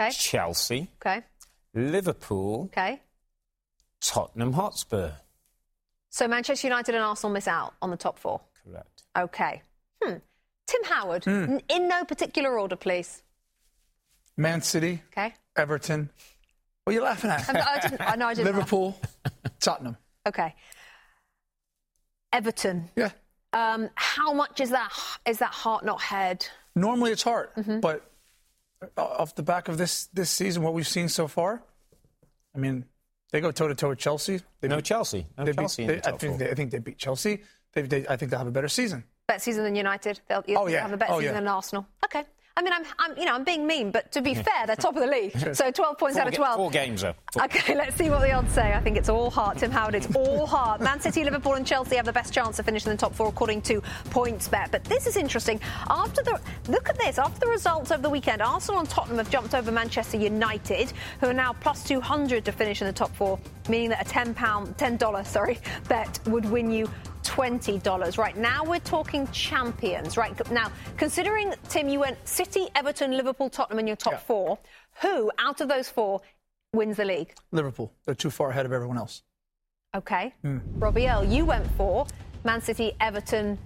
Okay, 0.01 0.11
Chelsea, 0.13 0.89
okay, 1.05 1.23
Liverpool, 1.75 2.65
okay. 2.73 3.01
Tottenham 4.01 4.53
Hotspur. 4.55 5.13
So 6.11 6.27
Manchester 6.27 6.67
United 6.67 6.95
and 6.95 7.05
Arsenal 7.05 7.33
miss 7.33 7.47
out 7.47 7.75
on 7.83 7.91
the 7.91 7.97
top 7.97 8.19
four. 8.19 8.41
Correct. 8.65 9.03
Okay. 9.17 9.63
Hmm. 10.03 10.15
Tim 10.67 10.85
Howard, 10.85 11.27
n- 11.29 11.61
in 11.69 11.89
no 11.89 12.05
particular 12.05 12.59
order, 12.59 12.77
please. 12.77 13.23
Man 14.37 14.63
City, 14.63 15.03
Okay. 15.13 15.35
Everton. 15.57 16.09
What 16.85 16.93
are 16.93 16.95
you 16.95 17.03
laughing 17.03 17.31
at? 17.31 17.49
I, 17.51 17.81
didn't, 17.89 18.01
I 18.01 18.17
know 18.17 18.27
I 18.29 18.35
didn't. 18.35 18.47
Liverpool, 18.55 18.99
Tottenham. 19.61 19.97
Okay. 20.27 20.55
Everton. 22.33 22.91
Yeah. 22.97 23.11
Um, 23.53 23.91
how 23.97 24.33
much 24.33 24.61
is 24.61 24.71
that? 24.71 24.93
Is 25.27 25.39
that 25.39 25.53
heart, 25.53 25.85
not 25.85 26.01
head? 26.01 26.47
Normally 26.77 27.11
it's 27.13 27.23
heart, 27.23 27.55
Mm-hmm. 27.57 27.81
but 27.81 28.09
off 28.97 29.35
the 29.35 29.43
back 29.43 29.69
of 29.69 29.77
this 29.77 30.07
this 30.15 30.31
season, 30.31 30.63
what 30.63 30.73
we've 30.73 30.87
seen 30.89 31.09
so 31.09 31.27
far, 31.29 31.63
I 32.55 32.59
mean, 32.59 32.85
they 33.33 33.41
go 33.41 33.51
toe 33.51 33.69
to 33.69 33.75
toe 33.75 33.91
with 33.91 33.99
Chelsea. 33.99 34.41
They 34.61 34.69
No 34.69 34.77
beat- 34.77 34.85
Chelsea. 34.87 35.27
No 35.37 35.45
they 35.45 35.53
beat- 35.53 35.59
Chelsea 35.59 35.87
they- 35.87 35.97
the 35.97 36.09
I 36.15 36.17
think 36.17 36.39
they, 36.39 36.51
I 36.51 36.55
think 36.55 36.71
they 36.71 36.79
beat 36.79 36.99
Chelsea. 36.99 37.43
They, 37.73 37.83
they, 37.83 38.07
I 38.09 38.17
think 38.17 38.31
they'll 38.31 38.39
have 38.39 38.49
a 38.49 38.53
better 38.53 38.69
season. 38.69 39.05
Better 39.29 39.39
season 39.41 39.63
than 39.65 39.77
United. 39.77 40.21
They'll, 40.29 40.39
Oh, 40.39 40.43
they'll 40.47 40.71
yeah. 40.71 40.83
have 40.83 40.93
a 40.93 40.97
better 40.97 41.13
Oh, 41.13 41.19
season 41.21 41.35
yeah. 41.35 41.41
than 41.41 41.49
Arsenal. 41.49 41.87
Okay. 42.05 42.25
I 42.61 42.63
mean, 42.63 42.75
I'm, 42.75 42.85
I'm, 42.99 43.17
you 43.19 43.25
know, 43.25 43.33
I'm 43.35 43.43
being 43.43 43.67
mean, 43.67 43.91
but 43.91 44.13
to 44.13 44.21
be 44.21 44.35
fair, 44.35 44.67
they're 44.67 44.77
top 44.77 44.95
of 44.95 45.01
the 45.01 45.07
league. 45.07 45.33
So 45.57 45.71
12 45.71 45.97
points 45.99 46.17
Four 46.17 46.23
out 46.23 46.29
of 46.29 46.33
ga- 46.35 46.37
12. 46.37 46.57
Four 46.57 46.71
games, 46.71 47.01
though. 47.01 47.15
Four- 47.33 47.45
Okay, 47.45 47.75
let's 47.83 47.97
see 47.97 48.11
what 48.11 48.21
the 48.21 48.33
odds 48.33 48.53
say. 48.53 48.75
I 48.75 48.81
think 48.81 48.99
it's 48.99 49.09
all 49.09 49.31
heart. 49.31 49.57
Tim 49.59 49.71
Howard, 49.71 49.95
it's 49.95 50.15
all 50.15 50.47
heart. 50.57 50.83
Man 50.83 51.01
City, 51.01 51.25
Liverpool, 51.25 51.55
and 51.55 51.67
Chelsea 51.67 51.97
have 51.97 52.05
the 52.05 52.13
best 52.13 52.35
chance 52.35 52.59
of 52.59 52.67
finishing 52.67 52.91
in 52.91 52.97
the 52.99 53.01
top 53.01 53.15
four 53.15 53.29
according 53.29 53.63
to 53.63 53.81
PointsBet. 54.11 54.71
But 54.71 54.85
this 54.85 55.07
is 55.07 55.17
interesting. 55.17 55.59
After 55.89 56.23
the 56.23 56.39
look 56.69 56.91
at 56.91 56.99
this, 56.99 57.19
after 57.19 57.41
the 57.41 57.49
results 57.49 57.91
over 57.91 58.03
the 58.03 58.11
weekend, 58.11 58.43
Arsenal 58.43 58.81
and 58.81 58.91
Tottenham 58.91 59.17
have 59.17 59.31
jumped 59.31 59.55
over 59.55 59.73
Manchester 59.73 60.19
United, 60.19 60.93
who 61.21 61.29
are 61.29 61.33
now 61.33 61.55
plus 61.55 61.83
200 61.85 62.45
to 62.45 62.53
finish 62.53 62.83
in 62.83 62.87
the 62.87 62.93
top 62.93 63.15
four, 63.17 63.39
meaning 63.71 63.89
that 63.89 64.07
a 64.07 64.09
10 64.11 64.35
pound, 64.35 64.77
10 64.77 64.99
dollar, 64.99 65.25
sorry, 65.25 65.59
bet 65.89 66.21
would 66.27 66.45
win 66.45 66.71
you. 66.71 66.91
$20. 67.23 68.19
Right 68.19 68.37
now, 68.37 68.65
we're 68.65 68.79
talking 68.81 69.27
champions. 69.29 70.17
Right 70.17 70.51
now, 70.51 70.71
considering, 70.97 71.53
Tim, 71.69 71.89
you 71.89 72.01
went 72.01 72.17
City, 72.29 72.69
Everton, 72.75 73.13
Liverpool, 73.17 73.49
Tottenham 73.51 73.79
in 73.79 73.87
your 73.87 73.97
top 73.97 74.15
Yeah. 74.15 74.19
four, 74.21 74.59
who 75.03 75.31
out 75.39 75.61
of 75.61 75.69
those 75.69 75.89
four 75.89 76.21
wins 76.73 76.97
the 76.97 77.05
league? 77.05 77.33
Liverpool, 77.53 77.93
they're 78.05 78.15
too 78.15 78.31
far 78.31 78.51
ahead 78.51 78.67
of 78.67 78.73
everyone 78.73 78.99
else. 78.99 79.23
Okay. 79.95 80.33
Hmm. 80.43 80.59
Robbie 80.77 81.09
Earle, 81.09 81.25
you 81.25 81.45
went 81.45 81.67
for 81.77 82.07
Man 82.45 82.61
City, 82.63 82.93
Everton. 83.01 83.59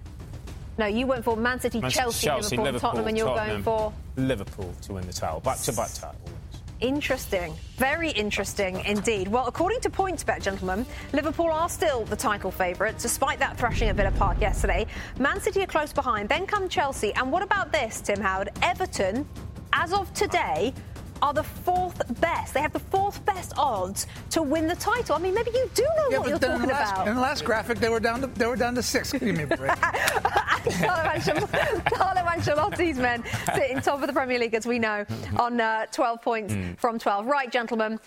No, 0.77 0.85
you 0.87 1.07
went 1.07 1.23
for 1.23 1.37
Man 1.37 1.59
City, 1.59 1.79
Man- 1.79 1.91
Chelsea, 1.91 2.27
Liverpool, 2.29 2.79
Tottenham, 2.79 3.07
and 3.07 3.17
you're 3.17 3.33
going 3.33 3.63
for. 3.63 3.93
Liverpool 4.17 4.73
to 4.81 4.93
win 4.93 5.05
the 5.07 5.13
title. 5.13 5.39
Back 5.39 5.59
to 5.59 5.71
back 5.73 5.93
title 5.93 6.19
wins. 6.25 6.37
Interesting. 6.81 7.53
Very 7.77 8.11
interesting 8.11 8.79
indeed. 8.85 9.27
Well, 9.27 9.47
according 9.47 9.79
to 9.81 9.89
PointsBet, 9.89 10.41
gentlemen, 10.41 10.85
Liverpool 11.13 11.49
are 11.49 11.69
still 11.69 12.03
the 12.05 12.15
title 12.15 12.51
favourites, 12.51 13.01
despite 13.03 13.39
that 13.39 13.57
thrashing 13.57 13.89
at 13.89 13.95
Villa 13.95 14.11
Park 14.11 14.41
yesterday. 14.41 14.85
Man 15.19 15.39
City 15.39 15.61
are 15.61 15.67
close 15.67 15.93
behind. 15.93 16.27
Then 16.27 16.45
come 16.45 16.67
Chelsea. 16.67 17.13
And 17.13 17.31
what 17.31 17.43
about 17.43 17.71
this, 17.71 18.01
Tim 18.01 18.19
Howard? 18.19 18.49
Everton, 18.61 19.27
as 19.73 19.93
of 19.93 20.13
today, 20.13 20.73
are 21.21 21.33
the 21.33 21.43
fourth 21.43 22.01
best. 22.19 22.53
They 22.53 22.61
have 22.61 22.73
the 22.73 22.79
fourth 22.79 23.25
best 23.25 23.53
odds 23.57 24.07
to 24.31 24.43
win 24.43 24.67
the 24.67 24.75
title. 24.75 25.15
I 25.15 25.19
mean, 25.19 25.33
maybe 25.33 25.51
you 25.51 25.69
do 25.73 25.83
know 25.83 26.19
what 26.19 26.29
you're 26.29 26.39
talking 26.39 26.69
last, 26.69 26.91
about. 26.91 27.07
in 27.07 27.15
the 27.15 27.21
last 27.21 27.45
graphic, 27.45 27.79
they 27.79 27.89
were 27.89 27.99
down 27.99 28.21
to 28.21 28.27
they 28.27 28.45
were 28.45 28.55
down 28.55 28.75
to 28.75 28.83
six. 28.83 29.11
Give 29.11 29.21
me 29.23 29.43
a 29.43 29.47
break. 29.47 29.71
Carlo 30.71 31.09
Ancelotti- 31.09 31.85
Carlo 31.93 32.21
Ancelotti's 32.21 32.97
men 32.97 33.23
sitting 33.55 33.81
top 33.81 34.01
of 34.01 34.07
the 34.07 34.13
Premier 34.13 34.39
League, 34.39 34.53
as 34.53 34.65
we 34.65 34.79
know, 34.79 35.05
on 35.37 35.59
uh, 35.61 35.85
12 35.91 36.21
points 36.21 36.53
Mm. 36.53 36.77
from 36.79 36.99
12. 36.99 37.25
Right, 37.27 37.51
gentlemen, 37.51 37.99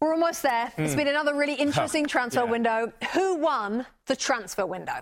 we're 0.00 0.12
almost 0.14 0.42
there. 0.42 0.72
It's 0.78 0.94
been 0.94 1.08
another 1.08 1.34
really 1.34 1.54
interesting 1.66 2.06
transfer 2.06 2.40
Mm. 2.42 2.46
Yeah. 2.46 2.50
window. 2.50 2.92
Who 3.14 3.36
won 3.36 3.86
the 4.06 4.16
transfer 4.16 4.66
window? 4.66 4.94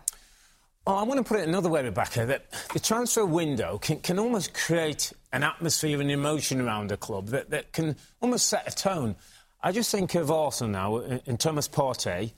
Oh, 0.86 0.94
I 0.96 1.02
want 1.02 1.18
to 1.18 1.24
put 1.24 1.38
it 1.40 1.46
another 1.48 1.68
way, 1.68 1.82
Rebecca, 1.84 2.24
that 2.26 2.46
the 2.72 2.80
transfer 2.80 3.24
window 3.26 3.78
can, 3.78 4.00
can 4.00 4.18
almost 4.18 4.54
create 4.54 5.12
an 5.32 5.42
atmosphere 5.42 6.00
and 6.00 6.10
emotion 6.10 6.60
around 6.60 6.90
a 6.90 6.96
club 6.96 7.28
that, 7.28 7.50
that 7.50 7.72
can 7.72 7.96
almost 8.20 8.48
set 8.48 8.66
a 8.66 8.74
tone. 8.74 9.14
I 9.62 9.72
just 9.72 9.90
think 9.92 10.14
of 10.14 10.30
Arsenal 10.30 10.72
now, 10.72 10.96
in, 10.98 11.20
in 11.26 11.36
Thomas 11.36 11.68
Partey, 11.68 12.32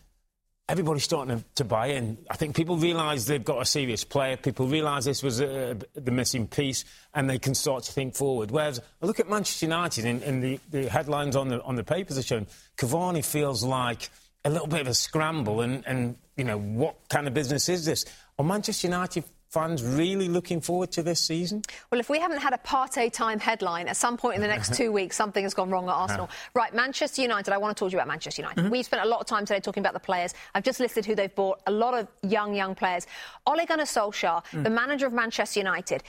everybody's 0.68 1.04
starting 1.04 1.38
to, 1.38 1.44
to 1.56 1.64
buy 1.64 1.88
in. 1.88 2.18
I 2.30 2.36
think 2.36 2.56
people 2.56 2.76
realise 2.76 3.24
they've 3.24 3.44
got 3.44 3.60
a 3.60 3.64
serious 3.64 4.04
player, 4.04 4.36
people 4.36 4.66
realise 4.66 5.04
this 5.04 5.22
was 5.22 5.40
uh, 5.40 5.74
the 5.94 6.10
missing 6.10 6.46
piece, 6.46 6.84
and 7.14 7.28
they 7.28 7.38
can 7.38 7.54
start 7.54 7.84
to 7.84 7.92
think 7.92 8.14
forward. 8.14 8.50
Whereas 8.50 8.80
I 9.02 9.06
look 9.06 9.20
at 9.20 9.28
Manchester 9.28 9.66
United, 9.66 10.04
and, 10.04 10.22
and 10.22 10.42
the, 10.42 10.60
the 10.70 10.88
headlines 10.88 11.36
on 11.36 11.48
the, 11.48 11.62
on 11.62 11.76
the 11.76 11.84
papers 11.84 12.18
are 12.18 12.22
showing 12.22 12.46
Cavani 12.76 13.24
feels 13.24 13.62
like 13.62 14.08
a 14.44 14.50
little 14.50 14.66
bit 14.66 14.80
of 14.80 14.86
a 14.88 14.94
scramble, 14.94 15.60
and, 15.60 15.86
and 15.86 16.16
you 16.36 16.44
know, 16.44 16.58
what 16.58 16.96
kind 17.08 17.26
of 17.26 17.34
business 17.34 17.68
is 17.68 17.84
this? 17.84 18.04
Or 18.38 18.44
Manchester 18.44 18.86
United 18.86 19.24
fans 19.52 19.82
really 19.82 20.28
looking 20.28 20.60
forward 20.60 20.90
to 20.92 21.02
this 21.02 21.20
season? 21.20 21.62
Well, 21.90 22.00
if 22.00 22.08
we 22.08 22.18
haven't 22.18 22.40
had 22.40 22.54
a 22.54 22.58
partay 22.58 23.12
time 23.12 23.38
headline 23.38 23.86
at 23.86 23.96
some 23.96 24.16
point 24.16 24.36
in 24.36 24.40
the 24.40 24.48
next 24.48 24.74
two 24.80 24.90
weeks, 24.90 25.14
something 25.14 25.44
has 25.44 25.52
gone 25.52 25.70
wrong 25.70 25.88
at 25.88 25.92
Arsenal. 25.92 26.30
Right, 26.54 26.74
Manchester 26.74 27.22
United. 27.22 27.52
I 27.52 27.58
want 27.58 27.76
to 27.76 27.80
talk 27.80 27.90
to 27.90 27.92
you 27.92 27.98
about 27.98 28.08
Manchester 28.08 28.42
United. 28.42 28.62
Mm-hmm. 28.62 28.70
We've 28.70 28.84
spent 28.84 29.04
a 29.04 29.08
lot 29.08 29.20
of 29.20 29.26
time 29.26 29.44
today 29.44 29.60
talking 29.60 29.82
about 29.82 29.92
the 29.92 30.00
players. 30.00 30.32
I've 30.54 30.64
just 30.64 30.80
listed 30.80 31.04
who 31.04 31.14
they've 31.14 31.34
bought. 31.34 31.60
A 31.66 31.70
lot 31.70 31.94
of 31.94 32.08
young, 32.22 32.54
young 32.54 32.74
players. 32.74 33.06
Ole 33.46 33.64
Gunnar 33.66 33.84
Solskjaer, 33.84 34.44
mm. 34.46 34.64
the 34.64 34.70
manager 34.70 35.06
of 35.06 35.12
Manchester 35.12 35.60
United. 35.60 36.02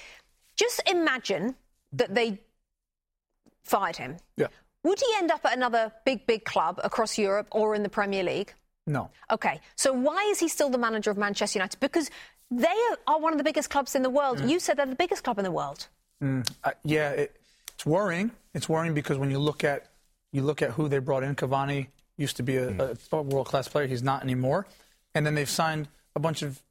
Just 0.56 0.82
imagine 0.90 1.56
that 1.92 2.16
they 2.16 2.40
fired 3.64 3.98
him. 3.98 4.18
yeah. 4.38 4.48
Would 4.84 5.00
he 5.00 5.06
end 5.18 5.32
up 5.32 5.46
at 5.46 5.56
another 5.56 5.94
big, 6.04 6.28
big 6.28 6.44
club 6.44 6.78
across 6.84 7.18
Europe 7.18 7.48
or 7.52 7.74
in 7.74 7.84
the 7.84 7.90
Premier 7.90 8.22
League? 8.22 8.54
No. 8.86 9.10
Okay, 9.32 9.62
so 9.78 9.94
why 9.94 10.28
is 10.30 10.40
he 10.40 10.50
still 10.50 10.70
the 10.70 10.78
manager 10.78 11.10
of 11.10 11.18
Manchester 11.18 11.58
United? 11.58 11.80
Because 11.80 12.12
they 12.52 12.76
are 13.08 13.20
one 13.20 13.34
of 13.34 13.38
the 13.38 13.44
biggest 13.44 13.70
clubs 13.70 13.96
in 13.96 14.04
the 14.04 14.10
world. 14.10 14.40
Mm. 14.40 14.50
You 14.50 14.60
said 14.60 14.78
they're 14.78 14.86
the 14.86 14.96
biggest 14.96 15.24
club 15.24 15.38
in 15.40 15.44
the 15.44 15.52
world. 15.52 15.88
Mm. 16.22 16.50
Uh, 16.64 16.72
yeah, 16.84 17.12
it, 17.12 17.36
it's 17.74 17.86
worrying. 17.86 18.32
It's 18.54 18.70
worrying 18.70 18.94
because 18.94 19.18
when 19.18 19.32
you 19.32 19.40
look 19.40 19.64
at 19.64 19.88
you 20.32 20.42
look 20.42 20.62
at 20.62 20.72
who 20.72 20.88
they 20.88 21.00
brought 21.00 21.24
in, 21.24 21.36
Cavani 21.36 21.88
used 22.18 22.38
to 22.38 22.44
be 22.44 22.58
a, 22.58 22.72
mm. 22.72 22.98
a 23.12 23.22
world 23.22 23.48
class 23.48 23.68
player. 23.68 23.88
He's 23.88 24.04
not 24.04 24.24
anymore. 24.24 24.68
And 25.16 25.26
then 25.26 25.36
they've 25.36 25.50
signed 25.50 25.88
a 26.16 26.20
bunch 26.20 26.42
of 26.42 26.62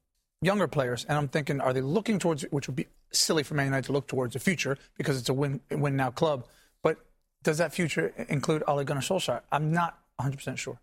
younger 0.41 0.67
players, 0.67 1.05
and 1.09 1.17
I'm 1.17 1.29
thinking, 1.29 1.61
are 1.61 1.73
they 1.73 1.81
looking 1.81 2.19
towards 2.19 2.43
which 2.51 2.67
would 2.67 2.77
be 2.77 2.87
silly 3.13 3.43
for 3.43 3.55
Man 3.55 3.67
United 3.67 3.87
to 3.87 3.93
look 3.93 4.07
towards 4.07 4.33
the 4.33 4.41
future 4.41 4.79
because 4.97 5.19
it's 5.19 5.29
a 5.29 5.35
win 5.35 5.61
win 5.71 5.97
now 5.97 6.11
club. 6.11 6.47
But 6.83 6.99
does 7.43 7.59
that 7.59 7.73
future 7.73 8.13
include 8.29 8.63
Ole 8.67 8.85
Gunnar 8.85 9.01
Solskjaer? 9.01 9.43
I'm 9.51 9.73
not 9.73 9.99
100% 10.21 10.59
sure. 10.59 10.81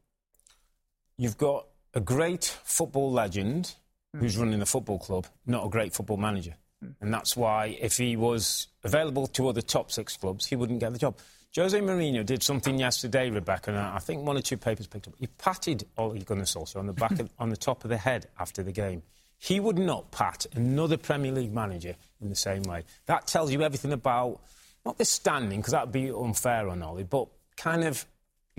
You've 1.17 1.37
got 1.37 1.67
a 1.93 1.99
great 1.99 2.43
football 2.63 3.11
legend 3.11 3.75
Hmm. 4.13 4.19
who's 4.19 4.37
running 4.37 4.59
the 4.59 4.65
football 4.65 4.97
club, 4.97 5.27
not 5.45 5.65
a 5.65 5.69
great 5.69 5.93
football 5.93 6.17
manager. 6.17 6.55
Hmm. 6.81 6.91
And 7.01 7.13
that's 7.13 7.37
why, 7.37 7.77
if 7.79 7.97
he 7.97 8.15
was 8.15 8.67
available 8.83 9.27
to 9.27 9.47
other 9.47 9.61
top 9.61 9.91
six 9.91 10.17
clubs, 10.17 10.47
he 10.47 10.55
wouldn't 10.55 10.79
get 10.79 10.93
the 10.93 10.99
job. 10.99 11.17
Jose 11.55 11.79
Mourinho 11.79 12.25
did 12.25 12.43
something 12.43 12.79
yesterday, 12.79 13.29
Rebecca, 13.29 13.71
and 13.71 13.79
I 13.79 13.99
think 13.99 14.25
one 14.25 14.37
or 14.37 14.41
two 14.41 14.57
papers 14.57 14.87
picked 14.87 15.07
up. 15.07 15.15
He 15.19 15.27
patted 15.27 15.85
Ole 15.97 16.19
Gunnar 16.19 16.43
Solskjaer 16.43 16.77
on 16.77 16.87
the 16.87 16.93
back, 16.93 17.11
of, 17.19 17.29
on 17.39 17.49
the 17.49 17.57
top 17.57 17.83
of 17.83 17.89
the 17.89 17.97
head 17.97 18.27
after 18.39 18.61
the 18.63 18.71
game. 18.71 19.01
He 19.37 19.59
would 19.59 19.77
not 19.77 20.11
pat 20.11 20.45
another 20.53 20.97
Premier 20.97 21.31
League 21.31 21.53
manager 21.53 21.95
in 22.21 22.29
the 22.29 22.35
same 22.35 22.63
way. 22.63 22.83
That 23.05 23.25
tells 23.25 23.51
you 23.51 23.61
everything 23.61 23.93
about 23.93 24.41
not 24.85 24.97
the 24.97 25.05
standing, 25.05 25.59
because 25.59 25.71
that 25.71 25.85
would 25.85 25.93
be 25.93 26.11
unfair 26.11 26.67
on 26.69 26.83
Ole, 26.83 27.03
but 27.03 27.27
kind 27.57 27.83
of 27.83 28.05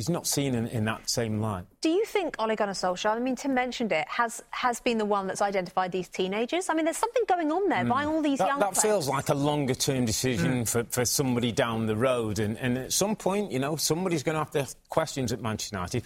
he's 0.01 0.09
not 0.09 0.27
seen 0.27 0.55
in, 0.55 0.67
in, 0.69 0.87
that 0.87 1.11
same 1.11 1.43
light. 1.43 1.67
Do 1.83 1.91
you 1.91 2.07
think 2.07 2.35
Ole 2.39 2.57
Gunnar 2.57 2.73
Solskjaer, 2.73 3.17
I 3.17 3.19
mean, 3.19 3.37
Tim 3.37 3.53
mentioned 3.53 3.93
it, 3.93 4.09
has 4.09 4.43
has 4.49 4.81
been 4.81 4.97
the 4.97 5.05
one 5.05 5.27
that's 5.27 5.43
identified 5.43 5.93
these 5.93 6.09
teenagers? 6.09 6.71
I 6.71 6.75
mean, 6.75 6.87
there's 6.87 6.97
something 6.97 7.25
going 7.29 7.53
on 7.53 7.69
there 7.69 7.85
mm. 7.85 7.91
by 7.91 8.07
all 8.07 8.23
these 8.23 8.39
that, 8.39 8.47
young 8.47 8.61
That 8.61 8.73
players. 8.73 8.83
feels 8.83 9.09
like 9.11 9.29
a 9.29 9.35
longer 9.35 9.75
term 9.75 10.07
decision 10.07 10.63
mm. 10.63 10.69
for, 10.69 10.85
for 10.85 11.05
somebody 11.05 11.53
down 11.53 11.85
the 11.85 11.97
road. 11.97 12.39
And, 12.39 12.57
and 12.57 12.79
at 12.79 12.95
some 12.95 13.15
point, 13.15 13.53
you 13.53 13.59
know, 13.59 13.77
somebody's 13.77 14.23
going 14.23 14.37
to 14.37 14.39
have 14.39 14.51
to 14.53 14.61
have 14.61 14.75
questions 14.89 15.33
at 15.33 15.43
Manchester 15.43 15.77
United. 15.77 16.05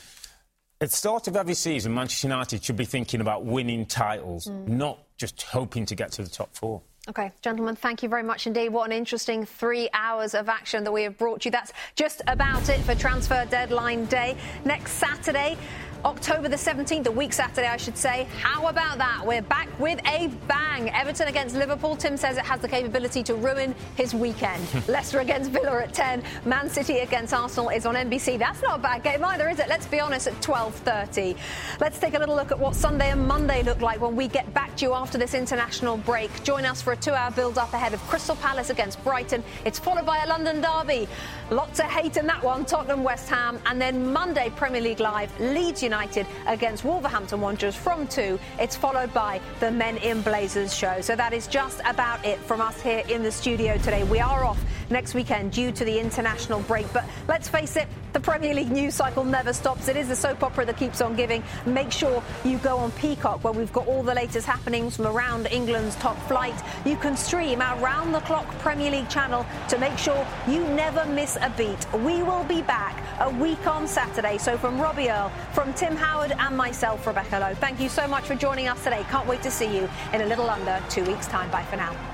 At 0.80 0.90
the 0.90 0.96
start 0.96 1.28
of 1.28 1.36
every 1.36 1.54
season, 1.54 1.94
Manchester 1.94 2.26
United 2.26 2.64
should 2.64 2.76
be 2.76 2.86
thinking 2.86 3.20
about 3.20 3.44
winning 3.44 3.86
titles, 3.86 4.48
mm. 4.48 4.66
not 4.66 4.98
just 5.16 5.40
hoping 5.42 5.86
to 5.86 5.94
get 5.94 6.10
to 6.12 6.24
the 6.24 6.30
top 6.30 6.52
four. 6.52 6.82
Okay, 7.06 7.30
gentlemen, 7.42 7.76
thank 7.76 8.02
you 8.02 8.08
very 8.08 8.22
much 8.22 8.46
indeed. 8.46 8.70
What 8.70 8.86
an 8.86 8.92
interesting 8.96 9.44
three 9.44 9.90
hours 9.92 10.32
of 10.32 10.48
action 10.48 10.84
that 10.84 10.92
we 10.92 11.02
have 11.02 11.18
brought 11.18 11.44
you. 11.44 11.50
That's 11.50 11.70
just 11.96 12.22
about 12.28 12.70
it 12.70 12.80
for 12.80 12.94
transfer 12.94 13.46
deadline 13.50 14.06
day. 14.06 14.38
Next 14.64 14.92
Saturday, 14.92 15.58
October 16.04 16.50
the 16.50 16.56
17th, 16.56 17.06
a 17.06 17.10
week 17.10 17.32
Saturday, 17.32 17.66
I 17.66 17.78
should 17.78 17.96
say. 17.96 18.26
How 18.42 18.66
about 18.66 18.98
that? 18.98 19.22
We're 19.24 19.40
back 19.40 19.68
with 19.80 19.98
a 20.06 20.28
bang. 20.46 20.90
Everton 20.90 21.28
against 21.28 21.56
Liverpool. 21.56 21.96
Tim 21.96 22.18
says 22.18 22.36
it 22.36 22.44
has 22.44 22.60
the 22.60 22.68
capability 22.68 23.22
to 23.22 23.34
ruin 23.34 23.74
his 23.96 24.14
weekend. 24.14 24.62
Leicester 24.88 25.20
against 25.20 25.50
Villa 25.50 25.82
at 25.82 25.94
10. 25.94 26.22
Man 26.44 26.68
City 26.68 26.98
against 26.98 27.32
Arsenal 27.32 27.70
is 27.70 27.86
on 27.86 27.94
NBC. 27.94 28.38
That's 28.38 28.60
not 28.60 28.80
a 28.80 28.82
bad 28.82 29.02
game 29.02 29.24
either, 29.24 29.48
is 29.48 29.58
it? 29.58 29.68
Let's 29.68 29.86
be 29.86 29.98
honest, 29.98 30.26
at 30.26 30.34
12.30. 30.42 31.38
Let's 31.80 31.98
take 31.98 32.12
a 32.12 32.18
little 32.18 32.36
look 32.36 32.52
at 32.52 32.58
what 32.58 32.74
Sunday 32.74 33.10
and 33.10 33.26
Monday 33.26 33.62
look 33.62 33.80
like 33.80 33.98
when 34.02 34.14
we 34.14 34.28
get 34.28 34.52
back 34.52 34.76
to 34.76 34.84
you 34.84 34.92
after 34.92 35.16
this 35.16 35.32
international 35.32 35.96
break. 35.96 36.30
Join 36.44 36.66
us 36.66 36.82
for 36.82 36.92
a 36.92 36.96
two-hour 36.96 37.30
build-up 37.30 37.72
ahead 37.72 37.94
of 37.94 38.00
Crystal 38.02 38.36
Palace 38.36 38.68
against 38.68 39.02
Brighton. 39.02 39.42
It's 39.64 39.78
followed 39.78 40.04
by 40.04 40.22
a 40.22 40.28
London 40.28 40.60
derby. 40.60 41.08
Lots 41.50 41.80
of 41.80 41.86
hate 41.86 42.18
in 42.18 42.26
that 42.26 42.42
one. 42.42 42.66
Tottenham, 42.66 43.02
West 43.04 43.30
Ham. 43.30 43.58
And 43.64 43.80
then 43.80 44.12
Monday, 44.12 44.52
Premier 44.54 44.82
League 44.82 45.00
Live, 45.00 45.30
Leeds 45.40 45.82
United 45.82 45.93
United 45.94 46.26
against 46.48 46.82
Wolverhampton 46.84 47.40
Wanderers 47.40 47.76
from 47.76 48.08
2. 48.08 48.38
It's 48.58 48.74
followed 48.74 49.14
by 49.14 49.40
the 49.60 49.70
Men 49.70 49.96
in 49.98 50.22
Blazers 50.22 50.74
show. 50.74 51.00
So 51.00 51.14
that 51.14 51.32
is 51.32 51.46
just 51.46 51.80
about 51.86 52.24
it 52.24 52.38
from 52.40 52.60
us 52.60 52.80
here 52.82 53.04
in 53.08 53.22
the 53.22 53.30
studio 53.30 53.76
today. 53.78 54.02
We 54.02 54.18
are 54.18 54.44
off 54.44 54.60
next 54.90 55.14
weekend 55.14 55.52
due 55.52 55.72
to 55.72 55.84
the 55.84 55.98
international 55.98 56.60
break. 56.60 56.92
But 56.92 57.04
let's 57.28 57.48
face 57.48 57.76
it, 57.76 57.88
the 58.12 58.20
Premier 58.20 58.54
League 58.54 58.70
news 58.70 58.94
cycle 58.94 59.24
never 59.24 59.52
stops. 59.52 59.88
It 59.88 59.96
is 59.96 60.08
the 60.08 60.16
soap 60.16 60.42
opera 60.42 60.64
that 60.66 60.76
keeps 60.76 61.00
on 61.00 61.16
giving. 61.16 61.42
Make 61.66 61.90
sure 61.90 62.22
you 62.44 62.58
go 62.58 62.78
on 62.78 62.92
Peacock 62.92 63.42
where 63.42 63.52
we've 63.52 63.72
got 63.72 63.86
all 63.88 64.02
the 64.02 64.14
latest 64.14 64.46
happenings 64.46 64.96
from 64.96 65.06
around 65.06 65.48
England's 65.50 65.96
top 65.96 66.16
flight. 66.28 66.54
You 66.84 66.96
can 66.96 67.16
stream 67.16 67.60
our 67.60 67.76
round 67.80 68.14
the 68.14 68.20
clock 68.20 68.46
Premier 68.60 68.90
League 68.90 69.08
channel 69.08 69.44
to 69.68 69.78
make 69.78 69.98
sure 69.98 70.26
you 70.48 70.60
never 70.68 71.04
miss 71.06 71.36
a 71.40 71.52
beat. 71.56 71.92
We 71.92 72.22
will 72.22 72.44
be 72.44 72.62
back 72.62 73.02
a 73.20 73.30
week 73.30 73.66
on 73.66 73.88
Saturday. 73.88 74.38
So 74.38 74.56
from 74.56 74.80
Robbie 74.80 75.10
Earle, 75.10 75.30
from 75.52 75.72
Tim 75.74 75.96
Howard 75.96 76.32
and 76.38 76.56
myself, 76.56 77.06
Rebecca 77.06 77.38
Lowe. 77.38 77.54
Thank 77.54 77.80
you 77.80 77.88
so 77.88 78.06
much 78.06 78.24
for 78.24 78.34
joining 78.34 78.68
us 78.68 78.82
today. 78.84 79.04
Can't 79.10 79.26
wait 79.26 79.42
to 79.42 79.50
see 79.50 79.76
you 79.76 79.88
in 80.12 80.20
a 80.20 80.26
little 80.26 80.48
under 80.48 80.80
two 80.88 81.04
weeks' 81.04 81.26
time. 81.26 81.50
Bye 81.50 81.64
for 81.64 81.76
now. 81.76 82.13